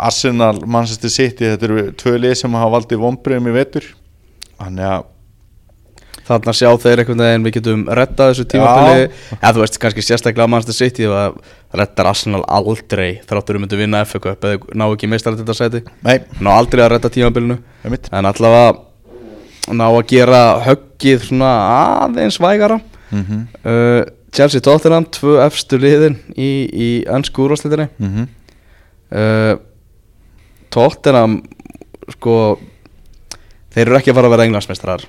Arsenal, 0.00 0.60
Manchester 0.66 1.12
City 1.12 1.48
þetta 1.52 1.66
eru 1.68 1.86
tvö 1.98 2.18
lið 2.20 2.36
sem 2.40 2.54
hafa 2.56 2.74
valdið 2.76 3.02
vonbreyðum 3.02 3.50
í 3.50 3.56
vetur. 3.56 3.88
Þannig 4.60 4.86
að 4.88 5.08
þarna 6.30 6.54
sjá 6.54 6.68
þeir 6.78 7.02
einhvern 7.02 7.22
veginn 7.24 7.46
við 7.46 7.56
getum 7.56 7.82
rettað 7.98 8.32
þessu 8.32 8.46
tímabili. 8.52 9.08
Eða 9.38 9.52
þú 9.56 9.64
veist 9.64 9.80
kannski 9.82 10.04
sérstaklega 10.06 10.50
Manchester 10.50 10.78
City 10.78 11.08
og 11.10 11.40
rettar 11.76 12.10
Arsenal 12.10 12.42
aldrei 12.46 13.08
þráttur 13.26 13.58
um 13.58 13.64
myndu 13.64 13.80
vinna 13.80 14.04
FA 14.06 14.22
Cup 14.22 14.46
eða 14.46 14.78
ná 14.78 14.86
ekki 14.88 15.10
meistar 15.10 15.36
þetta 15.38 15.56
seti 15.56 15.82
nei, 16.06 16.20
ná 16.42 16.52
aldrei 16.54 16.84
að 16.84 16.94
retta 16.94 17.12
tímabilinu. 17.12 17.58
Einmitt. 17.84 18.08
En 18.14 18.30
allavega 18.30 19.74
ná 19.74 19.86
að 19.88 20.06
gera 20.10 20.40
höggið 20.66 21.28
svona 21.28 21.50
aðeins 22.06 22.40
vægara. 22.42 22.80
Mm 23.10 23.24
-hmm. 23.26 23.46
uh, 23.66 24.02
Chelsea 24.30 24.62
Tottenham, 24.62 25.04
tvö 25.10 25.40
efstu 25.42 25.78
liðin 25.78 26.14
í, 26.38 26.70
í 26.70 26.90
ennsku 27.10 27.42
úrvarslitinni 27.42 27.88
Mm 27.98 28.28
uh, 29.14 29.54
Tottenham 30.70 31.40
sko 32.14 32.36
þeir 33.74 33.86
eru 33.86 33.98
ekki 34.00 34.12
að 34.12 34.18
fara 34.20 34.30
að 34.30 34.34
vera 34.36 34.46
englandsmeistarar 34.48 35.06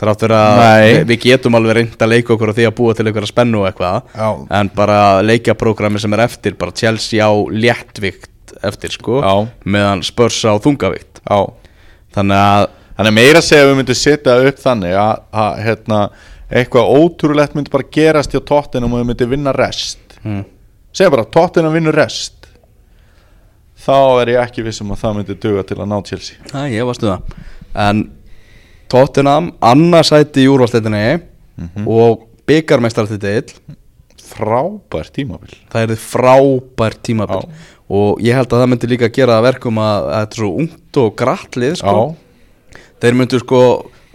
þráttur 0.00 0.32
að 0.32 0.58
Nei. 0.62 1.04
við, 1.04 1.16
getum 1.26 1.58
alveg 1.58 1.76
reynd 1.76 2.02
að 2.02 2.12
leika 2.14 2.34
okkur 2.34 2.52
á 2.54 2.56
því 2.56 2.66
að 2.70 2.76
búa 2.78 2.96
til 2.96 3.06
einhverja 3.06 3.30
spennu 3.30 3.60
og 3.60 3.68
eitthvað 3.68 4.12
Já. 4.14 4.28
en 4.60 4.70
bara 4.74 4.98
leikjaprógrami 5.26 6.00
sem 6.00 6.14
er 6.16 6.24
eftir 6.24 6.56
bara 6.60 6.74
Chelsea 6.76 7.20
á 7.20 7.32
léttvikt 7.52 8.54
eftir 8.66 8.94
sko 8.94 9.20
Já. 9.20 9.34
meðan 9.64 10.04
Spurs 10.06 10.40
á 10.46 10.56
þungavikt 10.62 11.20
Já 11.26 11.40
þannig 12.16 12.38
að 12.40 12.68
Þannig 13.00 13.14
að 13.14 13.16
meira 13.16 13.40
að 13.40 13.44
segja 13.46 13.64
að 13.64 13.70
við 13.70 13.78
myndum 13.78 13.96
setja 13.96 14.32
upp 14.44 14.58
þannig 14.60 14.94
að, 15.00 15.20
að 15.40 15.60
hérna, 15.64 15.98
eitthvað 16.60 16.90
ótrúlegt 17.00 17.54
myndi 17.56 17.72
bara 17.72 17.86
gerast 17.96 18.34
hjá 18.34 18.42
Tottenham 18.44 18.92
og 18.92 19.00
við 19.00 19.06
myndum 19.08 19.30
vinna 19.30 19.54
rest 19.56 20.18
mm, 20.20 20.42
segja 20.92 21.10
bara 21.14 21.24
Tottenham 21.24 21.72
vinnur 21.76 21.94
rest 21.96 22.48
þá 23.80 23.94
er 24.22 24.32
ég 24.34 24.40
ekki 24.44 24.64
vissum 24.66 24.90
að 24.92 25.02
það 25.04 25.14
myndi 25.18 25.36
duga 25.40 25.62
til 25.68 25.78
að 25.80 25.88
ná 25.92 25.98
Chelsea 26.04 26.36
Æ, 26.52 26.68
ég 26.76 26.84
var 26.88 26.98
stuða 26.98 27.20
En 27.80 28.06
Tottenham, 28.90 29.52
annarsæti 29.62 30.42
í 30.46 30.50
úrvarsleitinni 30.50 31.20
Mhm. 31.60 31.84
og 31.86 32.22
byggarmeistaratitil 32.48 33.52
frábær 34.30 35.10
tímabil 35.12 35.52
það 35.68 35.82
er 35.82 35.90
þið 35.92 36.04
frábær 36.08 36.94
tímabil 37.04 37.42
Já. 37.44 37.48
og 37.90 38.20
ég 38.24 38.34
held 38.38 38.48
að 38.54 38.62
það 38.62 38.70
myndi 38.72 38.88
líka 38.88 39.10
gera 39.12 39.36
það 39.36 39.46
verkum 39.50 39.80
að, 39.82 40.06
að 40.08 40.20
þetta 40.22 40.32
er 40.32 40.40
svo 40.40 40.50
ungt 40.62 41.00
og 41.02 41.10
grattlið 41.20 41.76
sko. 41.82 42.16
Þeir 43.00 43.14
myndu 43.18 43.40
sko 43.42 43.60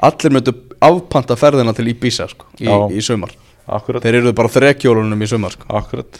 allir 0.09 0.33
myndu 0.33 0.53
afpanta 0.81 1.35
ferðina 1.37 1.73
til 1.77 1.87
Ibiza 1.93 2.27
sko, 2.31 2.45
í, 2.59 2.65
í 2.97 3.01
sumar 3.05 3.31
akkurat, 3.67 4.01
þeir 4.03 4.19
eru 4.23 4.33
bara 4.33 4.49
þrekjólunum 4.49 5.21
í 5.21 5.27
sumar 5.29 5.51
sko. 5.55 5.65
akkurat. 5.69 6.19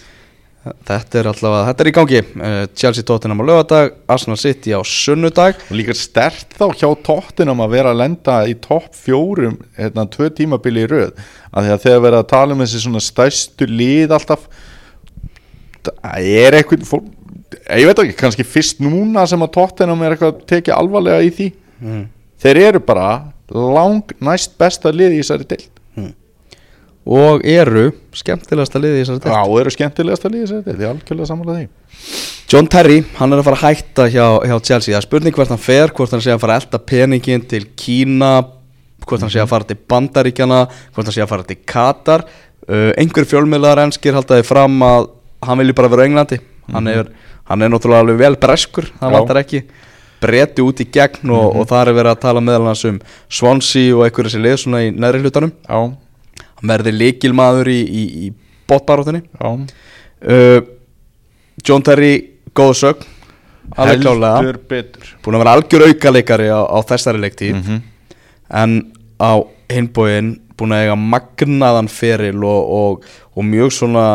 Þetta 0.65 1.19
er 1.19 1.27
allavega, 1.29 1.65
þetta 1.69 1.83
er 1.83 1.89
í 1.89 1.93
gangi. 1.95 2.21
Uh, 2.35 2.55
Chelsea 2.77 3.05
Tottenham 3.05 3.41
á 3.41 3.49
lögadag 3.49 3.97
Arsenal 4.09 4.37
City 4.41 4.73
á 4.73 4.81
sunnudag. 4.81 5.59
Líka 5.69 5.93
stert 5.97 6.55
þá 6.57 6.65
hjá 6.73 6.87
Tottenham 7.05 7.61
að 7.65 7.75
vera 7.75 7.91
að 7.93 8.01
lenda 8.01 8.37
í 8.49 8.55
topp 8.61 8.95
fjórum 8.97 9.59
hérna, 9.77 10.07
tvö 10.09 10.31
tímabili 10.33 10.85
í 10.85 10.89
röð. 10.89 11.13
Að 11.53 11.67
því 11.67 11.75
að 11.75 11.83
þegar 11.85 12.05
verið 12.07 12.21
að 12.21 12.31
tala 12.33 12.55
um 12.55 12.63
þessi 12.65 12.81
svona 12.85 13.03
stærstu 13.03 13.69
lið 13.69 14.15
alltaf 14.17 14.49
það 15.85 16.31
er 16.41 16.57
eitthvað 16.57 16.89
fólk, 16.89 17.13
ég 17.69 17.85
veit 17.85 18.01
ekki, 18.01 18.17
kannski 18.23 18.47
fyrst 18.47 18.81
núna 18.81 19.27
sem 19.29 19.45
að 19.45 19.53
Tottenham 19.59 20.01
er 20.01 20.15
eitthvað 20.15 20.33
að 20.33 20.43
tekja 20.49 20.79
alvarlega 20.79 21.21
í 21.21 21.31
því. 21.35 21.51
Mm. 21.75 22.03
þeir 22.39 22.57
eru 22.69 22.79
bara 22.79 23.07
lang 23.51 24.13
næst 24.23 24.53
besta 24.59 24.93
lið 24.95 25.17
í 25.17 25.19
þessari 25.19 25.47
deild 25.49 25.74
og 27.05 27.45
eru 27.45 27.89
skemmtilegasta 28.17 28.81
liði 28.81 28.97
í 28.97 29.03
þessari 29.03 29.23
deild. 29.23 29.35
Já, 29.35 29.61
eru 29.61 29.73
skemmtilegasta 29.75 30.31
lið 30.31 30.39
í 30.39 30.45
þessari 30.45 30.65
deild, 30.65 30.79
ég 30.81 30.87
er 30.87 30.95
algjörlega 30.95 31.29
samanlega 31.29 31.61
því. 31.61 31.69
John 32.49 32.67
Terry, 32.69 32.99
hann 33.17 33.33
er 33.33 33.41
að 33.41 33.47
fara 33.47 33.57
að 33.59 33.65
hætta 33.65 34.07
hjá, 34.13 34.25
hjá 34.45 34.55
Chelsea. 34.59 34.93
Það 34.93 34.99
er 34.99 35.05
spurning 35.07 35.37
hvert 35.37 35.53
hann 35.53 35.61
fer, 35.61 35.93
hvort 35.97 36.13
hann 36.13 36.21
sé 36.21 36.33
að 36.33 36.43
fara 36.43 36.57
að 36.57 36.65
elda 36.65 36.81
peningin 36.91 37.45
til 37.49 37.63
Kína 37.77 38.33
hvort 39.05 39.21
hann 39.21 39.31
sé 39.33 39.41
að 39.41 39.51
fara 39.51 39.67
til 39.69 39.77
Bandaríkjana 39.91 40.59
hvort 40.69 41.05
hann 41.05 41.15
sé 41.15 41.23
að 41.23 41.31
fara 41.31 41.47
til 41.47 41.59
Katar. 41.67 42.25
Uh, 42.65 42.91
einhver 42.97 43.27
fjölmiðlar 43.29 43.83
enskir 43.83 44.15
haldaði 44.17 44.45
fram 44.47 44.79
að 44.85 45.09
hann 45.45 45.59
vilji 45.61 45.75
bara 45.77 45.91
vera 45.93 46.05
á 46.05 46.07
Englandi. 46.09 46.39
Hann, 46.73 46.89
er, 46.89 47.11
hann 47.45 47.61
er 47.61 47.69
náttúrulega 47.69 48.05
alveg 48.05 48.23
vel 48.23 48.39
breskur 48.41 48.89
það 48.97 49.17
vantar 49.19 49.41
ekki. 49.43 49.61
Bretti 50.25 50.63
út 50.65 50.81
í 50.81 50.87
gegn 50.89 51.29
og, 51.35 51.59
og 51.59 51.67
það 51.69 51.81
er 51.83 51.97
verið 51.99 52.13
að 52.15 52.23
tala 52.23 52.41
meðal 52.41 52.71
hans 52.71 52.85
um 52.89 52.97
Swansea 53.29 53.93
og 53.93 54.07
einhverju 54.07 54.33
sem 54.33 54.45
lið 54.45 54.55
hann 56.59 56.71
verði 56.71 56.95
líkilmaður 56.95 57.71
í, 57.73 57.81
í, 57.81 58.05
í 58.25 58.31
botbaróttinni 58.69 59.23
já. 59.25 59.51
Uh, 60.25 60.61
John 61.65 61.83
Terry 61.85 62.13
góð 62.55 62.73
klálega 64.03 64.37
Heldur 64.39 64.59
betur. 64.69 65.11
Búin 65.25 65.37
að 65.37 65.43
vera 65.43 65.53
algjör 65.57 65.85
aukaleikari 65.89 66.49
á, 66.53 66.61
á 66.61 66.77
þessari 66.85 67.21
leiktíð. 67.23 67.55
Mhm. 67.59 67.83
en 68.49 68.73
á 69.19 69.41
hinbóin 69.71 70.35
búin 70.55 70.75
að 70.75 70.85
eiga 70.85 70.95
magnaðan 70.95 71.87
feril 71.89 72.43
og, 72.45 72.67
og, 72.79 73.07
og 73.35 73.47
mjög 73.47 73.71
svona 73.73 74.07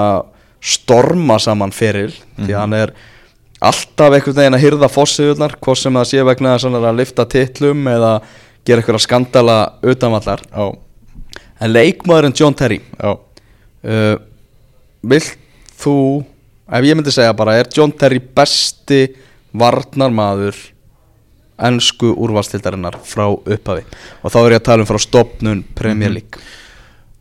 storma 0.60 1.38
saman 1.40 1.72
feril 1.72 2.12
því 2.36 2.52
að 2.52 2.60
hann 2.60 2.76
er 2.76 2.92
alltaf 3.60 4.14
einhvern 4.14 4.36
veginn 4.36 4.56
að 4.56 4.64
hyrða 4.64 4.90
fossiðurnar 4.92 5.56
hvort 5.60 5.80
sem 5.80 5.98
það 5.98 6.08
sé 6.08 6.24
vegna 6.24 6.54
að 6.56 6.86
að 6.88 7.00
lifta 7.00 7.26
titlum 7.28 7.88
eða 7.90 8.12
gera 8.64 8.82
eitthvað 8.82 9.04
skandala 9.04 9.58
utanvallar 9.82 10.44
Já, 10.46 10.64
en 11.60 11.72
leikmaðurinn 11.72 12.36
John 12.36 12.56
Terry. 12.56 12.80
Já. 12.98 13.14
Uh, 13.80 14.16
Vilt 15.00 15.38
þú 15.80 15.96
Ef 16.70 16.84
ég 16.86 16.94
myndi 16.94 17.10
segja 17.10 17.32
bara 17.34 17.56
Er 17.58 17.70
John 17.74 17.90
Terry 17.96 18.20
besti 18.20 19.08
varnarmaður 19.56 20.58
Ensku 21.60 22.12
úrvalstildarinnar 22.14 23.00
Frá 23.04 23.26
upphafi? 23.32 23.82
Og 24.22 24.32
þá 24.32 24.38
er 24.40 24.54
ég 24.54 24.60
að 24.60 24.66
tala 24.68 24.84
um 24.84 24.88
frá 24.88 25.00
stopnun 25.02 25.64
Premier 25.76 26.12
League. 26.14 26.44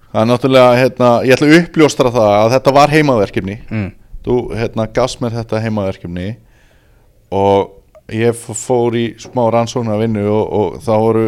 Það 0.09 0.21
er 0.21 0.29
náttúrulega, 0.29 0.77
hérna, 0.79 1.09
ég 1.27 1.35
ætla 1.35 1.49
að 1.49 1.57
uppljóstra 1.57 2.11
það 2.13 2.35
að 2.35 2.53
þetta 2.55 2.73
var 2.77 2.93
heimaverkefni. 2.93 3.57
Mm. 3.67 3.89
Þú, 4.25 4.37
hérna, 4.61 4.85
gafst 4.95 5.19
mér 5.21 5.35
þetta 5.35 5.59
heimaverkefni 5.65 6.29
og 7.35 8.15
ég 8.15 8.37
fór 8.37 8.95
í 8.97 9.05
smá 9.21 9.43
rannsóknar 9.53 9.99
vinnu 10.01 10.23
og, 10.31 10.45
og 10.61 10.79
það 10.85 11.03
voru 11.03 11.27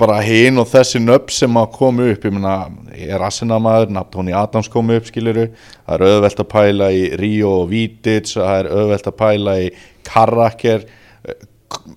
bara 0.00 0.20
hinn 0.24 0.58
og 0.60 0.68
þessi 0.70 1.00
nöfn 1.02 1.34
sem 1.34 1.58
að 1.60 1.72
koma 1.76 2.08
upp 2.12 2.24
ég 2.24 2.32
meina, 2.32 2.54
ég 2.96 3.12
er 3.12 3.24
Arsenal-maður 3.26 3.92
Tony 4.12 4.32
Adams 4.36 4.70
kom 4.72 4.92
upp, 4.94 5.08
skiliru 5.10 5.50
það 5.84 5.94
er 5.96 6.06
auðvelt 6.08 6.40
að 6.40 6.50
pæla 6.54 6.90
í 6.94 7.04
Rio 7.20 7.52
og 7.60 7.68
Vidic 7.72 8.32
það 8.32 8.58
er 8.62 8.70
auðvelt 8.72 9.10
að 9.10 9.18
pæla 9.20 9.56
í 9.60 9.68
Karraker 10.08 10.86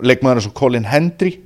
leikmaður 0.04 0.42
eins 0.42 0.50
og 0.50 0.56
Colin 0.58 0.88
Hendry 0.88 1.38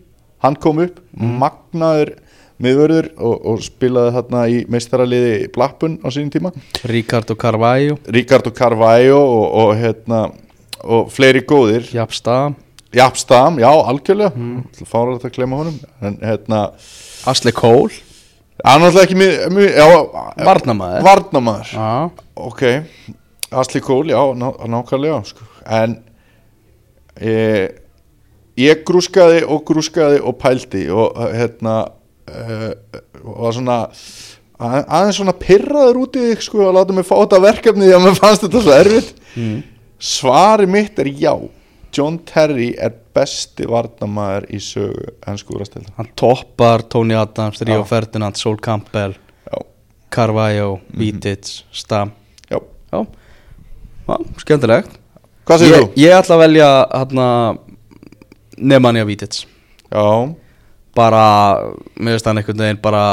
hann 0.43 0.59
kom 0.59 0.83
upp, 0.83 0.99
magnaður 1.15 2.17
miðvörður 2.63 3.09
og, 3.19 3.35
og 3.53 3.63
spilaði 3.65 4.15
þarna 4.17 4.43
í 4.51 4.59
meistaraliði 4.71 5.35
Blackburn 5.55 5.99
á 6.03 6.09
sínum 6.15 6.31
tíma. 6.35 6.53
Ricardo 6.87 7.37
Carvalho. 7.39 7.99
Ricardo 8.15 8.53
Carvalho 8.55 9.19
og, 9.19 9.47
og, 9.63 9.73
hérna, 9.81 10.25
og 10.83 11.11
fleiri 11.15 11.43
góðir. 11.49 11.89
Japsta 11.95 12.53
Japstam, 12.93 13.59
já, 13.63 13.71
algjörlega 13.73 14.33
mm. 14.37 14.87
fárar 14.89 15.15
þetta 15.17 15.31
að 15.31 15.37
glemma 15.39 15.61
honum 15.63 15.77
en 16.05 16.17
hérna, 16.21 16.63
Asli 17.31 17.53
Cole 17.57 17.93
hann 18.63 18.83
er 18.85 18.91
alltaf 18.91 19.07
ekki 19.07 19.17
mjög, 19.19 19.71
já, 19.75 19.87
Varnarmaður. 20.47 21.07
Varnarmaður, 21.07 21.71
Já 21.73 22.11
ok 22.37 22.65
Asli 23.63 23.81
Cole, 23.85 24.13
já, 24.13 24.21
ná, 24.39 24.49
nákvæmlega 24.77 25.23
sko. 25.29 25.45
en 25.67 25.97
ég, 27.21 27.81
ég 28.61 28.85
grúskaði 28.89 29.43
og 29.45 29.65
grúskaði 29.69 30.21
og 30.21 30.37
pældi 30.41 30.87
og 30.93 31.19
hérna 31.33 31.75
uh, 32.29 32.69
var 33.23 33.57
svona 33.57 33.79
að- 34.63 34.87
aðeins 34.87 35.19
svona 35.21 35.35
pyrraður 35.41 36.01
út 36.05 36.17
í 36.21 36.29
þig 36.31 36.45
sko 36.47 36.65
að 36.69 36.77
láta 36.79 36.97
mig 36.97 37.09
fá 37.09 37.17
þetta 37.23 37.43
verkefni 37.45 37.89
því 37.89 37.97
að 37.97 38.05
mér 38.07 38.21
fannst 38.21 38.47
þetta 38.47 38.63
svo 38.65 38.77
erfitt 38.79 39.13
mm. 39.37 39.59
Svari 40.03 40.67
mitt 40.67 40.99
er 40.99 41.09
já 41.15 41.35
John 41.93 42.19
Terry 42.29 42.71
er 42.81 42.95
besti 43.15 43.67
varnamæður 43.69 44.47
í 44.57 44.61
sögu 44.65 45.11
ennsku 45.29 45.57
úrastelda 45.59 45.93
Hann 45.99 46.09
toppar 46.17 46.85
Tony 46.93 47.15
Adams, 47.19 47.61
Rio 47.67 47.83
Já. 47.83 47.89
Ferdinand, 47.91 48.39
Sol 48.41 48.57
Campbell 48.65 49.13
Já, 49.49 49.59
Carvalho, 50.13 50.79
Vidic, 50.97 51.51
Stam. 51.73 52.13
Já, 52.49 52.59
Já, 52.93 53.03
Já 54.09 54.17
skemmtilegt. 54.43 54.97
Hvað 55.47 55.59
segir 55.65 55.75
ég, 55.77 55.83
þú? 55.85 56.01
ég 56.01 56.17
ætla 56.17 56.37
að 56.39 56.43
velja 56.47 56.71
hérna 56.95 57.27
Nemanja 58.63 59.05
Vític 59.09 59.43
Já, 59.93 60.07
bara, 60.97 61.25
mér 61.99 62.17
veist 62.17 62.27
hann 62.29 62.41
einhvern 62.41 62.63
veginn 62.65 62.81
bara 62.83 63.05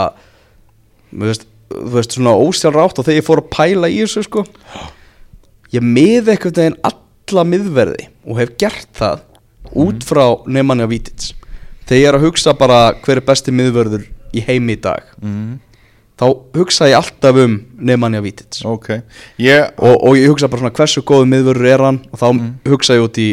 mér 1.11 1.31
veist, 1.33 1.45
þú 1.73 1.91
veist 1.97 2.15
svona 2.15 2.35
ósjálfrátt 2.37 2.99
og 3.01 3.07
þegar 3.07 3.19
ég 3.19 3.27
fór 3.27 3.41
að 3.43 3.51
pæla 3.55 3.89
í 3.91 3.99
þessu 4.03 4.23
sko 4.27 4.43
ég 5.73 5.83
mið 5.85 6.31
einhvern 6.35 6.57
veginn 6.61 6.79
alla 7.29 7.45
miðverði 7.47 8.09
og 8.25 8.39
hef 8.41 8.55
gert 8.61 8.89
það 8.97 9.25
út 9.77 10.05
frá 10.07 10.23
Nemanja 10.49 10.87
Vítits 10.89 11.33
þegar 11.89 11.99
ég 11.99 12.07
er 12.09 12.17
að 12.17 12.27
hugsa 12.27 12.53
bara 12.57 12.79
hver 13.03 13.19
er 13.19 13.25
besti 13.25 13.53
miðvörður 13.53 14.05
í 14.35 14.43
heimi 14.45 14.75
í 14.77 14.81
dag 14.81 15.05
mm. 15.21 15.59
þá 16.19 16.25
hugsa 16.57 16.89
ég 16.89 16.99
alltaf 16.99 17.39
um 17.43 17.59
Nemanja 17.77 18.21
Vítits 18.25 18.65
ok. 18.65 18.91
Ég, 19.41 19.69
og, 19.77 19.95
og 19.95 20.17
ég 20.19 20.29
hugsa 20.29 20.49
bara 20.49 20.63
svona 20.63 20.75
hversu 20.77 21.05
góðu 21.05 21.29
miðvörður 21.31 21.71
er 21.71 21.85
hann? 21.85 22.01
Og 22.13 22.21
þá 22.21 22.27
hugsa 22.69 22.97
ég 22.97 23.07
út 23.07 23.21
í, 23.21 23.29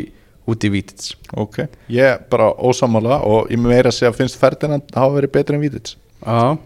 út 0.49 0.65
í 0.69 0.73
Vítits 0.73 1.15
ok. 1.37 1.65
Ég 1.93 2.25
bara 2.33 2.53
ósamála 2.57 3.21
og 3.29 3.53
ég 3.53 3.61
meira 3.61 3.93
að 3.93 3.99
segja 3.99 4.13
að 4.13 4.23
finnst 4.23 4.41
Ferdinand 4.41 4.97
hafa 4.97 5.19
verið 5.19 5.37
betri 5.37 5.59
en 5.59 5.65
Vítits 5.65 5.97
Já, 6.25 6.57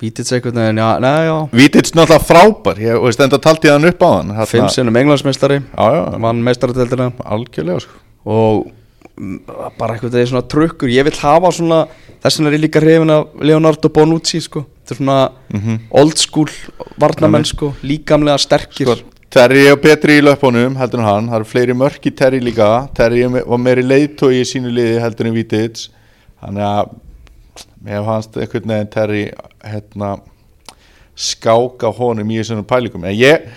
Vítits 0.00 0.32
veginn, 0.32 0.78
já, 0.80 0.90
neða, 1.02 1.24
já. 1.26 1.34
Vítits 1.52 1.92
náttúrulega 1.92 2.24
frábær. 2.24 2.78
Ég 2.80 3.00
veist 3.04 3.20
enda 3.20 3.38
taldi 3.38 3.68
ég 3.68 3.74
hann 3.76 3.84
upp 3.90 4.00
á 4.00 4.08
hann. 4.16 4.30
Fimm 4.48 4.68
sinnum 4.72 4.96
englandsmeistari, 4.96 5.58
vann 5.76 6.40
meistaradeldina 6.46 7.10
algjörlega 7.24 7.82
sko. 7.84 7.98
Og 8.24 8.70
mm, 9.20 9.42
bara 9.78 9.94
einhvern 9.98 10.14
veginn 10.14 10.30
svona 10.32 10.46
trukkur. 10.48 10.88
Ég 10.88 11.04
vil 11.04 11.18
hafa 11.20 11.52
svona, 11.52 11.82
þess 12.24 12.40
vegna 12.40 12.48
er 12.52 12.56
ég 12.56 12.64
líka 12.64 12.80
hrifin 12.80 13.12
af 13.12 13.36
Leonardo 13.44 13.90
Bonucci 13.92 14.40
sko. 14.40 14.64
Þetta 14.86 14.96
er 14.96 15.00
svona 15.02 15.18
Mhm. 15.52 15.78
old 15.90 16.16
school 16.18 16.48
varnamenn 16.98 17.44
sko, 17.44 17.74
líkamlega 17.84 18.38
sterkir. 18.40 18.86
Sko, 18.96 19.04
Terry 19.30 19.66
er 19.68 19.76
betri 19.76 20.16
í 20.18 20.22
löpunum 20.24 20.74
heldur 20.76 20.98
en 20.98 21.04
hann, 21.06 21.28
það 21.28 21.36
eru 21.36 21.44
fleiri 21.44 21.74
mörk 21.76 22.00
í 22.08 22.16
Terry 22.16 22.40
líka. 22.40 22.88
Er 22.98 23.28
me- 23.28 23.44
var 23.46 23.58
meiri 23.58 23.82
leiðtói 23.84 24.40
í 24.40 24.48
sínu 24.48 24.72
liði 24.72 24.98
heldur 25.00 25.26
en 25.26 25.34
Vítits 25.34 25.88
þannig 26.42 26.64
að 26.66 26.88
mér 27.84 28.04
fannst 28.04 28.36
einhvern 28.36 28.72
veginn 28.74 28.90
Terry 28.92 29.22
hérna 29.64 30.10
skáka 31.16 31.90
honum 31.96 32.30
í 32.30 32.38
þessum 32.40 32.64
pælingum 32.68 33.04
en 33.08 33.16
ég, 33.16 33.48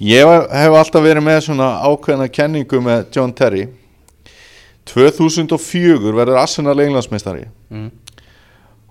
ég 0.00 0.30
hef 0.52 0.76
alltaf 0.78 1.04
verið 1.04 1.26
með 1.26 1.40
svona 1.48 1.70
ákveðna 1.84 2.28
kenningu 2.32 2.80
með 2.84 3.08
John 3.16 3.34
Terry. 3.36 3.66
2004 4.88 6.12
verður 6.12 6.40
Arsenal 6.42 6.76
englandsmeistari. 6.84 7.46
Mm. 7.72 7.90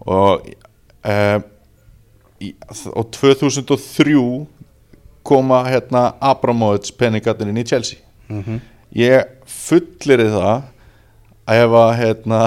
og 0.09 0.47
uh, 1.05 1.39
í, 2.41 2.49
og 2.91 3.11
2003 3.13 4.17
koma 5.23 5.61
hérna 5.69 6.09
Abramovits 6.19 6.91
peningarnir 6.91 7.53
inn 7.53 7.61
í 7.61 7.67
Chelsea. 7.67 8.01
Mm 8.27 8.61
ég 8.93 9.25
fullir 9.49 10.27
það 10.29 10.67
að 11.49 11.61
ef 11.63 11.75
að 11.79 11.91
hérna, 11.99 12.41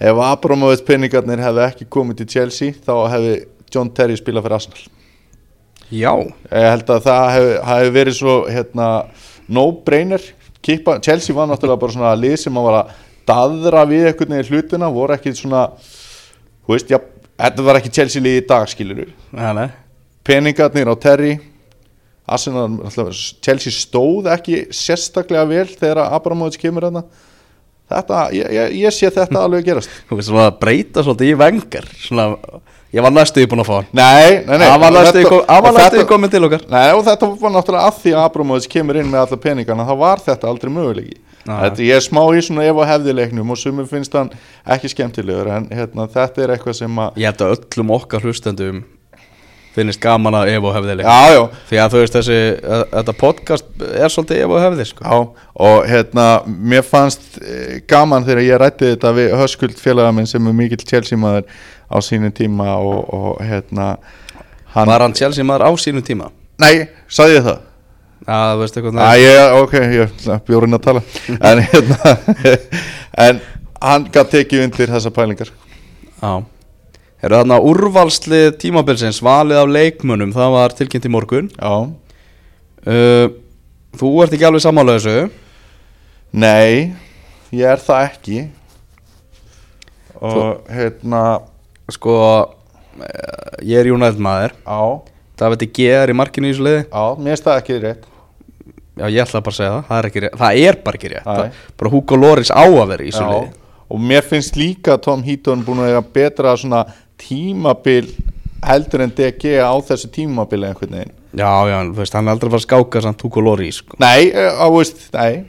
ef 0.00 0.22
Abramovits 0.24 0.84
peningarnir 0.86 1.42
hefði 1.44 1.66
ekki 1.66 1.88
komið 1.92 2.22
til 2.22 2.28
Chelsea 2.34 2.76
þá 2.86 2.94
hefði 3.12 3.34
John 3.70 3.92
Terry 3.94 4.16
spilað 4.18 4.46
fyrir 4.46 4.56
Arsenal. 4.56 4.82
Já, 5.90 6.12
ég 6.50 6.66
held 6.70 6.90
að 6.94 7.06
það 7.06 7.28
hefði, 7.34 7.54
hefði 7.68 7.94
verið 7.98 8.16
svo 8.18 8.34
hérna, 8.50 8.88
no-brainer. 9.50 10.26
Kippa, 10.62 10.98
Chelsea 11.02 11.34
var 11.34 11.48
náttúrulega 11.50 11.82
bara 11.82 11.94
svona 11.94 12.16
lið 12.18 12.36
sem 12.44 12.58
var 12.62 12.82
að 12.82 12.98
daðra 13.30 13.84
við 13.88 14.08
einhvern 14.10 14.34
veginn 14.36 14.50
hlutina 14.50 14.90
voru 14.92 15.16
ekki 15.16 15.32
svona 15.36 15.66
þú 16.64 16.74
veist, 16.74 16.90
já, 16.90 16.98
þetta 17.40 17.66
var 17.66 17.78
ekki 17.80 17.92
Chelsea 17.94 18.24
lið 18.24 18.40
í 18.40 18.46
dag 18.48 18.68
skilur 18.70 19.06
nei 19.32 19.68
peningarnir 20.26 20.90
á 20.90 20.94
Terry 21.00 21.32
Arsenal, 22.30 22.78
Chelsea 23.42 23.74
stóð 23.74 24.28
ekki 24.30 24.66
sérstaklega 24.74 25.46
vel 25.50 25.66
þegar 25.70 26.04
Abramovich 26.10 26.60
kemur 26.62 26.86
hérna 26.86 27.04
þetta, 27.90 28.24
ég, 28.36 28.50
ég, 28.56 28.74
ég 28.80 28.96
sé 28.96 29.10
þetta 29.14 29.44
alveg 29.44 29.66
gerast. 29.66 29.94
Þú 30.08 30.18
veist 30.18 30.30
svona 30.30 30.48
að 30.48 30.58
breyta 30.62 31.04
svolítið 31.06 31.32
í 31.32 31.38
vengar 31.40 31.88
Svona, 32.00 32.26
ég 32.94 33.06
var 33.06 33.14
næstuði 33.14 33.48
búin 33.50 33.64
að 33.64 33.70
fá 33.70 33.74
hann. 33.78 33.90
Nei, 34.00 34.44
nei, 34.46 34.54
nei. 34.56 34.68
Hann 34.70 34.84
var 34.84 35.74
næstuði 35.76 36.06
komin 36.10 36.32
til 36.32 36.44
okkar. 36.46 36.68
Nei, 36.70 36.86
og 36.94 37.02
þetta 37.08 37.32
var 37.42 37.56
náttúrulega 37.56 37.90
að 37.90 37.98
því 38.04 38.14
að 38.14 38.28
Abramovich 38.28 38.70
kemur 38.72 39.00
inn 39.00 39.10
með 39.10 39.24
alla 39.26 39.40
peningana, 39.48 39.88
þá 39.88 39.96
var 40.04 40.24
þetta 40.28 40.50
aldrei 40.50 40.72
mögulegi. 40.74 41.18
Þetta, 41.40 41.82
ég 41.82 41.96
er 41.96 42.04
smá 42.04 42.20
í 42.36 42.40
svona 42.44 42.66
ef 42.68 42.78
og 42.78 42.86
hefðileiknum 42.86 43.52
og 43.54 43.58
sumum 43.58 43.86
finnst 43.88 44.12
hann 44.14 44.28
ekki 44.70 44.90
skemmtilegur, 44.92 45.48
en 45.56 45.68
hérna, 45.72 46.04
þetta 46.12 46.44
er 46.44 46.52
eitthvað 46.54 46.76
sem 46.82 46.98
að, 47.00 47.16
Ég 47.22 47.32
held 47.32 47.44
að 47.46 47.54
öllum 47.56 47.94
okkar 47.96 48.26
hlustendum 48.26 48.82
finnist 49.74 50.00
gaman 50.02 50.34
að 50.40 50.50
ef 50.54 50.66
og 50.66 50.74
hefði 50.74 50.96
já, 51.04 51.42
Því 51.68 51.80
að 51.82 51.92
þú 51.92 52.02
veist 52.02 52.16
þessi, 52.18 52.38
að, 52.76 52.84
þetta 52.96 53.14
podcast 53.20 53.84
er 53.86 54.12
svolítið 54.12 54.42
ef 54.44 54.54
og 54.54 54.64
hefði 54.64 54.86
sko. 54.88 55.04
Já, 55.04 55.44
og 55.66 55.86
hérna, 55.90 56.26
mér 56.72 56.86
fannst 56.86 57.38
eh, 57.38 57.78
gaman 57.90 58.26
þegar 58.26 58.42
ég 58.46 58.60
rætti 58.62 58.92
þetta 58.94 59.14
við 59.16 59.36
Höskuld 59.40 59.78
félaga 59.80 60.12
minn 60.16 60.28
sem 60.30 60.50
er 60.50 60.58
mikill 60.58 60.82
Chelsea 60.82 61.20
maður 61.20 61.46
á 61.90 61.96
sínum 62.02 62.34
tíma 62.34 62.76
og, 62.82 63.00
og 63.14 63.40
hérna, 63.46 63.94
hann, 64.74 64.90
Var 64.90 65.06
hann 65.06 65.16
Chelsea 65.18 65.46
maður 65.46 65.70
á 65.70 65.72
sínum 65.78 66.06
tíma? 66.06 66.30
nei, 66.60 66.88
sagði 67.08 67.38
ég 67.38 67.46
það? 67.46 67.66
Já, 68.20 68.38
þú 68.52 68.60
veist 68.60 68.76
eitthvað 68.76 69.00
Æ, 69.00 69.10
ég, 69.22 69.54
ok, 69.62 69.74
ég 69.96 70.24
bjórinn 70.46 70.76
að 70.76 70.82
tala. 70.84 71.02
En 71.40 71.62
hérna 71.64 72.16
en 73.26 73.40
hann 73.80 74.08
gæti 74.12 74.40
tekið 74.42 74.66
undir 74.66 74.92
þessa 74.92 75.12
pælingar 75.14 75.54
Já 77.20 77.26
Eru 77.28 77.36
þarna 77.36 77.58
úrvalslið 77.68 78.54
tímabilsins 78.62 79.18
valið 79.20 79.58
af 79.60 79.72
leikmönnum, 79.74 80.30
það 80.32 80.54
var 80.54 80.72
tilkynnt 80.72 81.04
í 81.04 81.10
morgun. 81.12 81.50
Já, 81.52 81.74
uh, 82.88 83.26
Þú 84.00 84.10
ert 84.22 84.32
ekki 84.36 84.46
alveg 84.46 84.62
sammála 84.62 84.94
þessu? 84.96 85.30
Nei 86.32 86.94
ég 87.50 87.66
er 87.66 87.80
það 87.82 88.04
ekki. 88.06 88.40
Og 90.20 90.68
hérna 90.70 91.22
Sko, 91.90 92.14
uh, 92.46 93.52
ég 93.66 93.82
er 93.82 93.90
United 93.90 94.22
maður. 94.22 94.54
Á, 94.62 94.80
David 95.40 95.66
G 95.74 95.90
er 95.90 96.12
í 96.12 96.16
markinu 96.16 96.48
í 96.48 96.54
þessu 96.54 96.64
liði. 96.68 96.84
Á, 96.94 97.04
mér 97.18 97.42
það 97.42 97.60
ekki 97.60 97.78
rétt. 97.82 98.06
Já, 99.00 99.06
ég 99.10 99.20
ætla 99.24 99.40
bara 99.42 99.52
að 99.52 99.58
segja 99.58 99.72
það, 99.74 99.84
það 99.88 99.98
er, 99.98 100.08
ekki 100.10 100.22
rétt, 100.24 100.38
það 100.40 100.62
er 100.62 100.80
bara 100.84 101.00
ekki 101.00 101.10
rétt. 101.12 101.26
Það, 101.26 101.60
Bara 101.80 101.92
Hugo 101.92 102.20
Loris 102.20 102.52
á 102.52 102.62
að 102.64 102.88
vera 102.94 103.04
í 103.04 103.10
þessu 103.10 103.24
Já, 103.24 103.30
liði. 103.34 103.52
Og 103.90 104.02
mér 104.06 104.26
finnst 104.30 104.58
líka 104.60 104.96
Tom 105.02 105.22
Heaton 105.26 105.64
búin 105.66 105.82
að 105.82 105.90
eiga 105.90 106.02
betra 106.14 106.52
svona 106.60 106.84
tímabil 107.20 108.10
heldur 108.66 109.04
en 109.06 109.14
DG 109.16 109.56
á 109.60 109.72
þessu 109.86 110.10
tímabili 110.12 110.68
einhvern 110.68 110.98
veginn. 110.98 111.14
Já, 111.30 111.52
já, 111.70 111.76
þú 111.86 111.98
veist, 112.00 112.14
hann 112.18 112.28
er 112.28 112.34
aldrei 112.34 112.50
að 112.50 112.54
fara 112.56 112.60
að 112.60 112.66
skáka 112.66 113.02
samt 113.04 113.22
Hugo 113.24 113.44
Loris 113.46 113.80
sko. 113.84 113.96
Nei, 114.02 114.30
eh, 114.34 114.50
á 114.50 114.66
veist, 114.74 115.08
nei. 115.14 115.44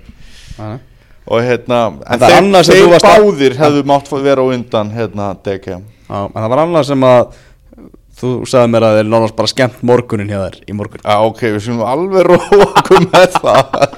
Nei. 0.59 0.77
og 1.31 1.39
hérna, 1.45 1.77
en 2.11 2.23
er 2.23 2.65
þeir, 2.65 2.75
þeir 2.75 2.89
varst 2.91 3.05
að- 3.07 3.21
báðir 3.23 3.53
hefðu 3.55 3.83
mátt 3.87 4.09
vera 4.23 4.43
undan 4.43 4.89
hérna 4.91 5.35
DG 5.43 5.67
Já, 5.71 6.25
en 6.25 6.33
það 6.33 6.49
var 6.49 6.61
annað 6.65 6.85
sem 6.85 7.01
að 7.07 7.33
Þú 8.21 8.45
sagði 8.45 8.69
mér 8.69 8.83
að 8.85 8.95
þeir 8.99 9.07
nánast 9.09 9.35
bara 9.37 9.49
skemmt 9.49 9.79
morgunin 9.87 10.29
hjá 10.29 10.41
þér 10.43 10.57
í 10.69 10.73
morgun. 10.77 11.01
Já, 11.01 11.15
ok, 11.25 11.39
við 11.55 11.63
skulum 11.63 11.79
alveg 11.89 12.27
róa 12.27 12.67
okkur 12.67 13.07
með 13.07 13.37
það. 13.41 13.95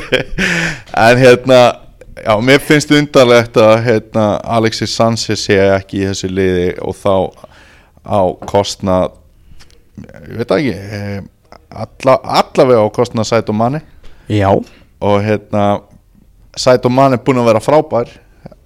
En 1.06 1.18
hérna 1.18 1.58
Já, 2.16 2.32
mér 2.40 2.62
finnst 2.64 2.90
undarlegt 2.96 3.58
að 3.60 3.74
hérna, 3.84 4.24
Alexis 4.56 4.94
Sanchez 4.96 5.42
sé 5.44 5.58
ekki 5.74 6.00
í 6.00 6.06
þessu 6.08 6.30
liði 6.32 6.70
og 6.80 6.96
þá 6.96 7.14
á 8.08 8.20
kostnað 8.48 9.18
ég 10.00 10.38
veit 10.38 10.54
ekki 10.56 10.72
eh, 10.72 11.18
alla, 11.68 12.16
allavega 12.40 12.86
á 12.86 12.88
kostnað 12.94 13.28
Saito 13.28 13.52
Mane. 13.56 13.82
Já. 14.32 14.48
Og 14.48 15.16
hérna 15.24 15.66
Saito 16.56 16.88
Mane 16.88 17.18
er 17.18 17.24
búin 17.26 17.42
að 17.42 17.50
vera 17.50 17.64
frábær 17.64 18.14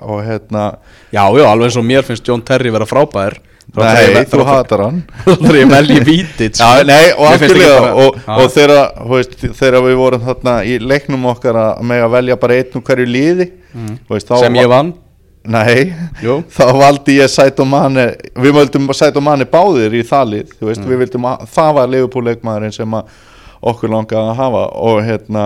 og 0.07 0.23
hérna 0.25 0.65
Já, 1.11 1.25
já, 1.27 1.45
alveg 1.49 1.67
eins 1.67 1.81
og 1.81 1.89
mér 1.91 2.07
finnst 2.07 2.29
John 2.29 2.45
Terry 2.47 2.71
vera 2.71 2.87
frábær 2.87 3.41
Nei, 3.77 4.25
þú 4.27 4.45
hatar 4.49 4.81
hann. 4.83 5.03
Það 5.25 5.45
er 5.51 5.59
ég 5.61 5.69
velji 5.71 6.01
vítið 6.09 6.57
Já, 6.59 6.71
nei, 6.89 7.13
og 7.13 7.29
bara- 7.39 7.93
og, 7.95 8.17
og 8.27 8.51
þegar, 8.51 8.89
við 9.87 9.97
vorum 10.01 10.25
þarna 10.27 10.55
í 10.67 10.79
leiknum 10.83 11.29
okkar 11.31 11.55
að 11.55 11.85
með 11.87 12.03
að 12.07 12.11
velja 12.17 12.37
bara 12.43 12.55
einn 12.59 12.75
úr 12.81 12.83
hverju 12.89 13.07
liði 13.07 13.47
þú 13.77 14.17
veist, 14.17 14.27
þá 14.27 14.35
Mm. 14.35 14.41
Sem 14.45 14.55
ég 14.59 14.69
vann. 14.69 14.93
Nei, 15.45 15.95
Jú. 16.21 16.43
þá 16.59 16.67
valdi 16.77 17.15
ég 17.21 17.31
Saito 17.33 17.65
Mane. 17.65 18.09
Við 18.37 18.53
völdum 18.59 18.91
Saito 18.93 19.21
Mane 19.25 19.47
báðir 19.49 19.95
í 19.97 20.03
það 20.05 20.27
lið 20.35 20.51
Þú 20.59 20.67
veist, 20.69 20.83
Mm. 20.83 20.91
við 20.91 20.99
vildum 21.05 21.25
að 21.31 21.47
það 21.55 21.75
var 21.79 21.89
leifupúleikmaðurinn 21.95 22.75
sem 22.75 22.91
að 22.99 23.05
okkur 23.61 23.93
langaði 23.93 24.33
að 24.33 24.39
hafa 24.39 24.63
og 24.81 25.03
hérna 25.05 25.45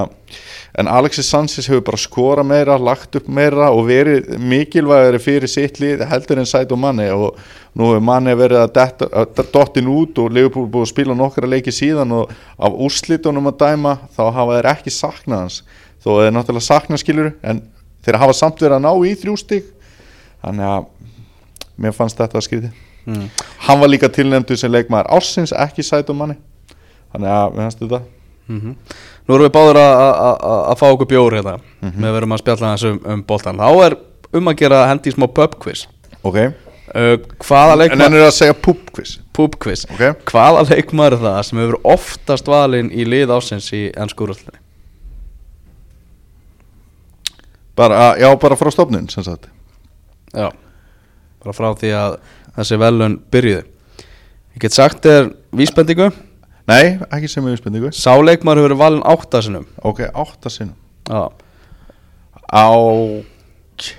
en 0.79 0.89
Alexis 0.91 1.29
Sanchez 1.31 1.69
hefur 1.71 1.85
bara 1.87 2.01
skora 2.01 2.45
meira 2.47 2.77
lagt 2.79 3.17
upp 3.19 3.27
meira 3.29 3.71
og 3.75 3.89
verið 3.89 4.33
mikilvægari 4.39 5.21
fyrir 5.23 5.51
sitt 5.51 5.81
lið 5.83 6.05
heldur 6.11 6.41
en 6.43 6.49
Saito 6.51 6.79
Mane 6.79 7.09
og 7.15 7.39
nú 7.75 7.91
hefur 7.91 8.07
Mane 8.07 8.35
verið 8.39 8.65
að, 8.65 9.43
dottin 9.55 9.91
út 9.91 10.19
og 10.23 10.33
Liverpool 10.35 10.67
búið 10.71 10.89
að 10.89 10.93
spila 10.93 11.19
nokkra 11.19 11.51
leiki 11.51 11.75
síðan 11.75 12.15
og 12.21 12.33
af 12.59 12.81
úrslitunum 12.87 13.51
að 13.51 13.61
dæma 13.65 13.99
þá 14.17 14.25
hafa 14.39 14.59
þeir 14.59 14.71
ekki 14.75 14.95
saknað 14.95 15.45
hans. 15.45 15.61
Þó 16.05 16.11
þeir 16.21 16.35
náttúrulega 16.37 16.69
saknað 16.69 17.03
skilur 17.03 17.31
en 17.43 17.63
þeir 18.05 18.21
hafa 18.23 18.39
samt 18.39 18.63
verið 18.63 18.79
að 18.79 18.85
ná 18.87 18.93
í 19.09 19.15
þrjú 19.19 19.37
stig. 19.41 19.71
Þannig 20.45 20.71
að 20.71 20.91
mér 21.81 21.95
fannst 21.97 22.19
þetta 22.21 22.39
að 22.39 22.47
skriði 22.47 22.73
mm. 23.07 23.29
hann 23.67 23.81
var 23.81 23.91
líka 23.91 24.11
tilnefndu 24.13 24.57
sem 24.59 24.73
leikmaður 24.73 25.11
ársins 25.17 25.55
ekki 25.65 25.85
Saito 25.87 26.17
Mane 26.17 26.37
þannig 27.15 27.31
að 27.33 27.55
við 27.55 27.63
fannst 27.63 27.85
þetta. 27.85 28.03
Mm 28.49 28.75
Nú 29.25 29.35
erum 29.39 29.47
við 29.47 29.55
báður 29.55 29.79
að- 29.81 30.77
fá 30.77 30.85
okkur 30.91 31.09
bjór 31.09 31.33
hérna. 31.39 31.55
Við 31.81 32.13
verum 32.13 32.35
að 32.37 32.43
spjalla 32.43 32.73
þessu 32.75 32.91
um, 32.93 32.99
um 33.15 33.23
boltan 33.25 33.57
Þá 33.57 33.71
er 33.87 33.97
um 34.37 34.51
að 34.51 34.59
gera 34.61 34.87
hendi 34.91 35.13
smá 35.15 35.25
pub 35.33 35.55
quiz. 35.63 35.87
Ok. 36.23 36.37
Uh, 36.95 37.17
Hvaða 37.41 37.87
en 37.89 38.01
hann 38.05 38.15
er 38.15 38.27
að 38.27 38.35
segja 38.37 38.55
púbquiz 38.55 39.15
Pub 39.33 39.57
quiz. 39.59 39.87
Ok. 39.91 40.03
Hvaða 40.29 40.67
leikmaður 40.69 41.17
er 41.17 41.23
það 41.25 41.39
sem 41.49 41.59
hefur 41.63 41.79
oftast 41.95 42.47
valinn 42.47 42.91
í 42.93 43.07
lið 43.09 43.33
ásins 43.35 43.71
í 43.73 43.87
ennsku 43.97 44.27
úrvallinni? 44.27 44.61
bara, 47.75 48.15
já, 48.21 48.29
bara 48.39 48.55
frá 48.57 48.71
stofnun 48.71 49.09
sem 49.11 49.25
sagt. 49.27 49.49
Já, 50.35 50.53
bara 51.43 51.57
frá 51.57 51.73
því 51.81 51.91
að 51.99 52.19
þessi 52.59 52.79
velun 52.79 53.17
byrjuði 53.35 53.65
Ég 54.55 54.63
get 54.63 54.77
sagt 54.77 55.03
þér 55.03 55.33
vísbendingu 55.57 56.13
Nei, 56.71 56.95
ekki 57.13 57.29
sem 57.29 57.45
við 57.45 57.59
spendingu 57.61 57.91
Sáleikmar 57.93 58.57
hefur 58.57 58.71
verið 58.73 58.81
valin 58.81 59.03
áttasinum 59.05 59.67
Ok, 59.85 60.01
átta 60.09 60.49
sinnum. 60.53 60.77
Já, 61.11 61.27
Ok. 62.55 63.91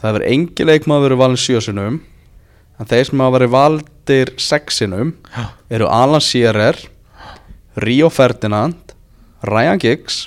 Það 0.00 0.08
hefur 0.10 0.24
engi 0.28 0.66
leikmar 0.68 1.02
verið 1.04 1.20
valin 1.20 1.40
sjösinum 1.40 2.00
En 2.80 2.88
þeir 2.90 3.06
sem 3.08 3.20
hafa 3.22 3.36
verið 3.38 3.52
valdir 3.54 4.32
sexinum 4.40 5.12
eru 5.72 5.88
Alan 5.90 6.22
Shearer 6.24 6.78
Rio 7.84 8.08
Ferdinand 8.12 8.94
Ryan 9.46 9.80
Giggs 9.82 10.24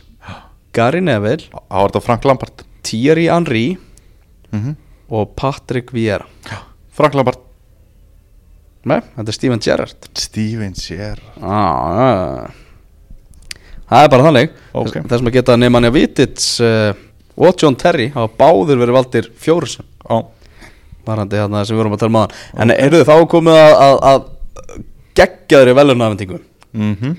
Gary 0.76 1.01
Neville 1.03 1.49
Á 1.72 1.78
var 1.82 1.89
þetta 1.91 2.03
Frank 2.05 2.28
Lampard? 2.28 2.66
Thierry 2.88 3.28
Henry 3.32 3.70
mm 4.53 4.76
og 5.08 5.30
Patrick 5.39 5.93
Vieira. 5.95 6.26
Frank 6.91 7.14
Lampard 7.16 7.39
Nei, 8.88 9.02
þetta 9.18 9.34
er 9.34 9.36
Steven 9.36 9.62
Gerrard. 9.64 10.08
Steven 10.22 10.74
Gerrard. 10.78 11.44
Ah, 11.44 12.48
Það 13.88 14.04
er 14.04 14.10
bara 14.12 14.26
þannig. 14.28 14.56
Ok. 14.76 14.96
Þess- 15.08 15.28
að 15.28 15.36
geta 15.38 15.56
Nemanja 15.60 15.92
Vitits 15.96 16.48
uh, 16.64 16.90
og 17.40 17.62
John 17.62 17.76
Terry 17.80 18.10
hafa 18.16 18.34
báðir 18.40 18.82
verið 18.82 18.98
valdir 18.98 19.30
fjórisum 19.40 19.86
Já 20.08 20.18
varandi 21.08 21.40
þarna 21.40 21.62
sem 21.64 21.76
við 21.76 21.80
vorum 21.80 21.94
að 21.96 22.02
tala 22.02 22.12
um 22.12 22.18
aðan 22.20 22.66
En 22.66 22.74
eru 22.76 23.00
þið 23.00 23.08
þá 23.08 23.28
komið 23.32 23.60
að, 23.62 23.76
að, 23.86 24.02
að 24.12 24.82
geggjaður 25.22 25.72
í 25.72 25.78
velunafendingu 25.80 26.42
mm 26.76 27.16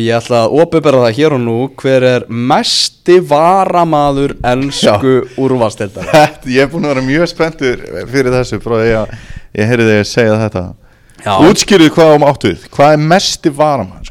Ég 0.00 0.16
ætla 0.16 0.38
að 0.46 0.54
opibera 0.62 1.00
það 1.02 1.16
hér 1.18 1.34
og 1.36 1.40
nú 1.44 1.54
hver 1.76 2.04
er 2.08 2.22
mesti 2.32 3.18
varamaður 3.28 4.32
ensku 4.48 5.10
úrvastildar 5.44 6.08
ég 6.54 6.62
er 6.64 6.70
búin 6.72 6.86
að 6.88 6.94
vera 6.94 7.02
mjög 7.04 7.28
spenntur 7.28 7.82
fyrir 8.08 8.32
þessu 8.32 8.62
frá 8.64 8.78
því 8.80 8.94
að 9.02 9.12
ég 9.60 9.68
heyrði 9.68 9.90
þig 9.90 10.00
að 10.00 10.08
segja 10.08 10.38
þetta 10.46 10.62
Já. 11.24 11.34
Útskýrðu 11.48 11.90
hvað 11.94 12.14
um 12.18 12.24
áttuð 12.28 12.64
Hvað 12.74 12.92
er 12.96 13.04
mesti 13.14 13.52
varamæður? 13.56 14.10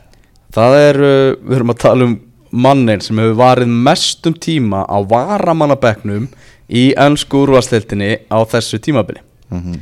Það 0.54 0.78
er, 0.80 1.00
uh, 1.02 1.36
við 1.46 1.56
erum 1.60 1.74
að 1.74 1.82
tala 1.84 2.08
um 2.10 2.16
mannin 2.54 3.02
sem 3.02 3.18
hefur 3.22 3.38
varið 3.40 3.72
mestum 3.88 4.34
tíma 4.38 4.84
á 4.86 4.98
varamannabekknum 5.10 6.28
í 6.74 6.84
ennsku 6.98 7.44
úrvastildinni 7.46 8.12
á 8.30 8.38
þessu 8.50 8.80
tímabili. 8.82 9.22
Mhm. 9.54 9.80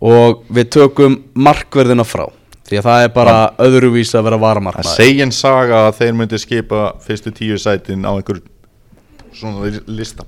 og 0.00 0.44
við 0.48 0.68
tökum 0.72 1.16
markverðina 1.36 2.04
frá 2.08 2.22
því 2.64 2.78
að 2.78 2.86
það 2.86 3.02
er 3.04 3.10
bara 3.12 3.34
öðruvís 3.60 4.14
að 4.16 4.22
vera 4.24 4.36
Það 4.38 4.44
varamarkmaður 4.46 4.96
segin 4.96 5.32
saga 5.34 5.80
að 5.88 5.96
þeir 5.98 6.14
myndi 6.16 6.38
skipa 6.40 6.84
fyrstu 7.04 7.32
tíu 7.36 7.58
sætin 7.60 8.06
á 8.08 8.12
einhver 8.14 8.40
svona 9.34 9.66
li- 9.68 9.82
lista. 9.98 10.24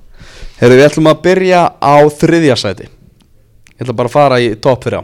Herru, 0.59 0.75
við 0.77 0.85
ætlum 0.89 1.09
að 1.09 1.21
byrja 1.25 1.61
á 1.81 1.95
þriðja 2.19 2.57
sæti. 2.59 2.85
Ég 2.85 3.81
ætla 3.81 3.95
bara 3.97 4.07
að 4.11 4.13
fara 4.13 4.39
í 4.43 4.53
topp 4.61 4.83
þrjá 4.85 5.01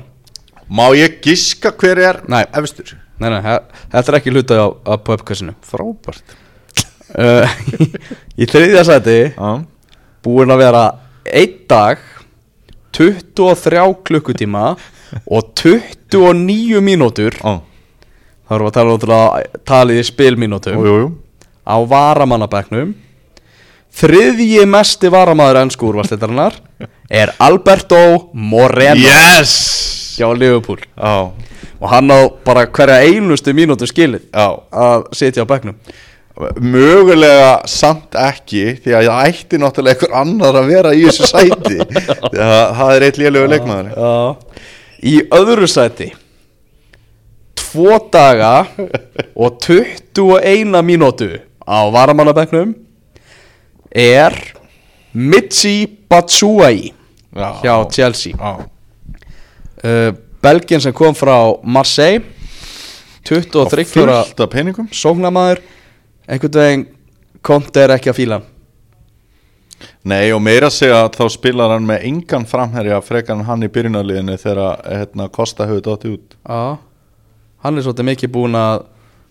Má 0.69 0.91
ég 0.93 1.17
giska 1.25 1.71
hver 1.73 1.97
er 1.97 2.19
Nei. 2.29 2.43
efstur? 2.53 2.93
Nei, 3.19 3.31
nei, 3.33 3.41
þetta 3.89 4.11
er 4.11 4.17
ekki 4.19 4.33
hluta 4.33 4.59
á, 4.61 4.67
á 4.69 4.93
pubquizinu. 5.01 5.57
Frábært. 5.65 6.23
Uh, 7.09 7.41
Í 8.37 8.45
þriðja 8.45 8.83
sæti 8.85 9.13
Já, 9.33 9.47
búin 10.21 10.53
að 10.53 10.59
vera 10.61 10.81
einn 11.25 11.55
dag 11.65 12.03
23 12.93 13.87
klukkutíma 14.05 14.75
og 15.25 15.47
29 15.57 16.83
mínútur. 16.85 17.33
Já, 17.33 17.65
þá 18.45 18.53
erum 18.53 18.67
við 18.67 18.69
að 18.69 18.77
tala 18.77 18.93
ótrúlega 18.93 19.59
talið 19.73 20.03
í 20.03 20.05
spilmínútum. 20.05 20.85
Á 21.65 21.77
varamannabæknum 21.89 22.93
þriðji 23.89 24.69
mesti 24.69 25.09
varamaður 25.09 25.63
ennsku 25.63 25.89
úrvarsleitarinnar 25.89 26.61
er 27.09 27.33
Alberto 27.41 28.29
Moreno. 28.37 29.01
Yes 29.01 29.88
hjá 30.19 30.27
Liverpool. 30.35 30.83
Já, 30.93 31.31
og 31.79 31.89
hann 31.93 32.11
á 32.11 32.19
bara 32.45 32.67
hverja 32.67 32.99
einustu 33.07 33.53
mínútu 33.55 33.87
skilið 33.89 34.27
já. 34.29 34.47
að 34.69 35.09
sitja 35.15 35.45
á 35.47 35.49
bæknum 35.49 35.77
Mögulega 36.63 37.67
samt 37.67 38.15
ekki 38.15 38.77
Því 38.79 38.93
að 38.95 39.07
það 39.09 39.25
ætti 39.27 39.57
náttúrulega 39.59 39.97
einhver 39.97 40.13
annar 40.21 40.59
að 40.61 40.69
vera 40.71 40.93
í 40.95 41.01
þessu 41.03 41.27
sæti. 41.27 41.79
Því 42.31 42.43
að 42.45 42.61
það 42.77 42.91
er 42.93 43.05
eitt 43.07 43.19
lélögu 43.19 43.49
leikmaður. 43.51 43.89
Já. 43.91 44.63
Í 45.03 45.15
öðru 45.35 45.67
sæti 45.67 46.07
Tvo 47.59 47.97
daga 48.13 48.53
Og 49.41 49.59
21 49.67 50.79
mínútu 50.87 51.33
Á 51.67 51.79
varamannabæknum 51.91 52.71
Er 53.91 54.35
Mitsi 55.11 55.89
Batshuayi 56.07 56.93
Já. 57.35 57.61
Hjá 57.61 57.75
Chelsea. 57.91 58.33
Já, 58.33 58.65
uh, 59.83 60.11
Belgien 60.43 60.81
sem 60.81 60.93
kom 60.95 61.15
frá 61.15 61.35
Marseille 61.63 62.21
23 63.27 64.03
ára 64.03 64.21
fullt 64.23 64.39
af 64.45 64.49
peningum 64.53 64.87
sóknamaður 64.95 65.59
einhvern 66.29 66.55
veginn 66.61 66.87
Konti 67.45 67.79
er 67.79 67.93
ekki 67.95 68.09
að 68.11 68.17
fíla. 68.17 68.37
Nei 70.11 70.25
og 70.35 70.41
meira 70.43 70.67
að 70.67 70.73
segja 70.75 70.97
að 71.05 71.13
þá 71.15 71.25
spilar 71.31 71.71
hann 71.71 71.85
með 71.87 72.01
engan 72.09 72.43
framherja 72.49 72.97
frekan 73.05 73.45
hann 73.47 73.63
í 73.63 73.69
byrjunarliðinu 73.71 74.35
þegar 74.41 74.81
hérna, 74.83 75.29
Kosta 75.31 75.67
hefur 75.69 75.83
dottið 75.85 76.17
út 76.17 76.35
Já 76.43 76.59
Hann 77.63 77.77
er 77.79 77.83
svolítið 77.85 78.07
mikið 78.09 78.31
búinn 78.35 78.57
að 78.59 78.83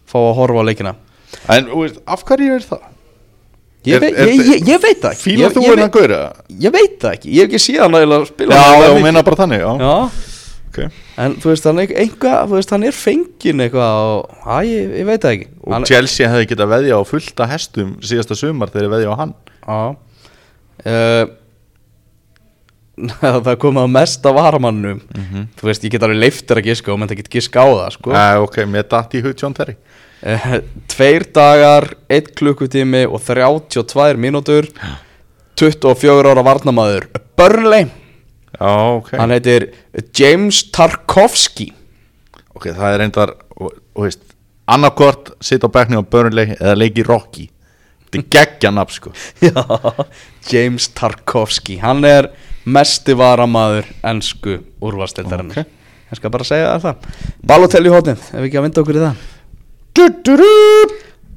Fá 0.08 0.16
að 0.22 0.34
horfa 0.38 0.62
á 0.64 0.68
leikina 0.68 0.94
En 1.52 1.68
af 2.08 2.24
hverju 2.28 2.54
er 2.56 2.64
það? 2.64 2.86
Ég, 3.88 3.94
Er- 3.98 4.00
veit, 4.06 4.16
er- 4.24 4.28
ég, 4.32 4.40
ég, 4.54 4.64
ég 4.72 4.82
veit 4.86 5.02
það 5.04 5.12
ekki 5.12 5.24
Fílar 5.26 5.44
ég, 5.50 5.54
þú 5.56 5.62
ég, 5.64 5.68
hennar 5.74 5.84
veit- 5.84 5.96
gaura? 5.98 6.20
ég 6.64 6.74
veit 6.78 6.96
það 7.04 7.16
ekki, 7.18 7.28
ég 7.36 7.44
hef 7.44 7.48
ekki 7.52 7.62
síðan 7.66 7.98
að 8.00 8.26
spila 8.32 8.56
Já, 8.56 8.64
mikið. 8.80 9.02
minna 9.04 9.22
bara 9.28 9.40
þannig, 9.42 9.60
já, 9.60 9.72
Já, 9.84 9.94
Okay. 10.78 11.02
en 11.24 11.34
þú 11.42 11.50
veist, 11.52 11.66
hann, 11.68 11.82
einhvað, 11.82 12.38
þú 12.44 12.58
veist, 12.58 12.74
hann 12.74 12.86
er 12.86 12.96
fengin 12.96 13.64
eitthvað 13.64 14.04
og, 14.12 14.36
að, 14.44 14.68
ég, 14.70 14.94
ég 15.00 15.08
veit 15.08 15.24
það 15.24 15.34
ekki. 15.34 15.50
Og 15.64 15.74
hann, 15.74 15.88
Chelsea 15.90 16.30
hefði 16.30 16.50
getað 16.52 16.72
veðja 16.74 17.00
á 17.00 17.02
fullta 17.08 17.48
hestum 17.50 17.92
síðasta 18.04 18.38
sumar 18.38 18.72
þegar 18.74 18.94
veðja 18.94 19.12
á 19.12 19.20
hann. 19.22 19.34
Uh, 20.78 21.24
Það 23.22 23.50
er 23.52 23.58
komið 23.62 23.84
að 23.84 23.90
mesta 23.94 24.30
varamannum 24.34 25.00
Þú 25.58 25.68
veist, 25.68 25.84
ég 25.86 25.92
get 25.94 26.02
alveg 26.06 26.18
leiftir 26.18 26.58
að 26.58 26.70
giska 26.70 26.90
og 26.90 26.98
menn 26.98 27.10
það 27.10 27.20
get 27.20 27.28
giska 27.36 27.62
á 27.62 27.68
það, 27.68 27.90
sko. 27.94 28.14
Æ, 28.14 28.24
ok, 28.42 28.56
mér 28.70 28.88
datt 28.90 29.14
í 29.14 29.22
hug 29.22 29.36
John 29.38 29.54
Terry. 29.54 29.76
Uh, 30.18 30.56
Tveir 30.90 31.28
dagar, 31.34 31.92
1 32.10 32.32
klukkutími 32.38 33.04
og 33.06 33.22
32 33.22 34.18
mínútur. 34.18 34.66
24 35.58 36.30
ára 36.30 36.42
varnamaður 36.46 37.08
Burnley, 37.38 37.88
Já, 38.58 38.70
ok. 38.98 39.12
Hann 39.20 39.30
heitir 39.30 39.68
James 40.18 40.64
Tarkovsky. 40.74 41.68
Ok, 42.58 42.66
það 42.74 42.94
er 42.94 42.98
reyndar, 43.04 43.32
annarkort 44.68 45.30
sitt 45.44 45.62
á 45.62 45.68
bekkni 45.70 45.96
á 46.00 46.02
Burnley 46.02 46.56
eða 46.58 46.74
leiki 46.76 47.04
Rocky. 47.06 47.46
Þetta 48.08 48.18
er 48.18 48.26
geggja 48.34 48.70
nafn, 48.74 48.94
sko. 48.96 49.12
Já, 49.44 49.62
James 50.50 50.88
Tarkovsky. 50.96 51.76
Hann 51.82 52.02
er 52.08 52.30
mesti 52.68 53.14
varamaður 53.16 53.86
ennsku 54.04 54.58
úrvarstildarinn 54.84 55.52
Ok. 55.54 55.74
Ég 56.08 56.16
skal 56.16 56.32
bara 56.32 56.44
segja 56.48 56.70
það. 56.80 57.02
Balotelli 57.46 57.90
hótnið, 57.92 58.22
ef 58.32 58.38
við 58.40 58.46
ekki 58.48 58.58
að 58.58 58.64
vinda 58.64 58.80
okkur 58.82 58.96
í 58.96 59.02
það. 59.04 59.16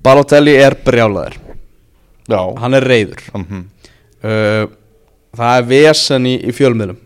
Balotelli 0.02 0.54
er 0.64 0.76
brjálaður. 0.86 1.36
Já. 2.32 2.40
Hann 2.62 2.74
er 2.78 2.86
reyður 2.88 3.22
Mhm. 3.36 3.66
uh, 4.24 4.66
Það 5.32 5.58
er 5.58 5.64
vesen 5.68 6.26
í, 6.28 6.34
í 6.44 6.52
fjölmiðlum 6.52 6.98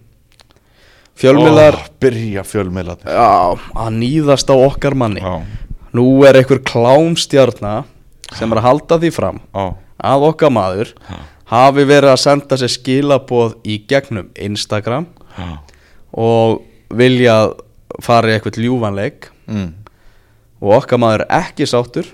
Fjölmiðlar. 1.19 1.77
Ó, 1.79 1.91
Byrja 2.03 2.43
fjölmiðlar 2.43 3.05
Já, 3.07 3.55
að 3.55 3.93
nýðast 4.01 4.49
á 4.51 4.55
okkar 4.55 4.97
manni. 4.99 5.23
Já, 5.23 5.45
Nú 5.95 6.25
er 6.27 6.35
einhver 6.35 6.59
klámstjarna 6.65 7.85
sem 8.35 8.51
er 8.51 8.59
að 8.59 8.65
halda 8.65 8.97
því 8.99 9.11
fram 9.15 9.39
já, 9.39 9.65
að 10.11 10.25
okkar 10.27 10.51
maður 10.51 10.91
hafi 11.47 11.85
verið 11.87 12.11
að 12.11 12.21
senda 12.23 12.57
sér 12.59 12.73
skilaboð 12.73 13.55
í 13.63 13.77
gegnum 13.87 14.27
Instagram 14.35 15.07
og 16.11 16.65
vilja 16.95 17.37
fara 18.03 18.31
í 18.33 18.35
eitthvað 18.35 18.59
ljúfanleik 18.65 19.29
mm. 19.47 19.69
og 20.63 20.75
okkar 20.81 20.99
maður 20.99 21.25
er 21.27 21.45
ekki 21.45 21.67
sáttur. 21.69 22.09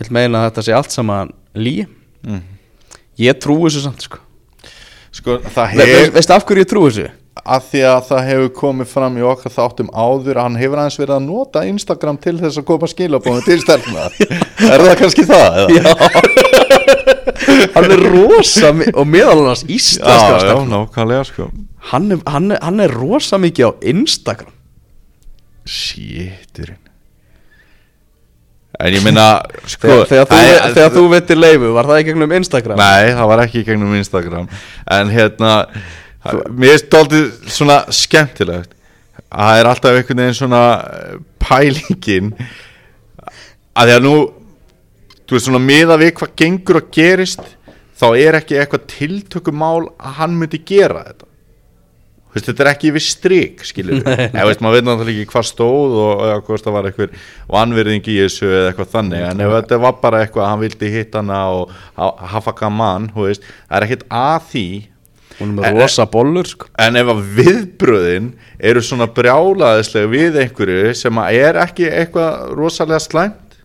Vil 0.00 0.10
meina 0.12 0.42
að 0.42 0.50
þetta 0.50 0.66
sé 0.66 0.76
allt 0.76 0.92
saman 0.92 1.32
lí. 1.54 1.82
Mm. 2.26 2.42
ég 3.18 3.40
trúi 3.40 3.64
þessu 3.66 3.86
samt 3.86 4.04
sko. 4.04 4.20
Sko, 5.12 5.40
það 5.52 5.74
Ve, 5.76 5.84
ve, 5.84 5.96
hefur 5.96 6.14
veistu 6.16 6.34
af 6.36 6.44
hverju 6.48 6.64
ég 6.64 6.70
trúi 6.70 6.90
þessu? 6.90 7.08
Að 7.42 7.64
því 7.72 7.80
að 7.90 8.04
það 8.06 8.26
hefur 8.28 8.50
komið 8.54 8.88
fram 8.92 9.16
í 9.18 9.24
okkar 9.26 9.52
þáttum 9.52 9.88
áður 9.90 10.38
að 10.38 10.46
hann 10.46 10.58
hefur 10.60 10.82
aðeins 10.82 10.98
verið 11.00 11.14
að 11.16 11.24
nota 11.26 11.64
Instagram 11.66 12.18
til 12.22 12.36
þess 12.38 12.60
að 12.60 12.66
koma 12.68 12.90
skilabóðum 12.90 13.46
til 13.46 13.58
stelpna 13.62 14.04
Er 14.72 14.84
það 14.86 14.94
kannski 15.00 15.26
það? 15.26 15.58
Eða? 15.64 15.80
Já 15.82 16.42
Hann 17.74 17.90
er 17.90 18.04
rosa 18.12 18.70
og 18.70 19.08
meðal 19.08 19.40
annars 19.42 19.64
íslenskra 19.66 20.38
já, 20.38 20.44
stelpna. 20.44 21.18
sko 21.26 21.48
hann, 21.90 22.14
hann, 22.30 22.54
hann 22.62 22.84
er 22.84 22.94
rosa 22.94 23.40
mikið 23.42 23.66
á 23.66 23.70
Instagram 23.92 24.54
Shitturinn 25.66 26.78
En 28.82 28.94
ég 28.96 29.02
minna 29.04 29.26
sko, 29.68 30.02
Þegar, 30.08 30.26
þegar, 30.30 30.30
þú, 30.30 30.70
þegar 30.76 30.94
þú 30.94 31.02
veitir 31.12 31.38
leifu, 31.38 31.72
var 31.74 31.90
það 31.90 32.00
í 32.00 32.06
gegnum 32.08 32.32
Instagram? 32.38 32.80
Nei, 32.80 33.10
það 33.18 33.28
var 33.30 33.42
ekki 33.44 33.60
í 33.60 33.66
gegnum 33.66 33.98
Instagram 33.98 34.48
En 34.96 35.12
hérna 35.12 35.50
Mér 36.54 36.76
er 36.76 36.82
stoltið 36.84 37.24
svona 37.50 37.80
skemmtilegt. 37.90 38.76
Að 39.32 39.48
Það 39.48 39.58
er 39.62 39.68
alltaf 39.70 39.96
einhvern 39.98 40.20
veginn 40.22 40.36
svona 40.38 40.62
eh, 40.92 41.16
pælingin. 41.42 42.30
Að 43.72 43.88
því 43.90 43.96
að 43.96 44.04
nú 44.06 44.14
þú 45.26 45.36
veist 45.36 45.48
svona 45.48 45.62
miða 45.64 45.96
við 46.00 46.14
hvað 46.20 46.32
gengur 46.42 46.78
og 46.82 46.88
gerist 46.94 47.42
þá 48.02 48.06
er 48.18 48.36
ekki 48.40 48.58
eitthvað 48.60 48.86
tiltökumál 48.92 49.86
að 49.96 50.16
hann 50.20 50.34
myndi 50.40 50.60
gera 50.68 51.04
þetta. 51.08 51.28
Þú 52.32 52.36
veist, 52.38 52.46
þetta 52.48 52.64
er 52.64 52.70
ekki 52.70 52.90
við 52.96 53.04
strik 53.04 53.64
skilur 53.68 53.98
við, 53.98 54.20
eða 54.36 54.46
veist, 54.48 54.62
maður 54.64 54.78
veit 54.78 54.86
náttúrulega 54.88 55.20
ekki 55.24 55.32
hvað 55.34 55.48
stóð 55.50 55.96
og 56.00 56.22
eða 56.28 56.38
hvort 56.46 56.64
það 56.68 56.76
var 56.78 56.88
eitthvað 56.88 57.18
vanverðing 57.56 58.06
í 58.08 58.16
þessu 58.22 58.48
eða 58.48 58.70
eitthvað 58.70 58.92
þannig. 58.94 59.26
En 59.32 59.42
ef 59.44 59.52
þetta 59.58 59.80
var 59.84 59.98
bara 60.04 60.22
eitthvað 60.24 60.44
að 60.46 60.50
hann 60.52 60.62
vildi 60.64 60.92
hitta 60.94 61.20
hana 61.24 61.42
og 61.58 61.74
ha- 62.00 62.14
hafa 62.36 62.54
gaman, 62.62 63.10
þú 63.12 63.28
veist 63.28 63.44
það 63.50 63.76
er 63.80 63.86
ekkert 63.88 64.06
að 64.22 64.48
því 64.52 64.66
Hún 65.42 65.54
er 65.58 65.74
með 65.74 65.80
rosa 65.82 66.06
bollur, 66.10 66.48
sko. 66.48 66.68
en 66.80 66.98
ef 67.00 67.12
að 67.12 67.22
viðbröðin 67.38 68.28
eru 68.70 68.82
svona 68.84 69.08
brjálaðislega 69.10 70.10
við 70.12 70.38
einhverju 70.44 70.94
sem 70.98 71.22
að 71.22 71.38
er 71.42 71.60
ekki 71.64 71.88
eitthvað 71.90 72.52
rosalega 72.58 73.02
slæmt 73.02 73.58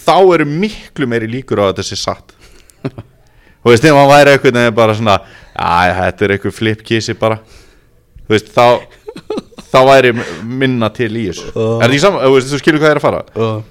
þá 0.00 0.14
eru 0.36 0.46
miklu 0.48 1.08
meiri 1.10 1.28
líkur 1.30 1.60
á 1.60 1.68
að 1.68 1.74
þetta 1.74 1.88
sé 1.90 1.98
satt. 2.00 2.34
Þú 3.60 3.74
veist, 3.74 3.84
ef 3.84 3.98
hann 3.98 4.08
væri 4.08 4.32
eitthvað 4.32 4.56
nefnir 4.56 4.78
bara 4.78 4.96
svona, 4.96 5.18
að 5.52 5.92
þetta 5.98 6.24
er 6.26 6.34
eitthvað 6.36 6.56
flipkísi 6.56 7.16
bara. 7.20 7.42
Þú 8.24 8.32
veist, 8.32 8.54
þá 8.54 8.80
þá 9.70 9.80
væri 9.86 10.12
minna 10.46 10.90
til 10.94 11.12
í 11.12 11.28
þessu. 11.28 11.50
Uh. 11.54 11.78
er 11.78 11.84
það 11.84 11.88
ekki 11.90 12.02
saman, 12.06 12.24
þú 12.24 12.34
veist, 12.36 12.50
þú 12.50 12.60
skilur 12.62 12.82
hvað 12.82 12.94
er 12.94 13.00
að 13.00 13.06
fara? 13.06 13.22
Og, 13.36 13.62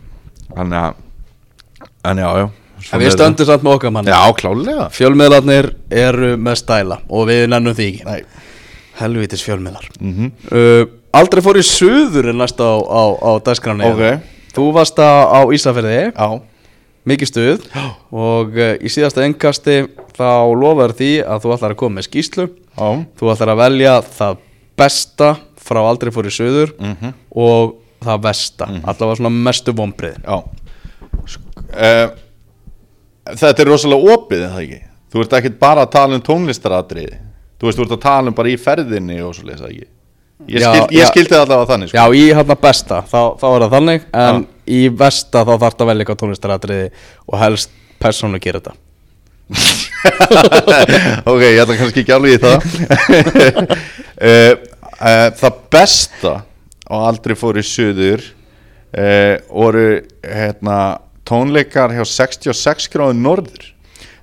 þannig 0.54 0.82
að 0.84 1.06
en 2.10 2.22
já, 2.24 2.30
já 2.40 2.46
en 2.92 3.02
við 3.02 3.14
stöndum 3.16 3.48
samt 3.50 3.66
með 3.66 3.76
okkar 3.78 3.94
mann. 3.96 4.10
já, 4.10 4.20
klálega 4.38 4.88
Fjölmiðlarnir 4.96 5.72
eru 5.92 6.36
með 6.40 6.60
stæla 6.62 7.00
og 7.10 7.28
við 7.30 7.48
nennum 7.52 7.76
því 7.78 7.88
ekki. 7.94 8.06
Nei. 8.08 8.46
Helvítis 9.00 9.44
fjölmiðlar. 9.46 9.90
Mm 10.00 10.32
Uh, 10.50 10.86
aldrei 11.14 11.42
fór 11.42 11.58
í 11.58 11.64
suður 11.66 12.30
en 12.30 12.38
næst 12.38 12.60
á, 12.62 12.72
á, 12.78 13.04
á 13.18 13.32
dagskráni. 13.42 13.88
Ok. 13.90 14.24
Þú 14.54 14.72
varst 14.76 15.00
á, 15.00 15.42
Ísafirði, 15.54 16.12
já, 16.14 16.28
mikið 17.10 17.30
stuð 17.32 17.68
og 18.12 18.58
uh, 18.58 18.76
í 18.82 18.90
síðasta 18.92 19.24
engkasti 19.26 19.88
þá 20.18 20.52
lofaður 20.54 20.96
því 21.00 21.12
að 21.26 21.44
þú 21.46 21.54
ætlar 21.56 21.76
að 21.76 21.82
koma 21.82 22.00
með 22.00 22.10
skýslu. 22.10 22.48
já 22.78 22.90
Þú 23.20 23.32
ætlar 23.34 23.54
að 23.54 23.62
velja 23.64 23.96
það 24.06 24.42
besta 24.80 25.30
frá 25.60 25.82
aldrei 25.84 26.12
fór 26.14 26.30
í 26.30 26.34
suður 26.34 26.74
mhm 26.80 27.14
og 27.36 27.78
það 28.00 28.22
versta. 28.24 28.66
Allavega 28.88 29.20
svona 29.20 29.30
mestu 29.30 29.74
vombrið. 29.76 30.22
Já 30.24 30.38
eh, 31.76 32.10
Þetta 33.38 33.64
er 33.64 33.70
rosalega 33.70 34.16
opið 34.16 34.44
er 34.46 34.52
það 34.56 34.64
ekki? 34.66 34.82
Þú 35.10 35.24
ert 35.24 35.38
ekkert 35.40 35.60
bara 35.62 35.86
að 35.86 35.94
tala 35.96 36.18
um 36.18 36.26
tónlistaratriði. 36.26 37.18
Þú 37.60 37.68
veist, 37.70 37.80
þú 37.80 37.86
ert 37.86 37.96
að 37.96 38.04
tala 38.06 38.32
um 38.32 38.36
bara 38.38 38.52
í 38.52 38.58
ferðinni 38.62 39.18
og 39.26 39.34
svo 39.38 39.48
leisa 39.50 39.68
ekki? 39.70 39.88
Ég, 40.48 40.62
Já, 40.64 40.70
skil, 40.72 40.84
ég 40.96 41.02
já. 41.04 41.08
skildi 41.12 41.34
það 41.36 41.42
allavega 41.44 41.70
þannig 41.74 41.90
sko. 41.92 41.98
Já, 42.00 42.06
í 42.16 42.22
hérna 42.38 42.56
besta, 42.64 43.02
þá, 43.12 43.20
þá 43.42 43.48
er 43.50 43.64
það 43.66 43.74
þannig 43.76 44.06
En 44.22 44.46
í 44.72 44.82
versta 45.02 45.42
þá 45.44 45.52
þarf 45.52 45.74
það 45.76 45.84
að 45.84 45.90
velja 45.90 46.06
eitthvað 46.06 46.22
tónlistaratriði 46.22 46.86
og 47.28 47.36
helst 47.42 47.74
persónu 48.00 48.40
að 48.40 48.46
gera 48.46 48.62
þetta. 48.64 48.78
Ok, 51.28 51.42
ég 51.44 51.60
ætla 51.60 51.76
kannski 51.76 52.04
ekki 52.06 52.14
alveg 52.16 52.38
í 52.38 52.40
það. 52.40 52.58
Uh, 54.16 54.54
uh, 55.10 55.26
Það 55.42 55.58
besta 55.76 56.34
á 56.88 56.96
aldrei 56.96 57.36
fór 57.38 57.60
í 57.60 57.66
suður 57.68 58.24
uh, 58.24 59.36
voru 59.52 59.86
hérna, 60.24 60.78
tónleikar 61.30 61.94
hjá 61.96 62.06
66 62.10 62.90
gráðu 62.94 63.18
norður. 63.20 63.68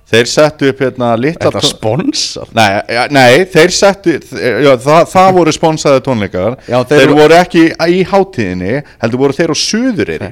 Þeir 0.07 0.29
settu 0.31 0.69
upp 0.71 0.79
hérna 0.85 1.09
litla 1.19 1.49
Þetta 1.49 1.59
tón- 1.59 1.71
sponsor? 1.73 2.47
Nei, 2.55 2.67
nei, 3.11 3.41
þeir 3.51 3.73
settu 3.75 4.13
já, 4.15 4.69
það, 4.79 5.01
það 5.11 5.33
voru 5.35 5.51
sponsaði 5.55 6.03
tónleikar. 6.05 6.55
Já, 6.63 6.77
þeir, 6.87 7.01
þeir- 7.01 7.15
voru 7.17 7.35
ekki 7.41 7.63
í 7.75 7.97
hátíðinni 8.07 8.77
heldur 9.01 9.19
voru 9.25 9.35
þeir 9.35 9.51
á 9.51 9.57
suðureyri. 9.63 10.29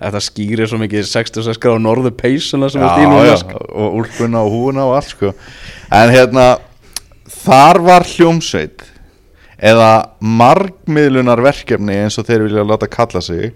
Þetta 0.00 0.20
skýrir 0.24 0.70
svo 0.70 0.78
mikið 0.80 1.08
66 1.10 1.58
gráður 1.60 1.82
norðu 1.84 2.12
peysuna 2.16 2.70
sem 2.72 2.80
já, 2.80 2.86
er 2.86 2.94
stílum 2.94 3.26
já, 3.26 3.58
og 3.74 3.98
úlpuna 4.04 4.44
og 4.46 4.54
húuna 4.54 4.86
og 4.86 4.94
allt 5.00 5.10
sko. 5.16 5.32
En 5.92 6.14
hérna 6.14 6.46
þar 7.42 7.82
var 7.84 8.06
hljómsveit 8.08 8.86
eða 9.60 9.90
margmiðlunar 10.24 11.42
verkefni 11.44 11.98
eins 12.04 12.16
og 12.22 12.30
þeir 12.30 12.46
vilja 12.46 12.64
láta 12.64 12.88
kalla 12.88 13.20
sig 13.20 13.50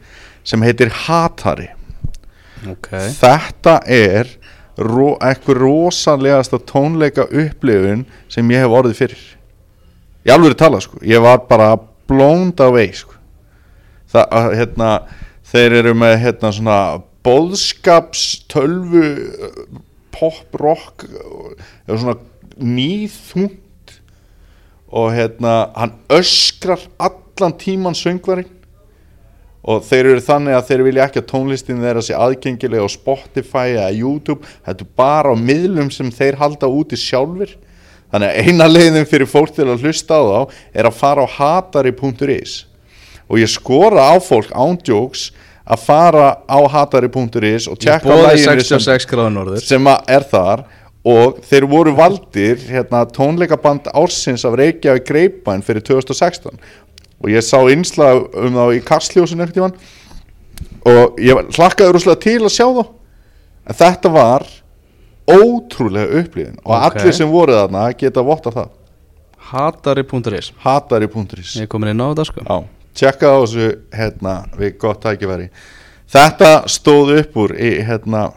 sem 0.45 0.61
heitir 0.67 0.91
Hatari 1.07 1.71
Ok. 2.71 2.91
Þetta 3.19 3.79
er 3.91 4.31
ro, 4.79 5.15
eitthvað 5.23 5.61
rosalegasta 5.61 6.61
tónleika 6.67 7.27
upplifun 7.29 8.05
sem 8.33 8.53
ég 8.55 8.65
hef 8.65 8.77
orðið 8.79 9.01
fyrir. 9.03 9.25
Ég 10.25 10.35
alveg 10.35 10.57
tala 10.59 10.81
sko. 10.83 11.01
Ég 11.05 11.23
var 11.25 11.45
bara 11.49 11.75
blónd 12.09 12.61
away 12.65 12.93
sko. 12.97 13.17
Það, 14.15 14.29
að, 14.39 14.49
hérna, 14.61 14.91
þeir 15.51 15.77
eru 15.81 15.95
með 15.99 16.17
hérna 16.23 16.53
svona 16.55 16.79
boðskaps 17.25 18.25
tölvu 18.53 19.05
pop 20.15 20.61
rock 20.61 21.07
eða 21.09 21.99
svona 21.99 22.17
nýþungt. 22.61 23.61
Og 24.95 25.11
hérna 25.11 25.55
hann 25.75 25.97
öskrar 26.13 26.83
allan 27.03 27.57
tíman 27.59 27.97
söngvarinn 27.99 28.54
og 29.65 29.85
þeir 29.87 30.11
eru 30.13 30.25
þannig 30.25 30.57
að 30.59 30.67
þeir 30.69 30.83
vilja 30.89 31.07
ekki 31.09 31.23
að 31.23 31.29
tónlistin 31.31 31.85
þeirra 31.85 32.03
sé 32.05 32.17
aðgengilega 32.19 32.85
á 32.85 32.91
Spotify 32.93 33.67
eða 33.79 33.93
YouTube, 33.97 34.45
þetta 34.67 34.85
er 34.85 34.93
bara 35.01 35.33
á 35.33 35.37
miðlum 35.41 35.89
sem 35.95 36.13
þeir 36.13 36.39
halda 36.43 36.69
úti 36.69 36.99
sjálfur 37.01 37.57
þannig 38.13 38.29
að 38.29 38.45
eina 38.45 38.69
leiðin 38.69 39.09
fyrir 39.09 39.31
fólk 39.31 39.57
til 39.57 39.67
að 39.71 39.87
hlusta 39.87 40.21
á 40.21 40.23
þá 40.23 40.41
er 40.77 40.91
að 40.91 41.01
fara 41.01 41.25
á 41.25 41.29
hatari.is 41.39 42.61
og 43.25 43.41
ég 43.41 43.51
skora 43.51 44.13
á 44.13 44.15
fólk 44.21 44.53
ándjóks 44.53 45.31
að 45.65 45.85
fara 45.87 46.27
á 46.45 46.59
hatari.is 46.69 47.69
og 47.73 47.81
tjekka 47.81 48.17
laginu 48.21 48.65
sem, 48.65 48.81
66 48.81 49.09
gráður 49.09 49.37
norður. 49.39 49.63
sem 49.65 49.87
er 49.89 50.27
þar. 50.31 50.67
Og 51.05 51.43
þeir 51.45 51.67
voru 51.69 51.93
valdir 51.93 52.63
hérna, 52.65 53.03
tónleikaband 53.13 53.91
ársins 53.93 54.41
af 54.49 54.55
Reykjavík 54.57 55.05
Greipæn 55.05 55.61
fyrir 55.61 55.85
2016 55.85 56.57
og 57.25 57.33
ég 57.33 57.45
sá 57.45 57.57
innslag 57.73 58.27
um 58.37 58.53
þá 58.59 58.65
í 58.77 58.83
Karsljósin 58.85 59.41
ekkert 59.41 59.57
í 59.57 59.95
og 60.85 61.21
ég 61.23 61.41
hlakkaði 61.57 61.95
rúslega 61.97 62.21
til 62.21 62.41
að 62.45 62.53
sjá 62.53 62.67
þá. 62.77 62.85
En 63.65 63.79
þetta 63.79 64.11
var 64.13 64.45
ótrúlega 65.25 66.21
upplýðin 66.21 66.59
og 66.61 66.75
Ok. 66.75 66.99
allir 66.99 67.15
sem 67.17 67.31
voru 67.31 67.55
þarna 67.57 67.87
geta 67.97 68.23
votta 68.23 68.51
það. 68.53 68.69
Hatari.is 69.39 70.53
hatari.is 70.65 71.57
Ég 71.57 71.69
komin 71.69 71.91
inn 71.95 72.01
á 72.05 72.13
þetta 72.13 72.25
sko. 72.29 72.41
Já, 72.45 72.65
tjekka 72.95 73.33
á 73.33 73.37
þessu 73.41 73.69
hérna 73.93 74.35
við 74.59 74.79
gott 74.79 75.01
tækifæri. 75.01 75.49
Þetta 76.13 76.51
stóð 76.69 77.15
upp 77.21 77.37
úr 77.37 77.55
í 77.57 77.71
hérna 77.85 78.33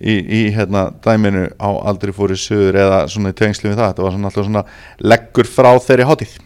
í, 0.00 0.16
í 0.16 0.40
hérna 0.56 0.90
dæminu 1.04 1.50
á 1.60 1.68
aldrei 1.84 2.12
fór 2.16 2.32
í 2.32 2.40
söður 2.40 2.80
eða 2.80 3.02
svona 3.12 3.32
í 3.32 3.36
tengslu 3.36 3.70
við 3.70 3.76
það. 3.76 3.92
Þetta 3.92 4.02
var 4.02 4.16
svona 4.16 4.30
alltaf 4.32 4.48
svona 4.48 4.64
leggur 4.98 5.44
frá 5.44 5.70
þeirri 5.78 6.08
hátíð 6.08 6.38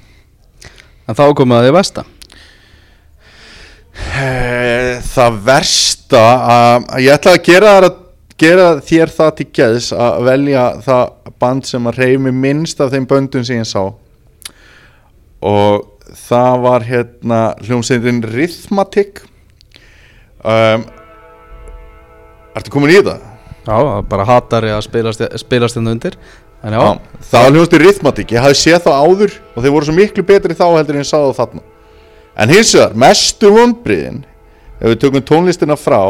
En 1.06 1.14
þá 1.14 1.24
komið 1.38 1.58
að 1.58 1.66
því 1.66 1.74
versta. 1.76 2.04
Eh, 4.16 4.96
Það 5.06 5.38
versta 5.46 6.22
að 6.52 6.88
ég 7.04 7.14
ætla 7.14 7.36
að 7.36 7.44
gera, 7.46 7.74
að 7.80 7.92
gera 8.40 8.66
þér 8.84 9.12
það 9.16 9.30
til 9.38 9.46
geðs 9.58 9.90
að 9.96 10.18
velja 10.28 10.64
það 10.84 11.32
band 11.42 11.68
sem 11.68 11.88
að 11.88 12.00
reymi 12.02 12.32
minnst 12.34 12.80
af 12.80 12.92
þeim 12.92 13.06
böndum 13.08 13.46
sem 13.46 13.60
ég 13.60 13.68
sá. 13.68 13.82
Og 15.46 15.86
það 16.26 16.60
var 16.64 16.86
hérna 16.86 17.40
hljómsveitin 17.62 18.22
Rhythmatic. 18.24 19.22
Um, 20.46 20.86
Ertu 22.56 22.72
komin 22.72 22.94
í 22.94 23.00
það? 23.04 23.24
Já, 23.66 23.76
bara 24.08 24.24
hatari 24.28 24.70
að 24.72 24.84
spilast, 24.86 25.24
spilast 25.42 25.76
hérna 25.76 25.96
undir 25.96 26.14
það 26.64 27.42
var 27.42 27.52
hljómsveitin 27.52 27.84
Rhythmatic 27.84 28.32
ég 28.34 28.42
hafði 28.42 28.58
séð 28.58 28.86
þá 28.86 28.92
áður 28.96 29.34
og 29.54 29.60
þeir 29.60 29.74
voru 29.74 29.88
svo 29.88 29.96
miklu 29.96 30.24
betri 30.26 30.56
þá 30.56 30.66
heldur 30.72 30.96
en 30.96 31.04
ég 31.04 31.08
sá 31.08 31.18
þá 31.18 31.42
þarna. 31.42 31.62
En 32.36 32.52
hins 32.52 32.72
vegar, 32.76 32.96
mestu 32.98 33.52
vonbriðin 33.54 34.24
ef 34.80 34.90
við 34.90 34.98
tökum 35.04 35.24
tónlistina 35.24 35.76
frá 35.78 36.00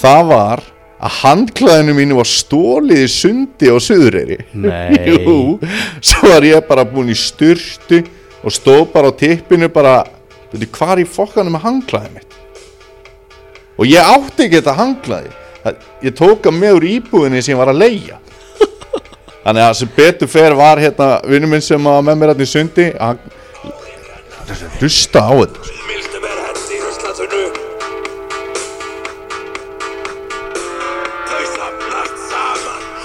það 0.00 0.22
var 0.32 0.64
að 0.98 1.16
handklæðinu 1.22 1.94
mínu 1.94 2.18
var 2.18 2.28
stólið 2.28 3.04
í 3.04 3.10
sundi 3.12 3.70
á 3.70 3.76
Suðureyri. 3.78 4.38
Nei. 4.58 4.98
Jú, 5.14 5.58
svo 6.02 6.32
var 6.32 6.46
ég 6.46 6.64
bara 6.68 6.86
búin 6.88 7.12
í 7.12 7.18
styrtu 7.18 8.02
og 8.42 8.54
stóð 8.54 8.88
bara 8.92 9.12
á 9.12 9.18
tippinu 9.18 9.70
bara, 9.72 10.00
veitu 10.50 10.70
hvað 10.74 10.96
er 10.96 11.04
í 11.04 11.10
fokkanum 11.10 11.54
með 11.54 11.66
handklæðið 11.68 12.16
mitt? 12.18 12.38
Og 13.78 13.86
ég 13.86 14.02
átti 14.02 14.48
ekki 14.48 14.58
þetta 14.58 14.74
handklæði. 14.78 15.36
Ég 16.02 16.14
tók 16.18 16.46
að 16.48 16.58
með 16.58 16.80
úr 16.80 16.88
íbúðinni 16.96 17.42
sem 17.44 17.54
ég 17.54 17.60
var 17.60 17.70
að 17.70 17.84
leigja 17.84 18.18
þannig 19.48 19.64
að 19.64 19.76
sem 19.78 19.90
betur 19.96 20.28
fer 20.28 20.56
var 20.58 20.80
hérna 20.82 21.08
vinnum 21.24 21.56
minn 21.56 21.64
sem 21.64 21.86
að 21.88 22.00
með 22.04 22.20
mér 22.20 22.34
hérna 22.34 22.44
í 22.44 22.50
sundi 22.52 22.88
hann 23.00 23.20
hlusta 24.78 25.24
á 25.24 25.32
þetta. 25.32 25.76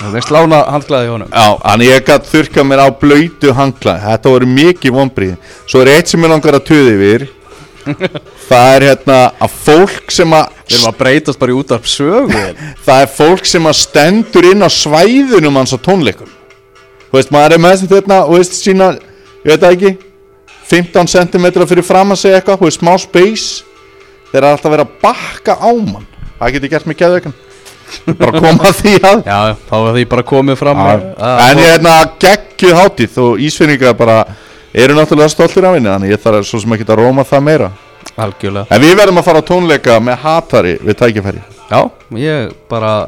Það 0.04 0.18
er 0.20 0.26
slána 0.28 0.58
handklaði 0.68 1.12
honum. 1.14 1.30
Já, 1.32 1.46
þannig 1.64 1.88
ég 1.90 2.02
gætt 2.10 2.26
þurka 2.28 2.66
mér 2.68 2.82
á 2.84 2.88
blöytu 2.92 3.54
handklaði, 3.56 4.04
þetta 4.04 4.34
voru 4.34 4.50
mikið 4.52 4.96
vonbríð 4.98 5.54
svo 5.64 5.80
er 5.80 5.94
eitt 5.94 6.12
sem 6.12 6.26
ég 6.26 6.34
langar 6.34 6.58
að 6.60 6.68
tuði 6.68 6.92
yfir. 6.98 7.26
Það 8.50 8.70
er 8.76 8.86
hérna 8.90 9.18
að 9.44 9.56
fólk 9.64 10.12
sem 10.14 10.36
að 10.36 10.52
við 10.60 10.76
erum 10.78 10.90
að 10.92 11.00
breytast 11.02 11.40
bara 11.40 11.52
í 11.52 11.58
útarpsögu 11.60 12.44
það 12.86 13.02
er 13.02 13.12
fólk 13.12 13.50
sem 13.50 13.68
að 13.68 13.80
stendur 13.82 14.48
inn 14.52 14.64
á 14.64 14.70
svæðunum 14.72 15.60
hans 15.60 15.76
á 15.76 15.80
tónleikum. 15.84 16.33
Þú 17.14 17.20
veist, 17.20 17.30
maður 17.30 17.54
er 17.54 17.62
með 17.62 17.82
þetta 17.92 18.16
og 18.26 18.32
veist 18.40 18.56
sína, 18.58 18.88
ég 19.46 19.54
veit 19.54 19.66
ekki 19.70 19.92
15 20.72 21.12
cm 21.14 21.46
fyrir 21.70 21.86
fram 21.86 22.10
að 22.16 22.22
segja 22.24 22.40
eitthvað, 22.40 22.58
þú 22.64 22.66
veist, 22.66 22.80
smá 22.82 22.94
space. 22.98 23.64
Þeir 24.32 24.40
eru 24.42 24.50
alltaf 24.50 24.74
verið 24.74 24.88
að 24.88 24.96
bakka 25.04 25.56
á 25.62 25.70
mann. 25.78 26.08
Það 26.40 26.56
getur 26.56 26.72
gert 26.74 26.88
mig 26.90 26.98
geðveikan. 26.98 27.36
Bara 28.18 28.40
koma 28.42 28.66
að 28.72 28.80
því 28.80 28.94
að 29.06 29.20
Já, 29.28 29.38
þá 29.70 29.76
er 29.78 29.92
því 30.00 30.04
bara 30.10 30.24
komið 30.26 30.58
fram. 30.58 30.80
Að- 30.82 31.04
að- 31.14 31.42
En 31.46 31.58
ég 31.62 31.68
er 31.68 31.76
hérna 31.76 31.94
geggjuð 32.24 32.78
hátíð. 32.80 33.18
Og 33.22 33.38
Ísfinningar 33.46 33.94
bara 34.00 34.16
eru 34.74 34.96
náttúrulega 34.98 35.30
stoltir 35.30 35.68
af 35.70 35.76
henni 35.78 35.92
Þannig 35.92 36.16
ég 36.16 36.24
þarf 36.24 36.48
svo 36.50 36.60
sem 36.64 36.74
ekki 36.74 36.88
að 36.90 36.98
róma 37.04 37.22
það 37.30 37.44
meira. 37.46 37.70
Algjörlega. 38.18 38.66
En 38.74 38.82
við 38.82 38.96
verðum 38.98 39.22
að 39.22 39.28
fara 39.30 39.42
á 39.46 39.50
tónleika 39.52 40.00
með 40.02 40.18
hatari 40.26 40.74
við 40.82 40.98
tækifæri 40.98 41.42
Já, 41.70 41.80
ég 42.18 42.52
bara 42.70 43.08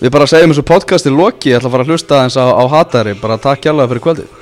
Við 0.00 0.10
bara 0.14 0.26
segjum 0.30 0.54
þessu 0.54 0.64
podcasti 0.66 1.12
loki 1.12 1.52
Ég 1.52 1.60
ætla 1.60 1.70
að 1.70 1.76
fara 1.76 1.86
að 1.86 1.92
hlusta 1.92 2.22
eins 2.24 2.38
á, 2.40 2.44
á 2.50 2.64
hatari. 2.72 3.14
Bara 3.20 3.38
takk 3.38 3.68
hjálpa 3.68 3.86
fyrir 3.92 4.04
kvöldið 4.08 4.40